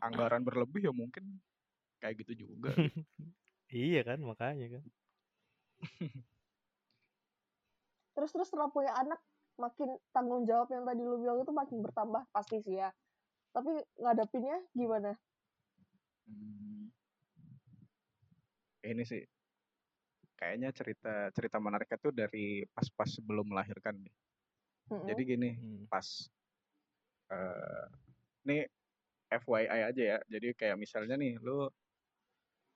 anggaran 0.01 0.41
berlebih 0.45 0.82
ya 0.89 0.93
mungkin 0.93 1.41
kayak 2.01 2.16
gitu 2.26 2.45
juga. 2.47 2.70
Iya 3.72 3.99
kan, 4.07 4.20
makanya 4.30 4.66
kan. 4.74 4.84
terus 8.16 8.30
terus 8.34 8.47
setelah 8.51 8.70
punya 8.72 8.91
anak 8.95 9.20
makin 9.66 9.89
tanggung 10.16 10.43
jawab 10.49 10.68
yang 10.74 10.84
tadi 10.89 11.01
lu 11.09 11.16
bilang 11.24 11.38
itu 11.43 11.53
makin 11.62 11.78
bertambah 11.86 12.24
pasti 12.36 12.57
sih 12.66 12.76
ya 12.82 12.89
tapi 13.55 13.72
ngadapinnya 14.01 14.57
gimana 14.80 15.12
Hmm, 16.28 16.89
ini 18.84 19.03
sih 19.12 19.22
kayaknya 20.39 20.70
cerita 20.80 21.09
cerita 21.38 21.57
menariknya 21.66 21.97
tuh 22.05 22.14
dari 22.22 22.66
pas-pas 22.76 23.09
sebelum 23.18 23.45
melahirkan 23.51 23.95
deh. 24.05 24.16
Jadi 25.07 25.22
Mm-mm. 25.22 25.26
gini, 25.32 25.49
Hmm. 25.57 25.86
pas 25.91 26.07
eh 27.34 27.86
ini 28.45 28.57
FYI 29.41 29.80
aja 29.89 30.03
ya. 30.12 30.18
Jadi 30.34 30.47
kayak 30.59 30.78
misalnya 30.84 31.16
nih 31.22 31.32
lu 31.45 31.70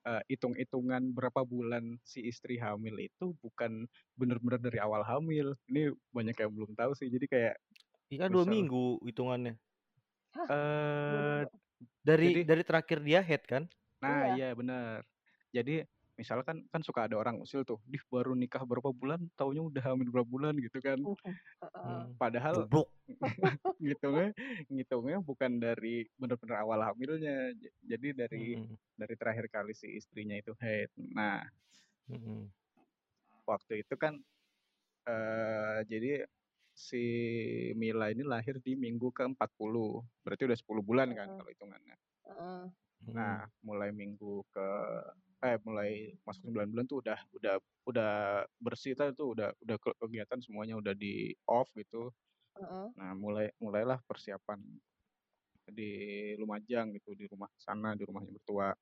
eh, 0.06 0.22
hitung-hitungan 0.32 1.02
berapa 1.16 1.42
bulan 1.46 1.98
si 2.06 2.22
istri 2.30 2.56
hamil 2.62 2.96
itu 3.02 3.34
bukan 3.44 3.86
bener-bener 4.18 4.60
dari 4.62 4.78
awal 4.82 5.02
hamil. 5.06 5.54
Ini 5.70 5.92
banyak 6.14 6.36
yang 6.38 6.52
belum 6.56 6.72
tahu 6.78 6.92
sih. 6.98 7.08
Jadi 7.12 7.26
kayak 7.30 7.56
Iya 8.14 8.26
dua 8.34 8.44
misal 8.44 8.52
minggu 8.52 9.02
hitungannya. 9.08 9.52
Hah, 10.34 10.50
eh 10.50 10.56
minggu 11.10 11.46
Dari 12.08 12.26
jadi 12.26 12.40
dari 12.50 12.62
terakhir 12.68 12.98
dia 13.08 13.20
head 13.28 13.42
kan? 13.52 13.64
nah 14.02 14.28
iya 14.32 14.46
iya 14.48 14.48
benar. 14.60 15.00
Jadi 15.56 15.72
misalkan 16.20 16.66
kan 16.72 16.82
suka 16.84 17.06
ada 17.08 17.16
orang 17.20 17.38
usil 17.44 17.62
tuh, 17.68 17.78
"Dih 17.88 18.02
baru 18.12 18.32
nikah 18.36 18.62
berapa 18.68 18.90
bulan, 18.94 19.28
taunya 19.38 19.62
udah 19.64 19.82
hamil 19.94 20.08
berapa 20.14 20.28
bulan," 20.28 20.54
gitu 20.60 20.78
kan. 20.84 21.06
Heeh. 21.60 21.76
Hmm, 21.84 22.16
Padahal 22.20 22.68
ngitungnya 23.82 24.28
ngitungnya 24.72 25.18
bukan 25.22 25.52
dari 25.62 26.08
bener-bener 26.20 26.56
awal 26.64 26.80
hamilnya, 26.88 27.52
ja 27.56 27.70
jadi 27.84 28.08
dari 28.26 28.42
Mhm. 28.42 28.76
dari 28.96 29.14
terakhir 29.20 29.46
kali 29.52 29.72
si 29.76 29.88
istrinya 29.98 30.36
itu 30.40 30.52
haid. 30.62 30.90
Nah 30.96 31.44
Mhm. 32.08 32.52
waktu 33.46 33.82
itu 33.82 33.94
kan, 33.98 34.14
eee, 35.08 35.78
jadi 35.90 36.12
si 36.76 37.02
Mila 37.80 38.12
ini 38.14 38.24
lahir 38.26 38.56
di 38.62 38.74
minggu 38.78 39.08
ke-40, 39.14 40.04
berarti 40.24 40.42
udah 40.48 40.58
10 40.60 40.84
bulan 40.84 41.08
kan 41.18 41.28
Heeh. 41.28 41.38
kalau 41.38 41.50
hitungannya. 41.52 41.96
Heeh. 42.26 42.64
Nah, 43.16 43.38
Mhm. 43.40 43.50
mulai 43.66 43.90
minggu 43.94 44.42
ke 44.54 44.66
eh, 45.44 45.58
mulai 45.64 46.16
masuk 46.24 46.48
9 46.48 46.68
bulan 46.72 46.86
tuh 46.88 46.98
udah 47.04 47.18
udah 47.36 47.54
udah 47.86 48.12
bersih 48.56 48.96
tah 48.96 49.12
tuh, 49.12 49.36
udah 49.36 49.52
udah 49.60 49.76
ke 49.76 49.90
kegiatan 50.00 50.40
semuanya 50.40 50.80
udah 50.80 50.94
di-off 50.96 51.68
gitu. 51.76 52.10
Heeh. 52.56 52.86
Nah, 52.96 53.12
mulai 53.12 53.52
mulailah 53.60 54.00
persiapan 54.08 54.58
di 55.68 55.90
Lumajang 56.40 56.94
gitu, 56.96 57.12
di 57.12 57.28
rumah 57.28 57.50
sana, 57.58 57.92
di 57.98 58.06
rumahnya 58.06 58.32
mertua. 58.32 58.72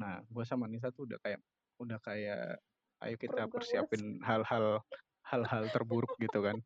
Nah, 0.00 0.22
gua 0.30 0.44
sama 0.46 0.66
Nisa 0.66 0.90
tuh 0.90 1.06
udah 1.06 1.18
kayak 1.22 1.40
udah 1.78 1.98
kayak, 2.02 2.58
ayo 3.06 3.14
kita 3.14 3.46
Program 3.46 3.54
persiapin 3.54 4.18
hal-hal 4.26 4.82
hal-hal 5.22 5.64
terburuk 5.70 6.10
gitu 6.18 6.42
kan. 6.42 6.58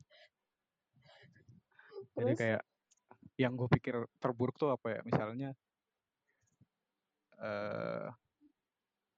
Jadi 2.17 2.33
Terus? 2.33 2.41
kayak 2.41 2.63
yang 3.41 3.57
gue 3.57 3.69
pikir 3.69 3.97
terburuk 4.21 4.57
tuh 4.61 4.73
apa 4.73 5.01
ya, 5.01 5.01
misalnya 5.05 5.51
eee, 7.41 8.07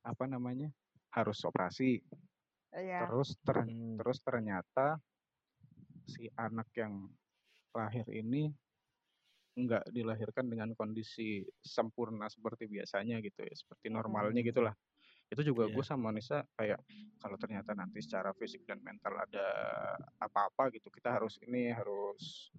apa 0.05 0.25
namanya, 0.29 0.69
harus 1.17 1.41
operasi, 1.49 2.05
Iya. 2.77 3.09
terus 3.09 3.41
ter 3.41 3.65
Hmm. 3.65 3.97
terus 3.97 4.21
ternyata 4.21 5.01
si 6.05 6.29
anak 6.37 6.69
yang 6.77 7.09
lahir 7.73 8.05
ini 8.13 8.53
nggak 9.55 9.89
dilahirkan 9.95 10.51
dengan 10.51 10.75
kondisi 10.77 11.41
sempurna 11.63 12.29
seperti 12.29 12.69
biasanya 12.69 13.23
gitu 13.25 13.41
ya, 13.47 13.55
seperti 13.55 13.89
normalnya 13.89 14.45
Hmm. 14.45 14.51
gitulah. 14.53 14.75
Itu 15.33 15.41
juga 15.41 15.65
Iya. 15.67 15.73
gue 15.73 15.85
sama 15.87 16.13
Nisa 16.13 16.45
kayak, 16.59 16.85
kalau 17.23 17.41
ternyata 17.41 17.73
nanti 17.73 18.05
secara 18.05 18.37
fisik 18.37 18.69
dan 18.69 18.85
mental 18.85 19.17
ada 19.17 19.47
apa-apa 20.21 20.69
gitu, 20.77 20.93
kita 20.93 21.17
harus 21.17 21.41
ini, 21.41 21.73
harus 21.73 22.53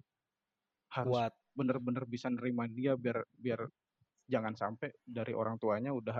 harus 0.90 1.18
bener-bener 1.52 2.02
bisa 2.08 2.26
nerima 2.32 2.64
dia 2.66 2.96
biar 2.96 3.22
biar 3.36 3.68
jangan 4.26 4.54
sampai 4.56 4.90
dari 5.04 5.36
orang 5.36 5.60
tuanya 5.60 5.92
udah 5.92 6.18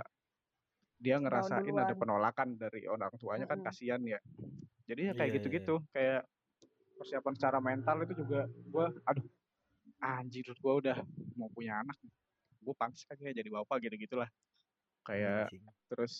dia 0.97 1.21
ngerasain 1.21 1.77
ada 1.77 1.93
penolakan 1.93 2.57
dari 2.57 2.89
orang 2.89 3.13
tuanya 3.21 3.45
kan 3.45 3.61
kasihan 3.61 4.01
ya. 4.01 4.17
Jadi 4.89 5.11
ya 5.11 5.13
Iya 5.13 5.13
kayak 5.13 5.21
iya 5.21 5.25
iya. 5.29 5.37
gitu-gitu, 5.37 5.75
kayak 5.93 6.21
persiapan 6.97 7.33
secara 7.37 7.59
mental 7.61 7.97
itu 8.01 8.13
juga 8.25 8.49
gue, 8.49 8.85
aduh 9.05 9.25
anjir 10.01 10.47
gue 10.47 10.73
udah 10.85 10.97
mau 11.37 11.49
punya 11.53 11.85
anak, 11.85 11.97
gue 12.61 12.75
pantes 12.77 13.05
kagak 13.05 13.33
ya 13.33 13.43
jadi 13.43 13.49
bapak 13.53 13.77
gitu-gitulah. 13.85 14.29
Kayak 15.05 15.53
Anjing. 15.53 15.63
terus 15.87 16.13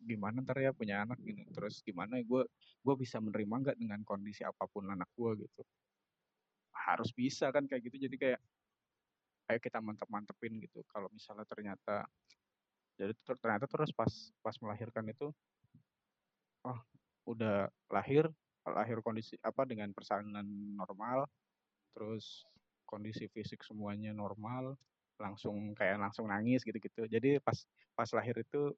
gimana 0.00 0.40
entar 0.40 0.56
ya 0.58 0.72
punya 0.72 1.04
anak 1.04 1.20
gini, 1.20 1.44
terus 1.52 1.84
gimana 1.84 2.18
gue 2.18 2.42
gue 2.80 2.94
bisa 2.98 3.20
menerima 3.20 3.54
nggak 3.68 3.76
dengan 3.78 4.00
kondisi 4.02 4.42
apa 4.42 4.64
pun 4.66 4.88
anak 4.88 5.08
gue 5.14 5.44
gitu. 5.46 5.62
Harus 6.72 7.12
bisa 7.12 7.52
kan 7.52 7.68
kayak 7.68 7.84
gitu, 7.86 8.08
jadi 8.08 8.16
kayak 8.16 8.40
ayo 9.50 9.58
kita 9.60 9.78
mantep-mantepin 9.82 10.56
gitu, 10.62 10.80
kalau 10.88 11.10
misalnya 11.12 11.44
ternyata 11.44 12.06
jadi 13.00 13.16
ter 13.24 13.34
ternyata 13.40 13.64
terus 13.64 13.90
pas 13.96 14.12
pas 14.44 14.56
melahirkan 14.60 15.08
itu 15.08 15.32
oh 16.68 16.78
udah 17.24 17.72
lahir 17.88 18.28
lahir 18.68 19.00
kondisi 19.00 19.40
apa, 19.40 19.64
dengan 19.64 19.88
persalinan 19.96 20.44
normal, 20.76 21.24
terus 21.96 22.44
kondisi 22.84 23.30
fisik 23.30 23.64
semuanya 23.64 24.12
normal, 24.12 24.76
langsung 25.16 25.72
kayak 25.72 25.96
langsung 25.96 26.28
nangis 26.28 26.60
gitu-gitu. 26.66 27.08
Jadi 27.08 27.40
pas 27.40 27.56
pas 27.96 28.08
lahir 28.12 28.36
itu, 28.36 28.74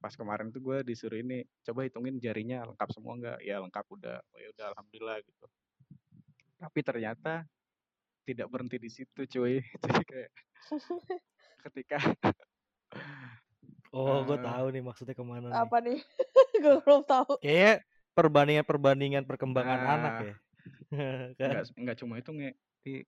pas 0.00 0.12
kemarin 0.14 0.48
tuh 0.48 0.62
gue 0.64 0.78
disuruh 0.86 1.20
ini, 1.20 1.44
"Coba 1.66 1.84
hitungin 1.84 2.16
jarinya 2.16 2.64
lengkap 2.64 2.88
semua 2.94 3.12
nggak?" 3.18 3.38
Ya 3.44 3.60
lengkap 3.60 3.86
udah, 3.92 4.16
oh 4.32 4.38
ya 4.40 4.48
udah 4.56 4.66
alhamdulillah 4.72 5.18
gitu. 5.24 5.44
Tapi 6.56 6.80
ternyata 6.80 7.44
tidak 8.24 8.48
berhenti 8.48 8.80
di 8.80 8.90
situ 8.90 9.20
cuy. 9.28 9.60
Jadi 9.84 10.02
kayak 10.08 10.30
ketika 11.66 11.98
Oh, 13.96 14.20
gue 14.28 14.36
tahu 14.36 14.66
nih 14.76 14.82
maksudnya 14.84 15.16
ke 15.16 15.24
mana 15.24 15.48
nih. 15.48 15.56
Apa 15.64 15.76
nih? 15.80 15.98
Gue 16.62 16.76
belum 16.84 17.02
tahu. 17.08 17.40
Kayaknya 17.40 17.72
perbandingan-perbandingan 18.12 19.24
perkembangan 19.24 19.80
anak 19.80 20.12
Nah. 20.12 20.20
ya. 20.20 20.34
Kan? 21.40 21.48
Enggak 21.48 21.64
enggak 21.80 21.96
cuma 22.04 22.14
itu 22.20 22.30
Nge, 22.36 22.50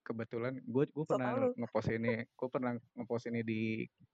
kebetulan 0.01 0.53
gue 0.65 0.85
gue 0.89 1.05
So 1.05 1.13
pernah 1.15 1.37
lu. 1.37 1.53
nge-post 1.55 1.91
ini 1.93 2.25
gue 2.25 2.49
pernah 2.49 2.73
nge-post 2.97 3.25
ini 3.29 3.41
di 3.45 3.61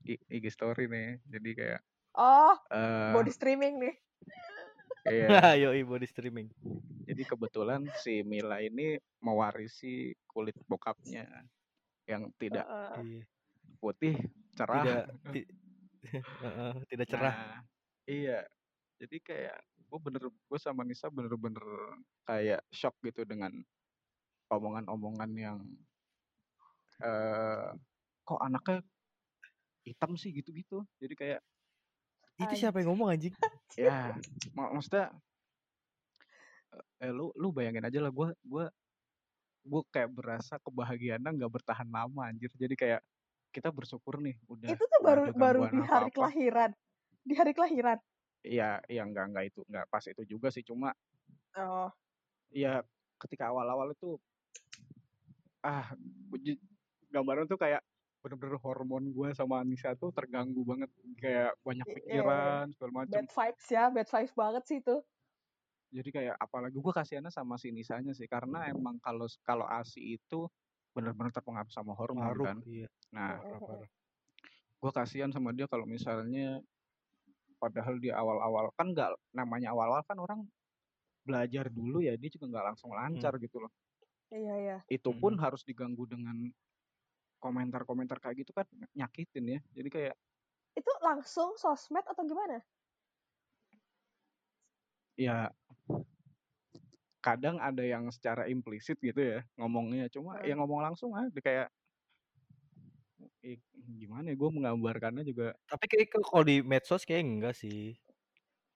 IG 0.05 0.45
story 0.51 0.91
nih. 0.91 1.23
Jadi 1.31 1.49
kayak 1.55 1.81
Oh, 2.15 2.55
eee 2.71 3.11
body 3.15 3.31
streaming 3.31 3.73
nih. 3.79 3.95
Iya. 5.07 5.27
Yoi 5.63 5.81
body 5.87 6.07
streaming. 6.11 6.47
Jadi 7.07 7.23
kebetulan 7.23 7.87
si 8.03 8.19
Mila 8.25 8.59
ini 8.59 8.99
mewarisi 9.23 10.11
kulit 10.27 10.57
bokapnya 10.67 11.23
yang 12.09 12.27
tidak. 12.35 12.67
Iya. 12.99 13.23
putih, 13.83 14.17
cerah. 14.55 14.81
Tidak 14.81 15.64
tidak 16.91 17.07
cerah. 17.09 17.35
Nah, 17.35 17.61
iya. 18.09 18.45
Jadi 19.01 19.17
kayak 19.21 19.57
gue 19.89 19.99
bener 20.01 20.23
gue 20.31 20.59
sama 20.59 20.81
Nisa 20.87 21.07
bener-bener 21.11 21.63
kayak 22.27 22.61
syok 22.73 22.95
gitu 23.07 23.21
dengan 23.27 23.51
omongan-omongan 24.51 25.31
yang 25.37 25.59
eee, 27.03 27.69
"Kok 28.27 28.39
anaknya 28.47 28.77
hitam 29.87 30.11
sih?" 30.19 30.31
Gitu-gitu. 30.33 30.83
Jadi 31.01 31.13
kayak 31.17 31.41
Itu 32.39 32.53
siapa 32.59 32.79
yang 32.83 32.95
ngomong 32.95 33.09
anjing? 33.15 33.33
ya 33.77 34.15
ma 34.55 34.71
maksudnya 34.71 35.11
eh 37.03 37.11
lu 37.17 37.31
lu 37.41 37.47
bayangin 37.55 37.83
aja 37.87 37.99
lah 38.03 38.11
gue 38.11 38.27
gue 38.43 38.65
gue 39.65 39.81
kayak 39.93 40.09
berasa 40.13 40.55
kebahagiaannya 40.61 41.31
nggak 41.41 41.53
bertahan 41.61 41.89
lama 41.89 42.21
anjir. 42.29 42.51
Jadi 42.53 42.75
kayak 42.77 43.01
kita 43.55 43.71
bersyukur 43.71 44.19
nih 44.19 44.35
udah 44.51 44.67
Itu 44.75 44.83
tuh 44.83 44.99
baru 44.99 45.23
baru 45.31 45.61
di 45.71 45.79
hari 45.79 46.11
apa-apa. 46.11 46.15
kelahiran. 46.15 46.71
Di 47.23 47.33
hari 47.39 47.51
kelahiran? 47.55 47.97
Iya 48.43 48.83
iya 48.91 49.01
enggak 49.07 49.25
enggak 49.31 49.45
itu 49.49 49.59
enggak 49.71 49.85
pas 49.89 50.03
itu 50.05 50.21
juga 50.27 50.47
sih, 50.51 50.61
cuma 50.61 50.91
Oh. 51.55 51.87
ya 52.51 52.83
ketika 53.23 53.47
awal-awal 53.47 53.95
itu 53.95 54.19
ah, 55.63 55.95
gambaran 57.15 57.47
tuh 57.47 57.55
kayak 57.55 57.79
bener-bener 58.19 58.59
hormon 58.59 59.13
gue 59.13 59.29
sama 59.37 59.63
Anissa 59.63 59.95
tuh 59.95 60.11
terganggu 60.11 60.65
banget, 60.67 60.89
kayak 61.21 61.55
banyak 61.63 61.85
I 61.85 61.89
iya 61.89 61.93
iya. 61.95 62.01
pikiran 62.03 62.65
segala 62.75 62.91
macem. 62.91 63.13
Bad 63.23 63.29
vibes 63.31 63.67
ya, 63.71 63.83
bad 63.87 64.07
vibes 64.09 64.33
banget 64.35 64.63
sih 64.67 64.77
itu. 64.83 64.95
Jadi 65.95 66.09
kayak 66.11 66.35
apalagi 66.41 66.75
gue 66.75 66.93
kasihannya 66.93 67.31
sama 67.31 67.55
si 67.55 67.71
Nisanya 67.71 68.11
sih, 68.11 68.27
karena 68.27 68.67
emang 68.67 68.99
kalau 68.99 69.29
kalau 69.47 69.63
ASI 69.63 70.19
itu 70.19 70.49
bener-bener 70.95 71.31
terpengaruh 71.35 71.71
sama 71.73 71.93
hormon 71.99 72.23
Ngaruh, 72.23 72.45
kan. 72.47 72.57
iya. 72.65 72.87
Nah, 73.13 73.43
gue 74.81 74.91
kasihan 74.93 75.31
sama 75.33 75.49
dia 75.55 75.65
kalau 75.67 75.85
misalnya 75.87 76.61
padahal 77.61 77.95
di 78.03 78.09
awal-awal 78.11 78.69
kan 78.77 78.91
nggak 78.93 79.09
namanya 79.33 79.73
awal-awal 79.73 80.03
kan 80.05 80.17
orang 80.19 80.39
belajar 81.27 81.65
dulu 81.73 81.99
ya, 82.03 82.15
dia 82.19 82.29
juga 82.33 82.45
nggak 82.51 82.65
langsung 82.73 82.91
lancar 82.95 83.33
gitu 83.41 83.57
loh. 83.63 83.71
Iya 84.31 84.53
iya. 84.61 84.77
Itu 84.89 85.09
pun 85.21 85.33
Mhm. 85.33 85.41
harus 85.43 85.61
diganggu 85.65 86.03
dengan 86.09 86.37
komentar-komentar 87.43 88.17
kayak 88.23 88.37
gitu 88.45 88.51
kan 88.57 88.67
nyakitin 88.97 89.45
ya. 89.55 89.59
Jadi 89.77 89.89
kayak 89.95 90.15
Itu 90.79 90.87
langsung 91.07 91.49
sosmed 91.63 92.05
atau 92.11 92.23
gimana? 92.31 92.57
ya 95.15 95.51
kadang 97.25 97.57
ada 97.57 97.81
yang 97.81 98.05
secara 98.13 98.45
implisit 98.53 98.97
gitu 99.01 99.21
ya 99.21 99.39
ngomongnya, 99.59 100.05
cuma 100.13 100.33
Heeh. 100.33 100.49
yang 100.49 100.61
ngomong 100.61 100.81
langsung 100.85 101.11
ada 101.17 101.39
kayak 101.41 101.67
ih, 103.43 103.59
gimana 103.99 104.25
ya 104.31 104.35
gue 104.41 104.49
menggambarkannya 104.55 105.23
juga 105.29 105.55
Tapi 105.69 105.85
kayak 105.89 106.13
kalau 106.13 106.45
di 106.45 106.61
medsos 106.61 107.01
kayak 107.09 107.25
enggak 107.25 107.53
sih. 107.57 107.97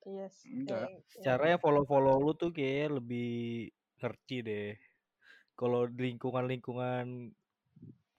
Iya 0.08 0.26
s 0.32 0.40
enggak. 0.48 0.88
kayak 1.12 1.12
Secara 1.12 1.44
yang 1.56 1.62
follow-follow 1.64 2.16
lu 2.24 2.32
tuh 2.42 2.50
kayak 2.56 2.96
lebih 3.02 3.28
ngerti 4.00 4.36
deh. 4.48 4.68
Kalau 5.60 5.88
di 5.90 6.00
lingkungan-lingkungan 6.16 7.06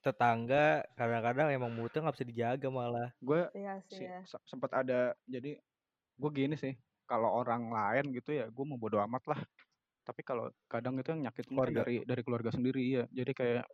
tetangga 0.05 0.87
kadang-kadang 0.99 1.49
emang 1.57 1.73
mulutnya 1.77 2.01
nggak 2.07 2.17
bisa 2.19 2.29
dijaga 2.31 2.69
malah. 2.73 3.09
Gue 3.23 3.49
Iya 3.55 3.81
sih 3.91 4.05
ya. 4.07 4.31
se 4.31 4.37
sempet 4.51 4.71
ada 4.77 5.15
jadi 5.29 5.59
gue 6.21 6.31
gini 6.39 6.55
sih, 6.59 6.75
kalau 7.11 7.31
orang 7.41 7.71
lain 7.75 8.05
gitu 8.17 8.31
ya 8.37 8.47
gue 8.53 8.65
mau 8.69 8.79
bodo 8.81 8.99
amat 9.07 9.25
lah. 9.33 9.41
Tapi 10.07 10.21
kalau 10.25 10.49
kadang 10.73 10.97
itu 11.01 11.13
yang 11.13 11.23
nyakitin 11.29 11.57
Keluarga. 11.57 11.85
dari 11.85 11.95
dari 12.09 12.23
keluarga 12.25 12.51
sendiri 12.57 12.81
iya. 12.81 13.03
Jadi 13.13 13.33
kayak 13.37 13.65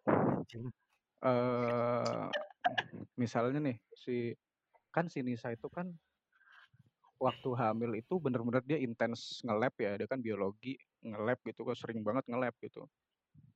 eee, 1.25 2.29
misalnya 3.21 3.59
nih 3.63 3.77
si 3.97 4.35
kan 4.95 5.07
si 5.13 5.21
Nisa 5.27 5.53
itu 5.57 5.69
kan 5.73 5.99
waktu 7.21 7.49
hamil 7.57 7.97
itu 7.97 8.21
bener-bener 8.21 8.61
dia 8.61 8.77
intens 8.77 9.41
nge-lab 9.41 9.73
ya, 9.81 9.97
dia 9.97 10.05
kan 10.09 10.21
biologi, 10.21 10.77
nge-lab 11.01 11.41
gitu 11.49 11.65
kan 11.65 11.77
sering 11.77 12.01
banget 12.05 12.29
nge-lab 12.29 12.53
gitu. 12.61 12.85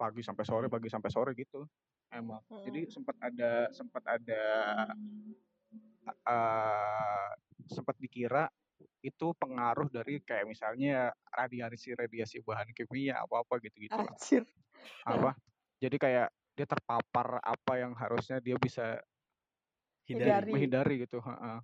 Pagi 0.00 0.22
sampai 0.24 0.44
sore, 0.48 0.66
Hmm. 0.66 0.72
pagi 0.72 0.88
sampai 0.92 1.10
sore 1.12 1.32
gitu. 1.38 1.66
Emang. 2.12 2.42
Jadi 2.64 2.86
Mhm. 2.86 2.92
sempat 2.92 3.16
ada 3.22 3.70
sempat 3.74 4.04
ada 4.06 4.42
eee, 6.08 7.28
sempat 7.70 7.96
dikira 8.00 8.48
itu 9.00 9.26
pengaruh 9.36 9.88
dari 9.88 10.20
kayak 10.20 10.44
misalnya 10.48 11.12
radiasi-radiasi 11.32 12.44
bahan 12.44 12.68
kimia 12.76 13.20
apa-apa 13.24 13.60
gitu-gitulah. 13.64 14.12
Anjir. 14.12 14.44
Apa, 15.04 15.36
jadi 15.80 15.96
kayak 15.96 16.28
dia 16.56 16.66
terpapar 16.68 17.40
apa 17.40 17.72
yang 17.80 17.92
harusnya 17.96 18.40
dia 18.40 18.56
bisa 18.60 19.00
Hindari. 20.08 20.26
Hindari. 20.26 20.50
menghindari 20.50 20.94
gitu, 21.06 21.22
heeh. 21.22 21.58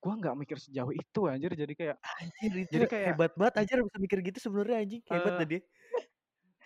Gua 0.00 0.12
nggak 0.20 0.36
mikir 0.36 0.56
sejauh 0.60 0.92
itu 0.92 1.20
anjir, 1.28 1.52
jadi 1.52 1.72
kayak 1.72 1.96
Anjir 2.00 2.52
itu 2.64 2.72
jadi 2.76 2.86
kayak 2.88 3.06
hebat 3.12 3.32
banget 3.36 3.54
anjir 3.64 3.76
bisa 3.80 3.98
mikir 4.00 4.18
gitu 4.20 4.38
sebenarnya 4.40 4.76
anjing. 4.84 5.02
Hebat 5.08 5.32
dah 5.40 5.46
dia. 5.48 5.60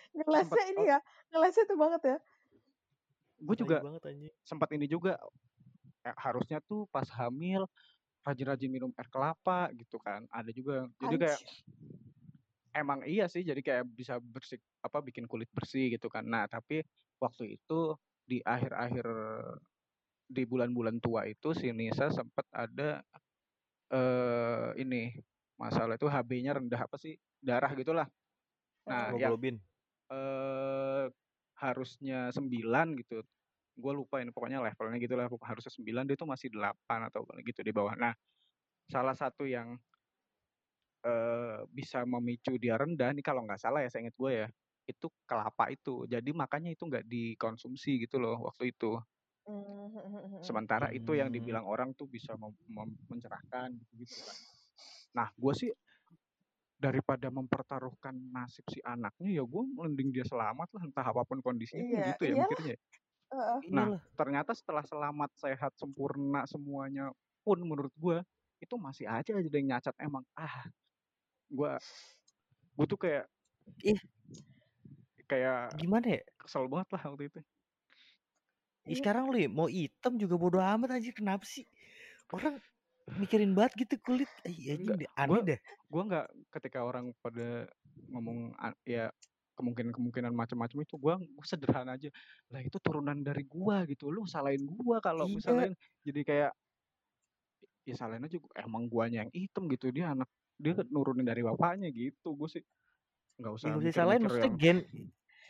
sempet 0.09 0.27
Ngelesnya 0.27 0.63
ini 0.67 0.81
oh 0.81 0.85
ya, 0.87 0.99
ngelesnya 1.31 1.63
tuh 1.69 1.77
banget 1.79 2.01
ya. 2.03 2.17
gue 3.39 3.55
juga 3.55 3.75
banget 3.79 4.03
anjing. 4.11 4.33
sempat 4.43 4.69
ini 4.75 4.85
juga, 4.91 5.15
eh, 6.03 6.15
harusnya 6.19 6.59
tuh 6.67 6.83
pas 6.91 7.07
hamil 7.15 7.63
rajin-rajin 8.29 8.69
minum 8.71 8.91
air 8.97 9.09
kelapa 9.11 9.73
gitu 9.75 9.97
kan, 10.01 10.25
ada 10.29 10.51
juga. 10.53 10.85
Jadi 11.01 11.15
kayak 11.21 11.39
emang 12.77 13.01
iya 13.09 13.25
sih, 13.25 13.41
jadi 13.41 13.59
kayak 13.65 13.85
bisa 13.97 14.21
bersih 14.21 14.61
apa, 14.85 15.01
bikin 15.01 15.25
kulit 15.25 15.49
bersih 15.53 15.89
gitu 15.97 16.07
kan. 16.11 16.21
Nah, 16.25 16.45
tapi 16.45 16.85
waktu 17.17 17.57
itu 17.57 17.97
di 18.29 18.39
akhir-akhir 18.45 19.05
di 20.29 20.43
bulan-bulan 20.47 20.99
tua 21.03 21.25
itu 21.29 21.53
si 21.57 21.71
Nisa 21.75 22.09
sempet 22.13 22.45
ada, 22.53 23.01
eee, 23.93 24.69
ini, 24.83 25.17
masalah 25.59 25.95
itu 25.99 26.07
HB-nya 26.09 26.57
rendah, 26.57 26.81
apa 26.87 26.97
sih, 27.01 27.17
darah 27.43 27.71
gitulah. 27.77 28.07
Nah, 28.89 29.13
yang, 29.17 29.35
Hemoglobin. 29.35 29.61
eee, 30.11 31.11
harusnya 31.59 32.29
9 32.35 32.97
gitu, 33.01 33.23
gue 33.79 33.93
lupa 33.95 34.19
ini 34.19 34.29
pokoknya 34.35 34.59
levelnya 34.59 34.99
gitulah, 34.99 35.25
harusnya 35.31 35.71
9 35.71 36.03
dia 36.03 36.19
tuh 36.19 36.27
masih 36.27 36.51
8 36.51 37.07
atau 37.07 37.23
gitu 37.47 37.63
di 37.63 37.71
bawah. 37.71 37.95
Nah, 37.95 38.13
salah 38.91 39.15
satu 39.15 39.47
yang 39.47 39.79
bisa 41.71 42.03
memicu 42.03 42.59
dia 42.59 42.75
rendah 42.75 43.15
nih 43.15 43.23
kalau 43.23 43.47
nggak 43.47 43.57
salah 43.63 43.79
ya, 43.81 43.89
seinget 43.89 44.11
gue 44.19 44.31
ya, 44.43 44.47
itu 44.83 45.07
kelapa 45.23 45.71
itu. 45.71 46.03
Jadi 46.11 46.35
makanya 46.35 46.75
itu 46.75 46.83
nggak 46.83 47.07
dikonsumsi 47.07 48.03
gitu 48.03 48.19
loh 48.19 48.51
waktu 48.51 48.75
itu. 48.75 48.99
Mhm. 49.47 50.43
Sementara 50.43 50.91
itu 50.91 51.15
yang 51.15 51.31
dibilang 51.31 51.63
orang 51.63 51.95
tuh 51.95 52.05
bisa 52.05 52.35
mem 52.35 52.51
mem 52.67 52.91
mencerahkan 53.07 53.71
gitu 53.95 54.19
kan. 54.27 54.37
Nah, 55.15 55.27
gue 55.33 55.53
sih 55.55 55.71
daripada 56.79 57.27
mempertaruhkan 57.27 58.15
nasib 58.31 58.63
si 58.71 58.79
anaknya, 58.83 59.39
ya 59.39 59.43
gue 59.43 59.63
mending 59.67 60.15
dia 60.15 60.23
selamat 60.23 60.67
lah, 60.79 60.83
entah 60.87 61.03
apa 61.03 61.27
pun 61.27 61.43
kondisinya 61.43 61.83
Iya, 61.83 62.15
gitu 62.15 62.23
ya 62.23 62.33
iyalah. 62.35 62.47
mikirnya 62.47 62.75
Heeh. 63.31 63.61
Nah, 63.69 63.89
Iyalah. 63.89 64.01
ternyata 64.17 64.51
setelah 64.57 64.81
selamat, 64.81 65.29
sehat, 65.37 65.71
sempurna 65.77 66.49
semuanya 66.49 67.13
pun 67.45 67.61
menurut 67.61 67.93
gue, 67.93 68.17
itu 68.57 68.75
masih 68.75 69.05
aja 69.05 69.31
ada 69.37 69.57
yang 69.57 69.77
nyacat 69.77 69.95
emang. 70.01 70.25
Ah, 70.33 70.65
gue 71.51 71.73
gue 72.77 72.85
tuh 72.89 72.99
kayak 72.99 73.25
Ih. 73.83 73.99
kayak 75.29 75.77
Gimana 75.77 76.07
ya? 76.17 76.21
kesel 76.41 76.65
banget 76.71 76.89
lah 76.97 77.03
waktu 77.13 77.23
itu. 77.29 77.39
Ih, 78.87 78.95
Iya. 78.95 78.99
sekarang 78.99 79.27
lu 79.27 79.37
ya 79.37 79.49
mau 79.51 79.67
hitam 79.67 80.15
juga 80.15 80.35
bodo 80.39 80.59
amat 80.63 80.89
anjir, 80.95 81.11
kenapa 81.11 81.43
sih? 81.43 81.67
Orang 82.31 82.63
mikirin 83.19 83.51
banget 83.57 83.73
gitu 83.87 83.95
kulit. 84.01 84.29
Ih, 84.47 84.71
anjing 84.75 84.95
Enggak, 84.95 85.01
deh, 85.01 85.09
aneh 85.17 85.41
gue 85.91 86.01
nggak 86.07 86.27
ketika 86.53 86.79
orang 86.85 87.11
pada 87.25 87.67
ngomong 88.13 88.53
ya 88.85 89.09
kemungkinan-kemungkinan 89.59 90.31
macam-macam 90.33 90.79
itu, 90.87 90.95
gue 90.95 91.13
gue 91.35 91.45
sederhana 91.47 91.99
aja, 91.99 92.09
lah 92.51 92.61
itu 92.63 92.77
turunan 92.79 93.19
dari 93.19 93.43
gua 93.43 93.83
gitu, 93.91 94.09
lu 94.15 94.23
salahin 94.29 94.63
gua 94.65 95.03
kalau 95.03 95.27
Iya. 95.27 95.29
misalnya 95.31 95.75
jadi 96.07 96.21
kayak 96.23 96.51
ya 97.87 97.95
salahin 97.97 98.23
aja, 98.27 98.37
emang 98.63 98.85
guanya 98.91 99.25
yang 99.25 99.31
hitam 99.33 99.65
gitu, 99.71 99.89
dia 99.95 100.13
anak 100.13 100.29
dia 100.59 100.75
nurunin 100.91 101.23
dari 101.27 101.41
bapaknya 101.43 101.87
gitu, 101.91 102.35
gue 102.35 102.49
sih 102.51 102.63
nggak 103.39 103.53
Ya 103.63 103.69
usah 103.69 103.73
disalahin, 103.75 104.23
mikir-mikir 104.23 104.27
maksudnya 104.27 104.51
yang 104.51 104.55
gen 104.55 104.77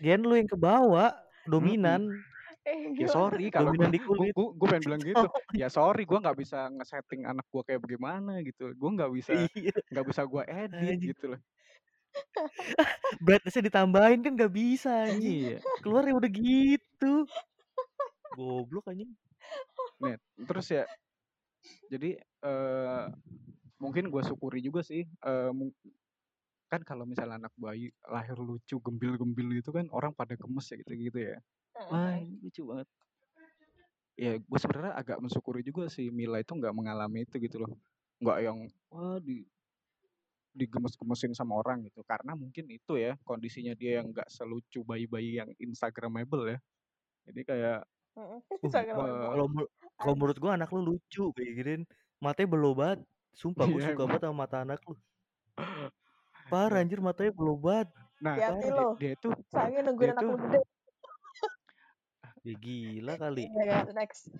gen 0.02 0.22
lu 0.26 0.34
yang 0.40 0.50
kebawa, 0.50 1.14
dominan. 1.46 2.26
Eh, 2.68 2.94
Ya 3.00 3.08
sorry 3.10 3.50
kalau 3.56 3.72
Dominan 3.72 3.90
gue 3.90 3.94
di 3.94 4.00
gue 4.04 4.04
kulit. 4.04 4.36
gue 4.36 4.46
gue 4.60 4.68
pengen 4.72 4.86
bilang 4.88 5.04
gitu, 5.06 5.26
ya 5.56 5.68
sorry 5.72 6.04
gue 6.10 6.18
nggak 6.20 6.38
bisa 6.42 6.68
nge-setting 6.76 7.24
anak 7.30 7.46
gue 7.54 7.62
kayak 7.68 7.82
bagaimana 7.86 8.42
gitu, 8.48 8.74
gue 8.76 8.90
nggak 8.98 9.12
bisa 9.18 9.48
Iya, 9.56 9.72
nggak 9.92 10.06
bisa 10.10 10.22
gue 10.28 10.44
edit 10.50 10.98
gitu 11.06 11.26
loh. 11.36 11.42
Brightness-nya 13.24 13.64
ditambahin 13.72 14.20
kan 14.24 14.34
nggak 14.36 14.54
bisa 14.54 15.10
anjing. 15.10 15.56
Iya. 15.56 15.60
Keluar 15.84 16.04
ya 16.08 16.14
udah 16.16 16.32
gitu. 16.32 17.14
Goblok 18.36 18.92
anjing. 18.92 19.12
Nih, 20.00 20.16
terus 20.48 20.68
ya 20.72 20.84
jadi, 21.92 22.16
eee, 22.22 23.04
mungkin 23.82 24.08
gue 24.14 24.22
syukuri 24.24 24.62
juga 24.64 24.86
sih, 24.86 25.04
mung 25.52 25.74
kan 26.70 26.86
kalau 26.86 27.02
misalnya 27.02 27.42
anak 27.42 27.54
bayi 27.58 27.90
lahir 28.06 28.38
lucu, 28.38 28.78
gembil-gembil 28.78 29.58
gitu 29.58 29.74
kan 29.74 29.90
orang 29.90 30.14
pada 30.14 30.38
gemes 30.38 30.70
ya 30.70 30.78
gitu-gitu 30.86 31.18
ya. 31.34 31.38
Wah, 31.90 32.14
lucu 32.46 32.62
banget. 32.70 32.88
Ya 34.20 34.38
gue 34.38 34.60
sebenarnya 34.62 34.94
agak 34.94 35.18
mensyukuri 35.18 35.66
juga 35.66 35.90
si 35.90 36.14
Mila 36.14 36.38
itu 36.44 36.54
nggak 36.54 36.76
mengalami 36.76 37.26
itu 37.26 37.42
gitu 37.42 37.58
loh. 37.66 37.74
Nggak 38.22 38.38
yang, 38.46 38.58
wah 38.94 39.18
di 39.18 39.44
digemes-gemesin 40.56 41.34
sama 41.38 41.58
orang 41.62 41.86
gitu, 41.86 42.02
karena 42.04 42.34
mungkin 42.34 42.66
itu 42.72 42.98
ya 42.98 43.16
kondisinya 43.24 43.74
dia 43.78 44.02
yang 44.02 44.10
nggak 44.14 44.28
selucu 44.32 44.82
bayi-bayi 44.84 45.40
yang 45.42 45.50
instagramable 45.62 46.46
ya. 46.50 46.60
Jadi 47.30 47.42
kayak 47.46 47.80
Mhm. 48.18 48.42
Uh, 48.42 48.42
kalau 49.32 49.48
menur 49.54 49.68
kalau 49.96 50.14
menurut 50.18 50.38
gua 50.42 50.52
anak 50.60 50.70
lu 50.76 50.82
lucu 50.96 51.32
kayak 51.32 51.54
giniin, 51.56 51.82
matanya 52.20 52.48
belo 52.52 52.72
banget. 52.76 53.00
Sumpah 53.32 53.64
gua 53.70 53.80
Iya 53.80 53.86
suka 53.94 54.04
emang. 54.04 54.08
banget 54.10 54.22
sama 54.28 54.38
mata 54.44 54.58
anak 54.66 54.80
lu. 54.84 54.96
Parah 56.50 56.82
Nah 56.82 56.84
anjir 56.84 57.00
matanya 57.00 57.32
belo 57.32 57.56
banget. 57.56 57.88
nah 58.20 58.36
dia 58.36 58.52
lo. 58.76 59.00
dia 59.00 59.16
itu 59.16 59.30
Sayangnya 59.48 59.82
nungguin 59.88 60.12
anak 60.12 60.24
lu 60.28 60.36
gede. 60.36 60.60
Ya 62.44 62.56
gila 62.56 63.14
kali. 63.20 63.44
Iya 63.48 63.64
ya, 63.64 63.80
next. 63.96 64.32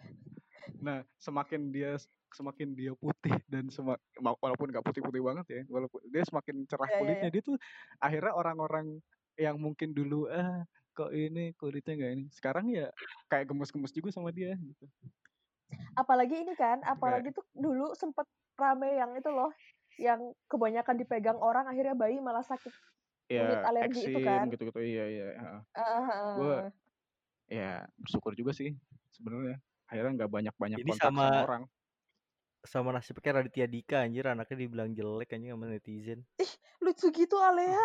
Nah, 0.78 1.02
semakin 1.18 1.74
dia 1.74 1.98
semakin 2.30 2.78
dia 2.78 2.94
putih 2.94 3.34
dan 3.50 3.74
sema 3.74 3.98
ma 4.22 4.38
walaupun 4.38 4.70
nggak 4.70 4.86
putih-putih 4.86 5.22
banget 5.26 5.46
ya, 5.50 5.62
walaupun 5.66 6.02
dia 6.14 6.22
semakin 6.30 6.66
cerah 6.70 6.90
Iya 6.90 6.98
iya 7.04 7.14
kulitnya, 7.14 7.28
iya. 7.28 7.30
dia 7.34 7.42
tuh 7.42 7.58
akhirnya 7.98 8.34
orang-orang 8.38 9.02
yang 9.40 9.58
mungkin 9.58 9.98
dulu, 9.98 10.30
"Ah, 10.30 10.62
kok 10.94 11.10
ini 11.16 11.58
kulitnya 11.58 11.94
nggak 11.98 12.12
ini," 12.14 12.26
sekarang 12.30 12.70
ya 12.70 12.94
kayak 13.32 13.50
gemes-gemes 13.50 13.94
juga 13.98 14.10
sama 14.14 14.30
dia 14.30 14.54
gitu. 14.62 14.86
Apalagi 15.98 16.36
ini 16.48 16.54
kan, 16.56 16.80
apalagi 16.86 17.30
tuh 17.36 17.44
dulu 17.52 17.92
sempet 17.98 18.26
rame 18.56 18.96
yang 18.96 19.12
itu 19.20 19.30
loh, 19.34 19.52
yang 20.00 20.32
kebanyakan 20.48 20.96
dipegang 21.02 21.40
orang 21.44 21.68
akhirnya 21.68 21.96
bayi 21.98 22.18
malah 22.24 22.44
sakit 22.46 22.72
kulit 23.36 23.60
ya 23.60 23.70
alergi 23.70 24.10
itu 24.12 24.20
eksim 24.20 24.30
kan. 24.30 24.48
gitu-gitu, 24.52 24.80
iya 24.82 25.04
iya. 25.14 25.26
Heeh 25.76 26.04
Gue 26.36 26.56
heeh. 26.58 26.72
ya 27.52 27.88
bersyukur 28.02 28.34
juga 28.40 28.52
sih 28.56 28.76
sebenarnya, 29.16 29.58
akhirnya 29.90 30.12
nggak 30.18 30.32
banyak-banyak 30.36 30.82
Ini 30.82 30.90
kontak 30.90 31.14
sama 31.20 31.26
sama 31.26 31.40
orang. 31.46 31.64
sama 32.72 32.90
nasibnya 32.96 33.22
kayak 33.24 33.36
Raditya 33.40 33.68
Dika 33.74 33.98
anjir, 34.06 34.26
anaknya 34.34 34.58
dibilang 34.64 34.90
jelek 34.98 35.30
anjing 35.36 35.52
sama 35.54 35.66
netizen. 35.72 36.20
Ih, 36.44 36.52
lucu 36.84 37.08
gitu 37.20 37.36
Alea. 37.48 37.84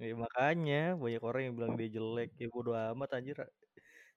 Ya 0.00 0.14
makanya 0.24 0.80
banyak 1.02 1.22
orang 1.28 1.42
yang 1.46 1.54
bilang 1.58 1.74
dia 1.80 1.88
jelek, 1.96 2.30
ya 2.40 2.46
bodo 2.54 2.72
amat 2.76 3.10
anjir. 3.16 3.36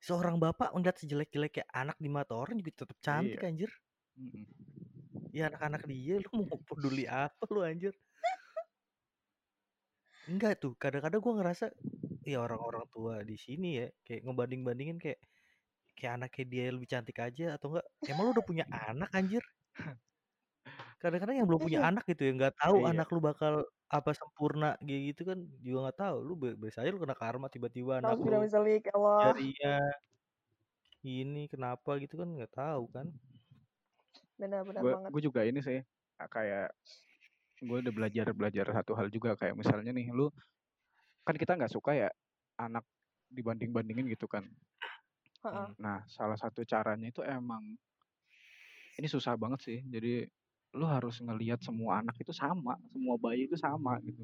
Seorang 0.08 0.38
bapak 0.44 0.70
ngeliat 0.76 0.98
sejelek-jeleknya 1.02 1.66
anak 1.82 1.98
di 2.04 2.10
mata 2.16 2.34
orang 2.44 2.56
juga 2.62 2.72
tetap 2.86 2.98
cantik 3.06 3.42
Iya. 3.42 3.50
anjir. 3.50 3.72
Ya 5.36 5.44
anak-anak 5.52 5.84
dia 5.92 6.16
lu 6.24 6.30
mau 6.48 6.58
peduli 6.68 7.04
apa 7.06 7.44
lu 7.54 7.62
anjir. 7.70 7.94
Enggak 10.32 10.54
tuh, 10.62 10.74
kadang-kadang 10.82 11.22
gua 11.26 11.34
ngerasa 11.42 11.66
ya 12.26 12.38
orang-orang 12.46 12.86
tua 12.94 13.16
di 13.30 13.38
sini 13.46 13.68
ya 13.80 13.88
kayak 14.06 14.22
ngebanding-bandingin 14.26 14.98
kayak 15.04 15.20
kayak 15.98 16.14
anaknya 16.22 16.46
dia 16.54 16.66
lebih 16.76 16.88
cantik 16.92 17.18
aja 17.24 17.46
atau 17.58 17.68
enggak 17.76 17.86
emang 18.12 18.24
lu 18.28 18.32
udah 18.36 18.46
punya 18.46 18.66
anak 18.90 19.10
anjir? 19.16 19.44
Kadang-kadang 21.02 21.36
yang 21.40 21.48
belum 21.50 21.62
punya 21.62 21.80
Iya. 21.84 21.90
anak 21.92 22.04
gitu 22.10 22.22
ya 22.28 22.32
nggak 22.40 22.56
tahu 22.60 22.78
Iya. 22.82 22.90
anak 22.96 23.08
lu 23.14 23.20
bakal 23.24 23.54
apa 23.92 24.12
sempurna 24.18 24.70
gitu 24.82 25.22
kan 25.28 25.38
juga 25.62 25.78
nggak 25.90 25.98
tahu. 26.04 26.18
Lu 26.26 26.34
be 26.40 26.48
bisa 26.58 26.82
aja 26.82 26.92
lu 26.92 27.00
kena 27.04 27.16
karma 27.18 27.48
tiba-tiba 27.52 28.00
anak 28.02 28.18
lu 28.20 28.26
ya 28.32 28.42
jarinya 29.22 29.76
ini 31.06 31.46
kenapa 31.52 32.02
gitu 32.02 32.18
kan 32.18 32.28
nggak 32.34 32.54
tahu 32.56 32.84
kan. 32.90 33.08
Benar 34.42 34.62
benar 34.68 34.82
Gue 34.84 34.92
banget. 34.96 35.10
gue 35.14 35.22
juga 35.32 35.42
ini 35.48 35.60
sih, 35.64 35.80
kayak 36.18 36.74
gue 37.64 37.78
udah 37.84 37.94
belajar 37.94 38.26
belajar 38.36 38.66
satu 38.74 38.94
hal 39.00 39.08
juga 39.14 39.38
kayak 39.40 39.56
misalnya 39.56 39.92
nih 39.96 40.12
lu 40.12 40.28
kan 41.26 41.36
kita 41.38 41.56
nggak 41.58 41.72
suka 41.74 41.92
ya 41.96 42.10
anak 42.60 42.84
dibanding-bandingin 43.32 44.08
gitu 44.12 44.26
kan. 44.30 44.46
Heeh. 45.46 45.70
Hmm. 45.70 45.76
Nah, 45.84 46.00
salah 46.18 46.38
satu 46.44 46.62
caranya 46.72 47.08
itu 47.14 47.22
emang 47.38 47.64
ini 49.00 49.08
susah 49.12 49.36
banget 49.36 49.60
sih. 49.64 49.80
Jadi 49.84 50.28
lu 50.76 50.86
harus 50.88 51.20
ngelihat 51.24 51.60
semua 51.64 52.04
anak 52.04 52.16
itu 52.20 52.32
sama, 52.36 52.76
semua 52.92 53.16
bayi 53.20 53.48
itu 53.48 53.56
sama 53.60 53.96
gitu. 54.04 54.24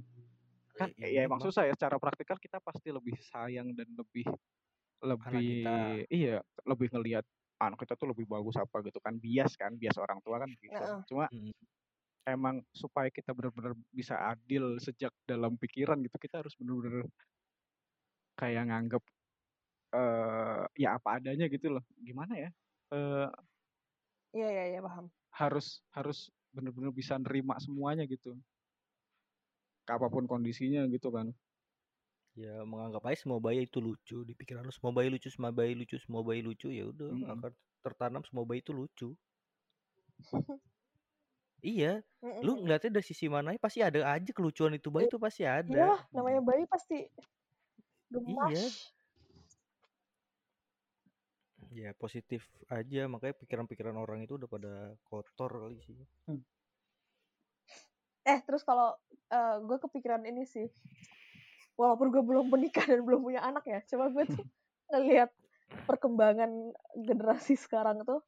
Kan 0.79 0.91
Ya, 0.97 1.07
ya 1.11 1.21
iya, 1.21 1.27
emang 1.27 1.39
Bang. 1.39 1.51
susah 1.51 1.67
ya 1.69 1.73
secara 1.77 1.97
praktikal 2.01 2.37
kita 2.39 2.59
pasti 2.63 2.89
lebih 2.93 3.15
sayang 3.21 3.73
dan 3.77 3.87
lebih 3.95 4.25
lebih 5.03 5.47
kita. 5.47 6.01
iya, 6.11 6.41
lebih 6.67 6.89
ngelihat 6.93 7.25
anak 7.61 7.79
kita 7.85 7.95
tuh 7.99 8.09
lebih 8.13 8.25
bagus 8.29 8.57
apa 8.59 8.81
gitu 8.87 8.99
kan, 9.03 9.17
bias 9.21 9.53
kan, 9.59 9.73
bias 9.77 9.97
orang 10.01 10.19
tua 10.25 10.41
kan 10.43 10.51
gitu. 10.59 10.83
Heeh. 10.83 11.03
Cuma 11.09 11.29
Mhm. 11.31 11.51
emang 12.27 12.61
supaya 12.73 13.09
kita 13.09 13.33
benar-benar 13.33 13.73
bisa 13.93 14.15
adil 14.33 14.77
sejak 14.81 15.13
dalam 15.25 15.57
pikiran 15.57 15.97
gitu, 16.05 16.17
kita 16.21 16.41
harus 16.45 16.53
benar-benar 16.59 17.09
kayak 18.39 18.63
nganggep 18.69 19.03
eh 19.95 20.61
ya 20.83 20.87
apa 20.97 21.09
adanya 21.19 21.45
gitu 21.53 21.67
loh. 21.75 21.83
Gimana 22.07 22.33
ya? 22.43 22.49
Eh 22.93 23.27
Iya 24.33 24.47
iya 24.53 24.63
iya 24.71 24.79
paham. 24.85 25.11
harus 25.31 25.79
harus 25.95 26.27
benar-benar 26.51 26.91
bisa 26.91 27.15
nerima 27.15 27.55
semuanya 27.63 28.03
gitu. 28.03 28.35
Apa 29.89 30.07
pun 30.13 30.29
kondisinya 30.29 30.85
gitu 30.93 31.09
kan. 31.09 31.33
Ya 32.37 32.63
menganggap 32.63 33.03
aja 33.11 33.17
semua 33.27 33.39
bayi 33.43 33.67
itu 33.67 33.79
lucu 33.83 34.23
di 34.23 34.33
pikiran 34.39 34.63
lu 34.63 34.71
semua 34.71 34.95
bayi 34.95 35.11
lucu, 35.11 35.27
semua 35.27 35.51
bayi 35.51 35.75
lucu, 35.75 35.95
semua 35.99 36.21
bayi 36.23 36.39
lucu 36.47 36.67
ya 36.71 36.87
udah 36.87 37.11
Mhm. 37.11 37.23
akan 37.35 37.51
tertanam 37.83 38.23
semua 38.23 38.45
bayi 38.47 38.63
itu 38.63 38.71
lucu. 38.71 39.17
Iya, 41.61 42.01
lu 42.41 42.57
ngeliatnya 42.57 42.89
dari 42.97 43.05
sisi 43.05 43.25
mana 43.29 43.53
pasti 43.61 43.79
ada 43.85 44.01
aja 44.17 44.31
kelucuan 44.33 44.73
itu 44.73 44.89
bayi 44.89 45.05
itu 45.05 45.17
pasti 45.21 45.45
Iya, 45.69 45.85
ada. 45.85 46.09
namanya 46.15 46.41
bayi 46.47 46.63
pasti 46.73 46.95
gemas. 48.13 48.59
Iya. 48.59 48.71
Ya 51.71 51.95
positif 51.95 52.43
aja 52.67 53.07
makanya 53.07 53.35
pikiran-pikiran 53.39 53.95
orang 53.95 54.27
itu 54.27 54.35
udah 54.35 54.49
pada 54.51 54.73
kotor 55.07 55.51
kali 55.55 55.79
sih. 55.87 55.95
Hmm. 56.27 56.43
Eh 58.27 58.39
terus 58.43 58.61
kalau 58.67 58.99
eh, 59.31 59.55
gue 59.63 59.77
kepikiran 59.79 60.21
ini 60.27 60.43
sih, 60.43 60.67
walaupun 61.79 62.11
gue 62.11 62.19
belum 62.19 62.51
menikah 62.51 62.83
dan 62.83 63.01
belum 63.07 63.23
punya 63.23 63.41
anak 63.41 63.63
ya, 63.65 63.79
cuma 63.87 64.11
gue 64.11 64.27
tuh 64.27 64.43
ngelihat 64.91 65.31
perkembangan 65.87 66.75
generasi 67.07 67.55
sekarang 67.55 68.03
tuh, 68.03 68.19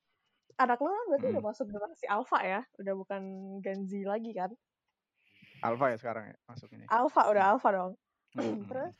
anak 0.55 0.79
lu 0.79 0.87
kan 0.87 1.05
berarti 1.11 1.27
udah 1.35 1.43
Hmm. 1.43 1.49
masuk 1.51 1.65
generasi 1.67 2.05
alpha 2.07 2.39
ya, 2.41 2.61
udah 2.79 2.93
bukan 2.95 3.21
Gen 3.59 3.83
Z 3.91 4.07
lagi 4.07 4.31
kan? 4.31 4.55
Alfa 5.59 5.91
ya 5.91 5.97
sekarang 5.99 6.31
ya 6.31 6.35
masuknya. 6.47 6.87
Alpha 6.87 7.21
udah 7.27 7.43
alpha 7.51 7.69
dong. 7.75 7.93
Hmm. 8.39 8.63
Terus 8.71 8.95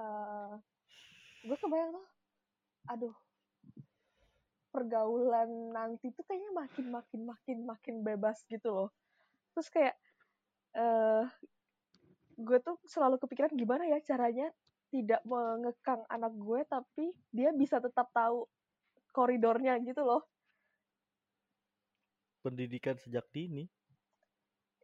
eh 0.00 0.52
gue 1.44 1.56
kebayang 1.60 1.92
tuh, 1.92 2.06
aduh 2.90 3.14
pergaulan 4.76 5.72
nanti 5.72 6.12
tuh 6.12 6.20
kayaknya 6.28 6.52
makin 6.52 6.86
makin 6.92 7.20
makin 7.24 7.58
makin 7.64 7.94
bebas 8.04 8.44
gitu 8.52 8.68
loh. 8.68 8.88
Terus 9.56 9.72
kayak 9.72 9.96
eh 10.76 11.24
gue 12.36 12.58
tuh 12.60 12.76
selalu 12.84 13.16
kepikiran 13.16 13.56
gimana 13.56 13.88
ya 13.88 13.96
caranya 14.04 14.52
tidak 14.92 15.24
mengekang 15.24 16.04
anak 16.12 16.36
gue 16.36 16.60
tapi 16.68 17.16
dia 17.32 17.48
bisa 17.56 17.80
tetap 17.80 18.12
tahu 18.12 18.44
koridornya 19.16 19.80
gitu 19.80 20.04
loh. 20.04 20.20
Pendidikan 22.44 23.00
sejak 23.00 23.24
dini. 23.32 23.64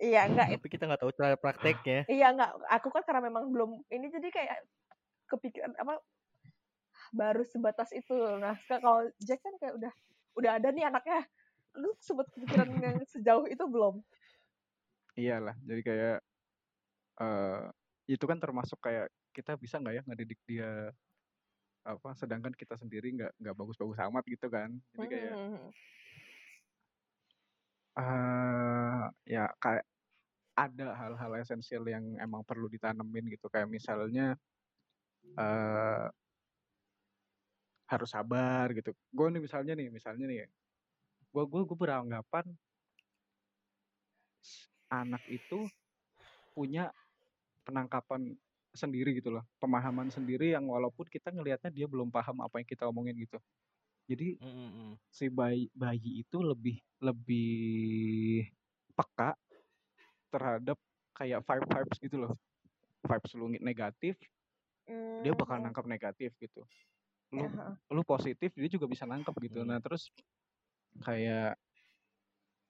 Iya 0.02 0.26
enggak 0.26 0.58
Tapi 0.58 0.68
kita 0.72 0.88
nggak 0.88 1.02
tahu 1.04 1.12
cara 1.14 1.36
prakteknya. 1.38 2.08
iya 2.10 2.32
enggak 2.32 2.50
aku 2.66 2.88
kan 2.90 3.04
karena 3.06 3.22
memang 3.28 3.52
belum 3.52 3.70
ini 3.92 4.10
jadi 4.10 4.28
kayak 4.32 4.58
kepikiran 5.30 5.72
apa 5.78 6.00
baru 7.12 7.44
sebatas 7.44 7.92
itu. 7.92 8.16
Nah, 8.40 8.56
kalau 8.66 9.06
Jack 9.20 9.44
kan 9.44 9.54
kayak 9.60 9.74
udah 9.78 9.92
udah 10.40 10.50
ada 10.58 10.68
nih 10.72 10.88
anaknya. 10.88 11.28
Lu 11.76 11.92
sempet 12.00 12.28
kepikiran 12.32 12.68
yang 12.80 12.98
sejauh 13.04 13.46
itu 13.48 13.64
belum? 13.68 14.00
Iyalah, 15.16 15.56
jadi 15.68 15.82
kayak 15.84 16.16
eh 17.20 17.62
itu 18.08 18.24
kan 18.24 18.38
termasuk 18.40 18.78
kayak 18.82 19.08
kita 19.36 19.56
bisa 19.60 19.76
nggak 19.80 19.94
ya 20.00 20.02
ngedidik 20.08 20.40
dia 20.48 20.92
apa 21.82 22.14
sedangkan 22.14 22.54
kita 22.54 22.78
sendiri 22.78 23.10
nggak 23.16 23.32
nggak 23.42 23.56
bagus-bagus 23.58 23.98
amat 24.08 24.24
gitu 24.26 24.46
kan. 24.48 24.70
Jadi 24.94 25.06
kayak 25.10 25.34
Hmm. 25.36 25.68
eh 27.92 29.02
ya 29.28 29.44
kayak 29.60 29.84
ada 30.56 30.86
hal-hal 30.96 31.32
esensial 31.40 31.84
yang 31.88 32.04
emang 32.20 32.44
perlu 32.44 32.68
ditanemin 32.68 33.28
gitu 33.32 33.48
kayak 33.52 33.68
misalnya 33.68 34.36
eh 35.36 36.06
harus 37.92 38.10
sabar 38.16 38.66
gitu. 38.78 38.90
Gue 39.16 39.26
nih 39.32 39.42
misalnya 39.46 39.72
nih, 39.78 39.88
misalnya 39.92 40.24
nih, 40.30 40.38
gue 41.32 41.44
gue 41.52 41.62
gue 41.68 41.78
beranggapan 41.78 42.46
anak 44.92 45.22
itu 45.28 45.68
punya 46.52 46.92
penangkapan 47.64 48.36
sendiri 48.72 49.16
gitu 49.18 49.30
loh, 49.34 49.44
pemahaman 49.60 50.08
sendiri 50.12 50.52
yang 50.56 50.64
walaupun 50.68 51.06
kita 51.08 51.28
ngelihatnya 51.32 51.70
dia 51.72 51.86
belum 51.88 52.08
paham 52.12 52.40
apa 52.44 52.60
yang 52.60 52.68
kita 52.68 52.84
omongin 52.88 53.16
gitu. 53.20 53.38
Jadi 54.10 54.40
Mm, 54.40 54.48
mm, 54.48 54.70
mm. 54.92 54.98
si 55.12 55.28
bayi 55.28 55.68
bayi 55.76 56.24
itu 56.24 56.38
lebih 56.40 56.80
lebih 57.02 58.48
peka 58.96 59.36
terhadap 60.32 60.78
kayak 61.12 61.40
vibe 61.44 61.66
vibes 61.68 61.98
gitu 62.00 62.16
loh, 62.26 62.32
vibes 63.06 63.32
lu 63.36 63.46
negatif 63.60 64.16
dia 65.22 65.32
bakal 65.38 65.56
Hmm. 65.58 65.64
nangkap 65.64 65.86
negatif 65.86 66.30
gitu. 66.40 66.66
Lu 67.32 67.48
lu 67.92 68.02
positif 68.04 68.52
dia 68.52 68.68
juga 68.68 68.84
bisa 68.86 69.08
nangkep 69.08 69.34
gitu. 69.48 69.60
Hmm. 69.64 69.72
Nah 69.72 69.78
terus 69.80 70.12
kayak 71.00 71.56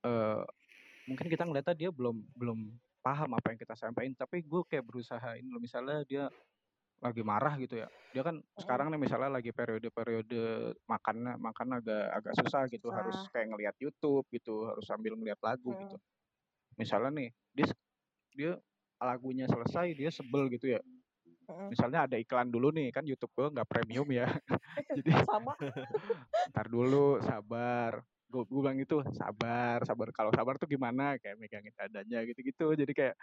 eh 0.03 0.43
mungkin 1.07 1.27
kita 1.27 1.43
ngeliatnya 1.43 1.75
dia 1.75 1.91
belum 1.91 2.23
belum 2.39 2.59
paham 3.03 3.35
apa 3.35 3.51
yang 3.51 3.59
kita 3.59 3.75
sampaikan 3.75 4.15
tapi 4.15 4.47
gue 4.47 4.63
kayak 4.71 4.87
berusaha 4.87 5.35
ini 5.35 5.51
loh 5.51 5.59
misalnya 5.59 6.07
dia 6.07 6.31
lagi 7.03 7.19
marah 7.27 7.59
gitu 7.59 7.83
ya 7.83 7.91
dia 8.15 8.23
kan 8.23 8.39
sekarang 8.55 8.95
nih 8.95 9.01
misalnya 9.03 9.35
lagi 9.35 9.51
periode-periode 9.51 10.75
makannya 10.87 11.35
makan 11.35 11.83
agak 11.83 12.05
agak 12.15 12.35
susah 12.39 12.71
gitu 12.71 12.95
harus 12.95 13.19
Susah. 13.19 13.31
kayak 13.35 13.47
ngeliat 13.51 13.75
YouTube 13.83 14.23
gitu 14.31 14.71
harus 14.71 14.87
sambil 14.87 15.19
ngeliat 15.19 15.39
lagu 15.43 15.75
Hmm. 15.75 15.83
gitu 15.83 15.97
misalnya 16.79 17.11
nih 17.11 17.29
dia 17.51 17.67
dia 18.39 18.53
lagunya 19.03 19.51
selesai 19.51 19.99
dia 19.99 20.15
sebel 20.15 20.47
gitu 20.47 20.79
ya. 20.79 20.81
Misalnya 21.73 22.05
ada 22.05 22.17
iklan 22.21 22.53
dulu 22.53 22.69
nih 22.69 22.93
kan 22.93 23.05
YouTube 23.09 23.33
gue 23.33 23.49
nggak 23.49 23.69
premium 23.69 24.09
ya 24.13 24.29
jadi 24.97 25.11
Sama. 25.33 25.57
ntar 26.53 26.67
dulu 26.69 27.21
sabar 27.25 28.05
gue 28.33 28.43
gue 28.49 28.61
bilang 28.61 28.77
gitu 28.81 29.01
sabar 29.17 29.81
sabar 29.85 30.09
kalau 30.13 30.33
sabar 30.33 30.57
tuh 30.57 30.69
gimana 30.69 31.17
kayak 31.21 31.37
megangin 31.37 31.73
dadanya 31.77 32.25
gitu 32.29 32.41
gitu 32.45 32.67
jadi 32.77 32.93
kayak 32.93 33.17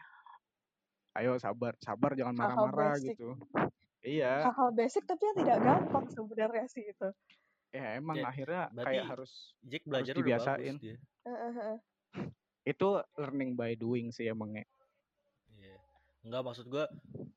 ayo 1.17 1.37
sabar 1.41 1.73
sabar 1.81 2.13
jangan 2.13 2.37
marah-marah 2.37 2.95
gitu 3.01 3.33
iya 4.05 4.45
Hal-hal 4.49 4.69
basic 4.71 5.03
tapi 5.09 5.23
yang 5.25 5.37
tidak 5.41 5.57
gampang 5.65 6.05
sebenarnya 6.13 6.65
sih 6.69 6.85
itu. 6.85 7.09
ya 7.69 8.01
emang 8.01 8.17
Ya, 8.17 8.33
akhirnya 8.33 8.63
kayak 8.81 9.05
harus 9.13 9.53
Jack 9.61 9.85
harus 9.85 9.89
belajar 9.89 10.13
udah 10.13 10.19
dibiasain 10.21 10.73
bagus 10.73 10.81
dia. 10.81 10.97
Heeh, 11.29 11.51
heeh. 11.53 11.77
itu 12.65 12.89
learning 13.17 13.51
by 13.53 13.73
doing 13.77 14.09
sih 14.09 14.29
emangnya. 14.29 14.65
Enggak 16.25 16.41
maksud 16.47 16.65
gua 16.67 16.85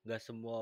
nggak 0.07 0.23
semua 0.23 0.59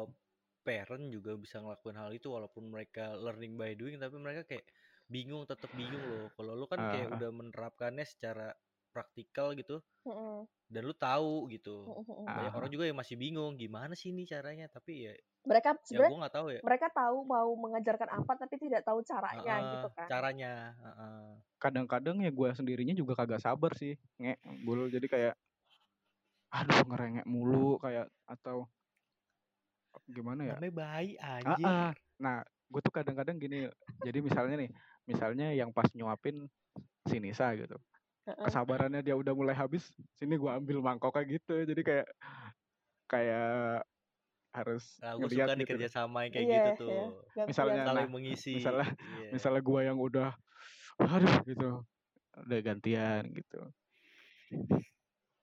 parent 0.60 1.04
juga 1.08 1.32
bisa 1.40 1.56
ngelakuin 1.64 1.96
hal 1.96 2.10
itu 2.12 2.28
walaupun 2.28 2.68
mereka 2.68 3.16
learning 3.16 3.56
by 3.56 3.72
doing 3.72 3.96
tapi 3.96 4.16
mereka 4.20 4.42
kayak 4.44 4.66
bingung 5.08 5.48
tetap 5.48 5.72
bingung 5.72 6.04
loh. 6.04 6.28
Kalau 6.36 6.52
lu 6.52 6.66
kan 6.68 6.84
kayak 6.84 7.08
Ah, 7.08 7.10
ah. 7.10 7.20
udah 7.20 7.30
menerapkannya 7.32 8.04
secara 8.04 8.52
praktikal 8.92 9.56
gitu 9.56 9.80
Heeh, 10.04 10.46
dan 10.72 10.82
lu 10.88 10.94
tahu 10.96 11.48
gitu. 11.54 11.70
heeh, 11.84 12.04
heeh. 12.08 12.30
Banyak 12.36 12.54
Ah, 12.54 12.56
orang 12.56 12.70
juga 12.74 12.84
yang 12.88 12.98
masih 13.00 13.16
bingung 13.20 13.56
gimana 13.60 13.94
sih 13.98 14.12
ini 14.14 14.24
caranya 14.28 14.66
tapi 14.70 15.08
ya 15.10 15.14
Mereka 15.48 15.70
ya 15.92 16.00
sebenarnya 16.00 16.06
gua 16.06 16.16
nggak 16.26 16.34
tahu 16.36 16.48
ya. 16.58 16.62
mereka 16.66 16.86
tahu 16.98 17.18
mau 17.32 17.48
mengajarkan 17.64 18.10
apa 18.20 18.32
tapi 18.42 18.54
tidak 18.64 18.82
tahu 18.88 19.00
caranya 19.10 19.54
Heeh, 19.56 19.72
gitu 19.72 19.88
kan. 19.96 20.10
caranya. 20.10 20.50
heeh. 20.82 21.26
kadang-kadang 21.60 22.16
ya 22.24 22.32
gue 22.32 22.48
sendirinya 22.56 22.94
juga 22.96 23.12
kagak 23.20 23.44
sabar 23.44 23.72
sih 23.76 23.92
nge 24.16 24.40
bul 24.64 24.88
jadi 24.88 25.06
kayak 25.12 25.34
aduh 26.50 26.82
ngerengek 26.90 27.26
mulu 27.30 27.78
kayak 27.78 28.10
atau 28.26 28.66
gimana 30.10 30.42
ya 30.46 30.56
Namanya 30.58 30.74
bayi 30.74 31.10
Ah, 31.18 31.34
anjing. 31.38 31.66
ah. 31.66 31.90
Nah, 32.20 32.36
gue 32.70 32.80
tuh 32.84 32.92
kadang-kadang 32.92 33.40
gini, 33.40 33.66
jadi 34.04 34.18
misalnya 34.20 34.56
nih, 34.60 34.70
misalnya 35.08 35.46
yang 35.56 35.72
pas 35.72 35.88
nyuapin 35.96 36.46
si 37.08 37.16
Nisa 37.16 37.48
gitu, 37.56 37.80
kesabarannya 38.28 39.00
dia 39.00 39.16
udah 39.16 39.32
mulai 39.32 39.56
habis, 39.56 39.88
sini 40.20 40.36
gue 40.36 40.50
ambil 40.52 40.84
mangkoknya 40.84 41.24
gitu, 41.40 41.64
jadi 41.64 41.80
kayak 41.82 42.06
kayak 43.08 43.82
harus 44.52 44.84
Nah, 45.00 45.16
gue 45.16 45.26
ngeliat 45.26 45.48
suka 45.48 45.54
nih 45.56 45.64
gitu. 45.66 45.72
kerja 45.74 45.88
sama 45.88 46.20
kayak 46.28 46.44
Iya, 46.44 46.54
gitu 46.60 46.68
iya. 46.68 46.76
tuh. 46.76 46.90
Gantian. 47.32 47.48
Misalnya, 47.48 47.82
Saling 47.88 47.96
nah, 47.96 48.06
mengisi. 48.12 48.52
misalnya, 48.54 48.86
Iya. 49.00 49.28
misalnya 49.32 49.62
gue 49.64 49.80
yang 49.80 49.98
udah, 49.98 50.30
aduh 51.00 51.34
gitu, 51.48 51.70
udah 52.36 52.58
gantian 52.60 53.22
gitu. 53.32 53.60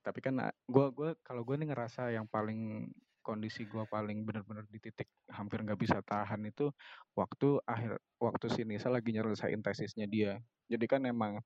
Tapi 0.08 0.24
kan 0.24 0.39
gue 0.72 0.86
gua 0.95 1.12
kalau 1.20 1.43
gue 1.43 1.60
nih 1.60 1.68
ngerasa 1.68 2.16
yang 2.16 2.24
paling 2.32 2.88
kondisi 3.20 3.68
gue 3.68 3.84
paling 3.91 4.24
bener-bener 4.24 4.64
di 4.72 4.80
titik 4.80 5.12
hampir 5.28 5.60
nggak 5.60 5.76
bisa 5.76 5.99
tahan 5.99 6.47
itu 6.47 6.72
waktu 7.12 7.60
akhir 7.68 7.99
waktu 8.24 8.47
si 8.55 8.64
Nisa 8.64 8.88
lagi 8.88 9.12
nyelesain 9.12 9.60
tesisnya 9.60 10.08
dia. 10.08 10.39
Jadi 10.72 10.88
kan 10.88 11.03
emang 11.03 11.43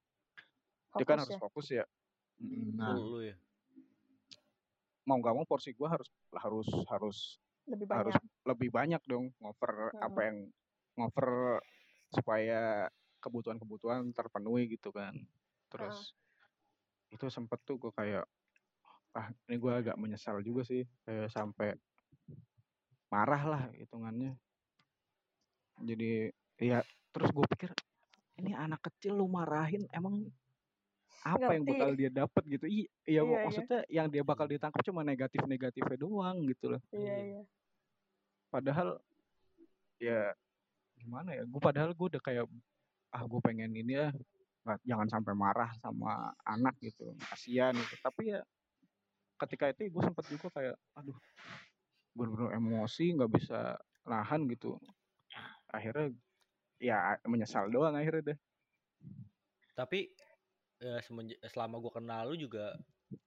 dia 0.93 1.05
kan 1.09 1.18
Fokus 1.18 1.26
harus 1.26 1.34
ya. 1.34 1.39
fokus 1.41 1.68
ya. 1.74 1.86
Mm, 2.38 2.78
Nah, 2.78 2.93
Full 2.93 3.01
lu 3.01 3.20
ya. 3.34 3.36
mau 5.09 5.18
nggak 5.18 5.34
mau 5.34 5.45
porsi 5.49 5.74
gue 5.74 5.89
harus 5.89 6.05
harus 6.38 6.70
harus 6.86 7.18
Lebih 7.66 7.89
harus 7.89 8.14
banyak. 8.14 8.45
lebih 8.45 8.70
banyak 8.70 9.01
dong 9.09 9.34
ngover 9.41 9.89
apa 9.97 10.20
Mm-mm. 10.22 10.28
yang 10.30 10.38
ngover 11.01 11.30
supaya 12.14 12.86
kebutuhan-kebutuhan 13.26 14.05
terpenuhi 14.14 14.78
gitu 14.78 14.93
kan. 14.93 15.18
Terus 15.74 16.14
itu 17.09 17.26
sempet 17.34 17.57
tuh 17.66 17.82
gue 17.82 17.91
kayak 17.97 18.30
ah 19.12 19.28
ini 19.45 19.55
gue 19.55 19.72
agak 19.72 19.95
menyesal 19.95 20.39
juga 20.39 20.64
sih 20.64 20.88
kayak 21.03 21.28
sampai 21.30 21.76
marah 23.07 23.43
lah 23.43 23.64
hitungannya. 23.76 24.39
Jadi 25.82 26.32
ya 26.62 26.80
terus 27.12 27.30
gue 27.30 27.45
pikir 27.51 27.70
ini 28.39 28.55
anak 28.55 28.80
kecil 28.82 29.18
lu 29.18 29.28
marahin 29.28 29.84
emang 29.91 30.30
apa 31.22 31.53
yang 31.53 31.62
Ngerti. 31.62 31.78
bakal 31.78 31.89
dia 31.93 32.09
dapat 32.09 32.43
gitu 32.47 32.66
I- 32.66 32.89
iya 33.05 33.22
Iya, 33.22 33.22
iya. 33.22 33.39
maksudnya 33.45 33.80
yang 33.91 34.07
dia 34.09 34.24
bakal 34.26 34.49
ditangkap 34.49 34.82
cuma 34.82 35.05
negatif 35.05 35.43
negatifnya 35.45 35.97
doang 35.99 36.41
gitu 36.49 36.74
loh 36.74 36.82
Iya, 36.89 36.97
Iya. 36.97 37.18
iya. 37.22 37.41
padahal 38.49 38.97
ya 40.01 40.34
gimana 40.97 41.38
ya 41.38 41.43
gue 41.45 41.62
padahal 41.62 41.93
gue 41.93 42.07
udah 42.09 42.22
kayak 42.24 42.45
ah 43.12 43.22
gue 43.22 43.39
pengen 43.43 43.70
ini 43.70 44.01
ya 44.01 44.09
nggak- 44.66 44.82
jangan 44.82 45.07
sampai 45.09 45.34
marah 45.38 45.70
sama 45.78 46.34
anak 46.41 46.74
gitu 46.82 47.14
kasihan 47.30 47.76
gitu 47.76 47.95
tapi 48.01 48.34
ya 48.34 48.41
ketika 49.47 49.65
itu 49.73 49.89
gue 49.89 50.03
sempet 50.03 50.25
juga 50.29 50.47
kayak 50.53 50.75
aduh 50.97 51.17
bener-bener 52.13 52.51
emosi 52.59 53.15
nggak 53.15 53.31
bisa 53.31 53.79
nahan 54.05 54.45
gitu 54.51 54.75
akhirnya 55.71 56.11
ya 56.81 57.15
menyesal 57.25 57.69
doang 57.71 57.95
akhirnya 57.95 58.33
deh 58.33 58.39
Tapi 59.75 60.11
ya, 60.77 60.99
selama 61.49 61.79
gue 61.81 61.91
kenal 61.93 62.29
lu 62.29 62.35
juga 62.37 62.75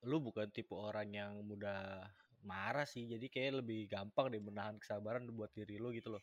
lu 0.04 0.20
bukan 0.20 0.48
tipe 0.52 0.76
orang 0.76 1.08
yang 1.10 1.32
mudah 1.44 2.04
marah 2.44 2.84
sih. 2.84 3.08
Jadi 3.08 3.26
kayak 3.32 3.64
lebih 3.64 3.88
gampang 3.88 4.30
deh 4.30 4.40
menahan 4.40 4.76
kesabaran 4.78 5.24
buat 5.32 5.50
diri 5.56 5.80
lu 5.80 5.90
gitu 5.90 6.14
loh. 6.14 6.22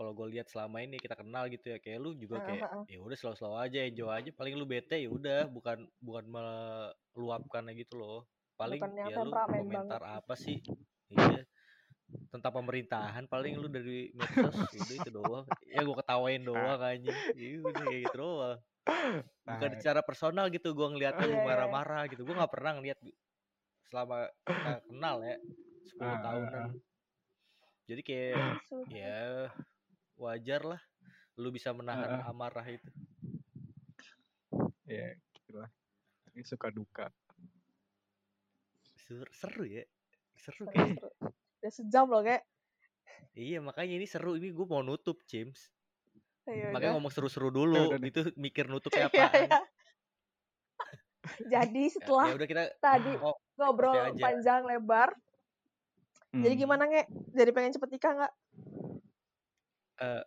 Kalau 0.00 0.16
gue 0.16 0.26
lihat 0.32 0.48
selama 0.48 0.80
ini 0.80 0.96
kita 0.96 1.12
kenal 1.12 1.44
gitu 1.52 1.76
ya, 1.76 1.78
kayak 1.78 1.98
lu 2.00 2.16
juga 2.16 2.40
kayak 2.40 2.88
ya 2.88 2.98
udah 3.04 3.16
slow-slow 3.20 3.60
aja, 3.60 3.84
enjoy 3.84 4.08
aja. 4.08 4.32
Paling 4.32 4.56
lu 4.56 4.64
bete 4.64 4.96
ya 4.96 5.12
udah, 5.12 5.44
bukan 5.52 5.84
bukan 6.00 6.24
meluapkannya 7.12 7.76
gitu 7.76 8.00
loh. 8.00 8.24
Paling 8.56 8.80
Bukan 8.80 8.96
yang 8.96 9.12
ya 9.12 9.16
lu 9.20 9.32
komentar 9.36 10.00
banget. 10.00 10.00
apa 10.24 10.34
sih? 10.40 10.56
Iya. 11.12 11.44
Tentang 12.32 12.52
pemerintahan 12.64 13.28
paling 13.28 13.60
lu 13.60 13.68
dari 13.68 14.08
medsos 14.16 14.56
udah 14.72 14.96
itu 14.96 15.10
doang. 15.12 15.44
Ya 15.68 15.84
gue 15.84 15.96
ketawain 16.00 16.40
doang 16.48 16.80
anjing. 16.80 17.18
Ya 17.36 17.60
udah 17.60 17.84
kayak 17.84 18.00
gitu 18.08 18.16
doang 18.16 18.58
bukan 19.44 19.70
Nah, 19.70 19.78
secara 19.78 20.00
personal 20.00 20.46
gitu 20.52 20.72
gua 20.72 20.88
ngeliatnya 20.92 21.24
Iya, 21.26 21.30
lu 21.32 21.36
iya. 21.38 21.46
marah-marah 21.46 22.02
gitu 22.10 22.22
gua 22.24 22.34
nggak 22.44 22.52
pernah 22.52 22.72
ngeliat 22.78 22.98
selama 23.90 24.16
kita 24.46 24.72
kenal 24.86 25.16
ya 25.26 25.36
10 25.90 26.00
Ah, 26.00 26.06
ah, 26.06 26.18
tahunan 26.22 26.54
ah. 26.54 26.70
jadi 27.90 28.00
kayak 28.06 28.38
ya 28.94 29.18
wajar 30.20 30.60
lah 30.68 30.80
lu 31.40 31.48
bisa 31.48 31.72
menahan 31.72 32.20
Ah, 32.20 32.28
ah. 32.28 32.30
amarah 32.30 32.66
itu 32.68 32.90
ya 34.84 35.16
gitu 35.32 35.56
lah 35.56 35.70
ini 36.36 36.44
suka 36.44 36.68
duka 36.68 37.08
seru, 39.00 39.24
seru 39.32 39.64
ya 39.64 39.84
seru 40.36 40.64
Seru, 40.68 40.72
kayak. 40.72 41.00
Udah 41.60 41.72
sejam 41.72 42.06
loh, 42.08 42.22
kayak. 42.24 42.44
iya 43.36 43.58
makanya 43.64 43.96
ini 43.96 44.06
seru 44.08 44.36
ini 44.36 44.52
gua 44.52 44.66
mau 44.68 44.82
nutup 44.84 45.20
James 45.24 45.72
Iya, 46.50 46.74
makanya 46.74 46.92
udah. 46.92 46.96
ngomong 46.98 47.12
seru-seru 47.14 47.48
dulu 47.54 47.94
udah 47.94 48.00
itu 48.02 48.20
mikir 48.34 48.66
nutupnya 48.66 49.06
Iya, 49.08 49.26
apaan 49.28 49.32
iya. 49.46 49.60
Jadi 51.40 51.84
ya, 51.88 51.92
setelah 51.94 52.26
ya 52.28 52.34
udah 52.36 52.48
kita 52.48 52.62
tadi 52.80 53.12
oh 53.16 53.36
ngobrol 53.60 54.16
panjang 54.18 54.62
lebar, 54.64 55.12
jadi 56.32 56.54
Hmm. 56.56 56.62
gimana 56.64 56.84
nge? 56.88 57.02
Jadi 57.36 57.50
pengen 57.52 57.72
cepet 57.76 57.90
nikah 57.92 58.12
nggak? 58.16 58.32
Eh, 60.00 60.22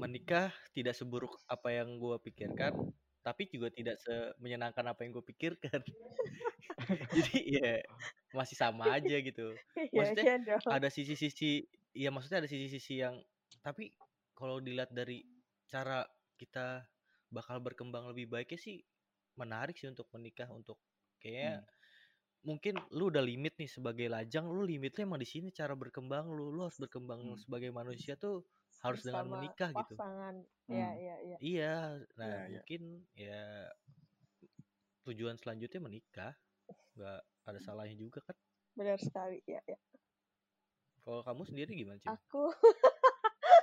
menikah 0.00 0.52
tidak 0.76 0.94
seburuk 0.98 1.42
apa 1.50 1.68
yang 1.78 1.98
gua 2.02 2.16
pikirkan 2.22 2.72
tapi 3.24 3.48
juga 3.52 3.68
tidak 3.72 3.96
se 4.04 4.12
menyenangkan 4.42 4.84
apa 4.92 5.00
yang 5.04 5.16
gue 5.16 5.24
pikirkan 5.24 5.80
jadi 7.14 7.36
ya 7.60 7.70
masih 8.34 8.56
sama 8.58 8.94
aja 8.96 9.16
gitu 9.20 9.58
Iya, 9.76 9.90
maksudnya 9.94 10.26
iya 10.26 10.34
dong. 10.46 10.76
ada 10.76 10.88
sisi-sisi 10.90 11.66
ya 11.94 12.08
maksudnya 12.10 12.44
ada 12.44 12.50
sisi-sisi 12.50 13.00
yang 13.04 13.22
tapi 13.62 13.94
kalau 14.34 14.58
dilihat 14.60 14.90
dari 14.92 15.22
cara 15.70 16.04
kita 16.36 16.88
bakal 17.30 17.62
berkembang 17.62 18.10
lebih 18.10 18.26
baiknya 18.30 18.58
sih 18.60 18.76
menarik 19.38 19.74
sih 19.78 19.88
untuk 19.90 20.08
menikah 20.14 20.50
untuk 20.50 20.78
kayaknya 21.22 21.62
Hmm. 21.62 21.64
mungkin 22.44 22.84
lu 22.92 23.08
udah 23.12 23.24
limit 23.24 23.56
nih 23.56 23.70
sebagai 23.70 24.06
lajang 24.12 24.46
lu 24.52 24.62
limitnya 24.68 25.08
emang 25.08 25.20
di 25.22 25.28
sini 25.28 25.48
cara 25.54 25.72
berkembang 25.76 26.28
lu 26.28 26.52
lu 26.52 26.60
harus 26.68 26.76
berkembang 26.80 27.20
Hmm. 27.22 27.40
sebagai 27.40 27.70
manusia 27.72 28.14
tuh 28.20 28.44
harus 28.84 29.00
dengan 29.00 29.24
Bersama 29.24 29.34
menikah 29.40 29.70
gitu 29.72 29.94
pasangan. 29.96 30.34
Iya, 30.68 30.88
Hmm. 30.88 30.96
iya, 31.00 31.16
iya. 31.24 31.36
iya 31.40 31.74
nah 32.20 32.34
iya. 32.44 32.60
mungkin 32.60 32.82
ya 33.16 33.42
tujuan 35.04 35.36
selanjutnya 35.40 35.80
menikah 35.80 36.32
nggak 36.96 37.20
ada 37.44 37.60
salahnya 37.60 37.96
juga 37.96 38.20
kan 38.24 38.36
Benar 38.74 38.98
sekali. 39.00 39.38
Iya, 39.46 39.60
iya. 39.64 39.78
kalau 41.04 41.20
kamu 41.24 41.42
sendiri 41.48 41.72
gimana 41.76 41.96
sih 42.00 42.08
Aku 42.08 42.52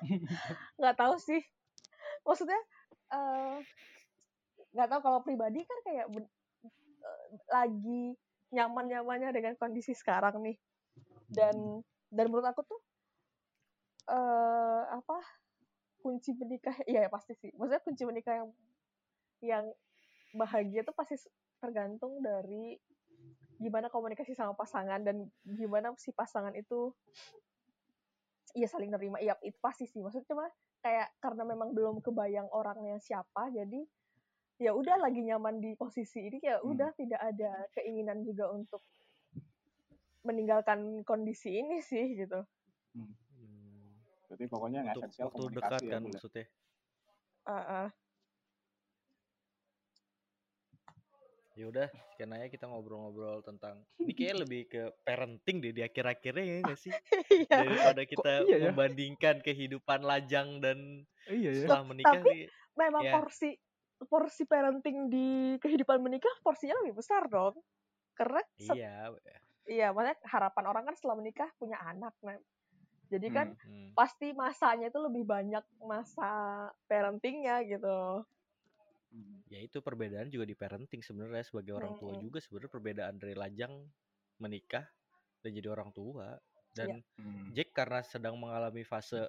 nggak 0.81 0.95
tahu 0.97 1.15
sih. 1.21 1.41
Maksudnya 2.25 2.59
eh 3.13 3.57
nggak 4.71 4.87
tahu 4.87 5.01
kalau 5.03 5.19
pribadi 5.21 5.61
kan 5.67 5.79
kayak 5.85 6.05
eh, 6.09 7.27
lagi 7.49 8.15
nyaman-nyamannya 8.51 9.29
dengan 9.35 9.53
kondisi 9.57 9.93
sekarang 9.93 10.41
nih. 10.41 10.57
Dan 11.31 11.81
dan 12.11 12.25
menurut 12.27 12.45
aku 12.45 12.61
tuh 12.67 12.79
eh 14.09 14.81
apa 14.89 15.17
kunci 16.01 16.33
menikah 16.33 16.73
ya 16.89 17.09
pasti 17.11 17.33
sih. 17.37 17.51
Maksudnya 17.57 17.81
kunci 17.85 18.03
menikah 18.05 18.33
yang 18.41 18.49
yang 19.41 19.65
bahagia 20.37 20.85
tuh 20.85 20.95
pasti 20.95 21.17
tergantung 21.59 22.21
dari 22.23 22.77
gimana 23.61 23.93
komunikasi 23.93 24.33
sama 24.33 24.57
pasangan 24.57 25.05
dan 25.05 25.29
gimana 25.45 25.93
si 25.93 26.09
pasangan 26.09 26.53
itu 26.57 26.89
iya 28.57 28.65
saling 28.65 28.89
nerima 28.89 29.21
iya 29.21 29.37
itu 29.45 29.55
pasti 29.61 29.85
sih 29.85 30.01
maksudnya 30.01 30.25
cuma 30.33 30.45
kayak 30.81 31.13
karena 31.21 31.45
memang 31.45 31.77
belum 31.77 32.01
kebayang 32.01 32.49
orangnya 32.49 32.97
siapa 32.97 33.53
jadi 33.53 33.85
ya 34.57 34.73
udah 34.73 34.97
lagi 34.97 35.21
nyaman 35.21 35.61
di 35.61 35.77
posisi 35.77 36.25
ini 36.25 36.41
ya 36.41 36.57
Hmm. 36.57 36.73
udah 36.73 36.89
tidak 36.97 37.21
ada 37.21 37.69
keinginan 37.77 38.25
juga 38.25 38.49
untuk 38.49 38.81
meninggalkan 40.25 41.05
kondisi 41.05 41.61
ini 41.61 41.81
sih 41.85 42.17
gitu 42.17 42.41
Hmm. 42.91 43.13
Berarti 44.31 44.47
pokoknya 44.47 44.79
nggak 44.79 44.95
untuk 44.95 45.03
esensial 45.11 45.27
waktu 45.27 45.43
dekat 45.51 45.59
komunikasi 45.59 45.83
ya 45.83 45.91
kan 45.91 46.01
ya. 46.01 46.07
maksudnya 46.07 46.45
Ah, 47.41 47.53
ah. 47.83 47.87
ya 51.51 51.67
udah 51.67 51.87
sekian 52.15 52.31
aja 52.31 52.47
kita 52.47 52.63
ngobrol-ngobrol 52.63 53.43
tentang 53.43 53.83
ini 53.99 54.15
kayak 54.15 54.47
lebih 54.47 54.61
ke 54.71 54.81
parenting 55.03 55.59
deh 55.59 55.75
di 55.75 55.83
akhir-akhirnya 55.83 56.43
ya 56.47 56.55
nggak 56.63 56.79
sih 56.79 56.95
iya 57.43 57.59
daripada 57.59 58.01
Kok 58.07 58.09
kita 58.15 58.33
iya 58.47 58.55
ya? 58.55 58.65
membandingkan 58.71 59.35
kehidupan 59.43 59.99
lajang 60.07 60.63
dan 60.63 61.03
Iya 61.27 61.51
ya. 61.51 61.67
setelah 61.67 61.83
menikah 61.91 62.23
tapi 62.23 62.31
nih 62.31 62.41
memang 62.79 63.03
ya 63.03 63.13
porsi 63.19 63.49
porsi 64.07 64.43
parenting 64.47 65.11
di 65.11 65.59
kehidupan 65.59 65.99
menikah 65.99 66.31
porsinya 66.39 66.79
lebih 66.79 67.03
besar 67.03 67.27
dong 67.27 67.59
karena 68.15 68.39
iya 68.55 69.11
iya 69.67 69.87
makanya 69.91 70.23
harapan 70.31 70.63
orang 70.71 70.83
kan 70.87 70.95
setelah 70.95 71.19
menikah 71.19 71.51
punya 71.59 71.77
anak 71.83 72.15
nah 72.23 72.39
jadi 73.11 73.27
kan 73.29 73.47
Hmm. 73.53 73.67
hmm. 73.67 73.89
pasti 73.93 74.31
masanya 74.31 74.87
itu 74.87 74.99
lebih 75.03 75.27
banyak 75.27 75.63
masa 75.83 76.31
parentingnya 76.87 77.61
gitu 77.67 78.23
Hmm. 79.11 79.43
ya 79.51 79.59
itu 79.59 79.83
perbedaan 79.83 80.31
juga 80.31 80.47
di 80.47 80.55
parenting 80.55 81.03
sebenarnya 81.03 81.43
sebagai 81.43 81.75
orang 81.75 81.99
tua 81.99 82.15
Mm-mm. 82.15 82.23
juga 82.23 82.39
sebenarnya 82.39 82.71
perbedaan 82.71 83.15
dari 83.19 83.35
lajang 83.35 83.73
menikah 84.39 84.87
dan 85.43 85.51
jadi 85.51 85.67
orang 85.67 85.91
tua 85.91 86.39
Iya. 86.71 86.87
dan 86.87 86.89
Hmm. 87.19 87.51
Jack 87.51 87.75
karena 87.75 87.99
sedang 88.07 88.39
mengalami 88.39 88.87
fase 88.87 89.27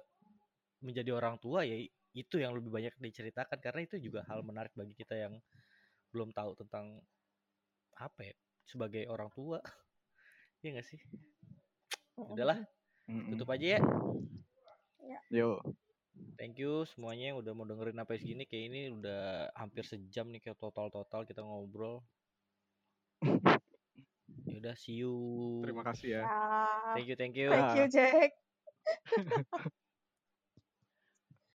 menjadi 0.79 1.11
orang 1.11 1.35
tua 1.35 1.67
ya 1.67 1.75
itu 2.15 2.35
yang 2.39 2.55
lebih 2.55 2.71
banyak 2.71 2.95
diceritakan 2.95 3.59
karena 3.59 3.83
itu 3.83 3.99
juga 3.99 4.23
hal 4.23 4.39
menarik 4.47 4.71
bagi 4.71 4.95
kita 4.95 5.19
yang 5.19 5.35
belum 6.15 6.31
tahu 6.31 6.55
tentang 6.63 7.03
apa 7.99 8.23
ya 8.23 8.35
sebagai 8.63 9.03
orang 9.11 9.27
tua 9.35 9.59
ya 10.63 10.71
nggak 10.71 10.87
sih 10.87 11.01
udahlah 12.15 12.63
Mm-mm. 13.09 13.35
tutup 13.35 13.49
aja 13.51 13.77
ya. 13.77 13.81
Yo. 15.33 15.59
thank 16.37 16.61
you 16.61 16.85
semuanya 16.85 17.33
yang 17.33 17.41
udah 17.41 17.51
mau 17.57 17.65
dengerin 17.65 17.99
apa 17.99 18.15
segini. 18.15 18.45
Kayak 18.45 18.63
ini 18.69 18.81
udah 18.93 19.49
hampir 19.57 19.83
sejam 19.83 20.29
nih 20.29 20.39
kayak 20.39 20.61
total 20.61 20.93
total 20.93 21.25
kita 21.25 21.41
ngobrol. 21.41 22.03
Ya 24.43 24.59
udah 24.59 24.75
see 24.77 25.01
you. 25.01 25.15
Terima 25.65 25.81
kasih 25.87 26.19
ya. 26.19 26.23
Ah, 26.27 26.93
thank 26.93 27.07
you 27.09 27.17
thank 27.17 27.33
you. 27.33 27.49
Thank 27.49 27.73
you 27.79 27.85
Jack 27.89 28.37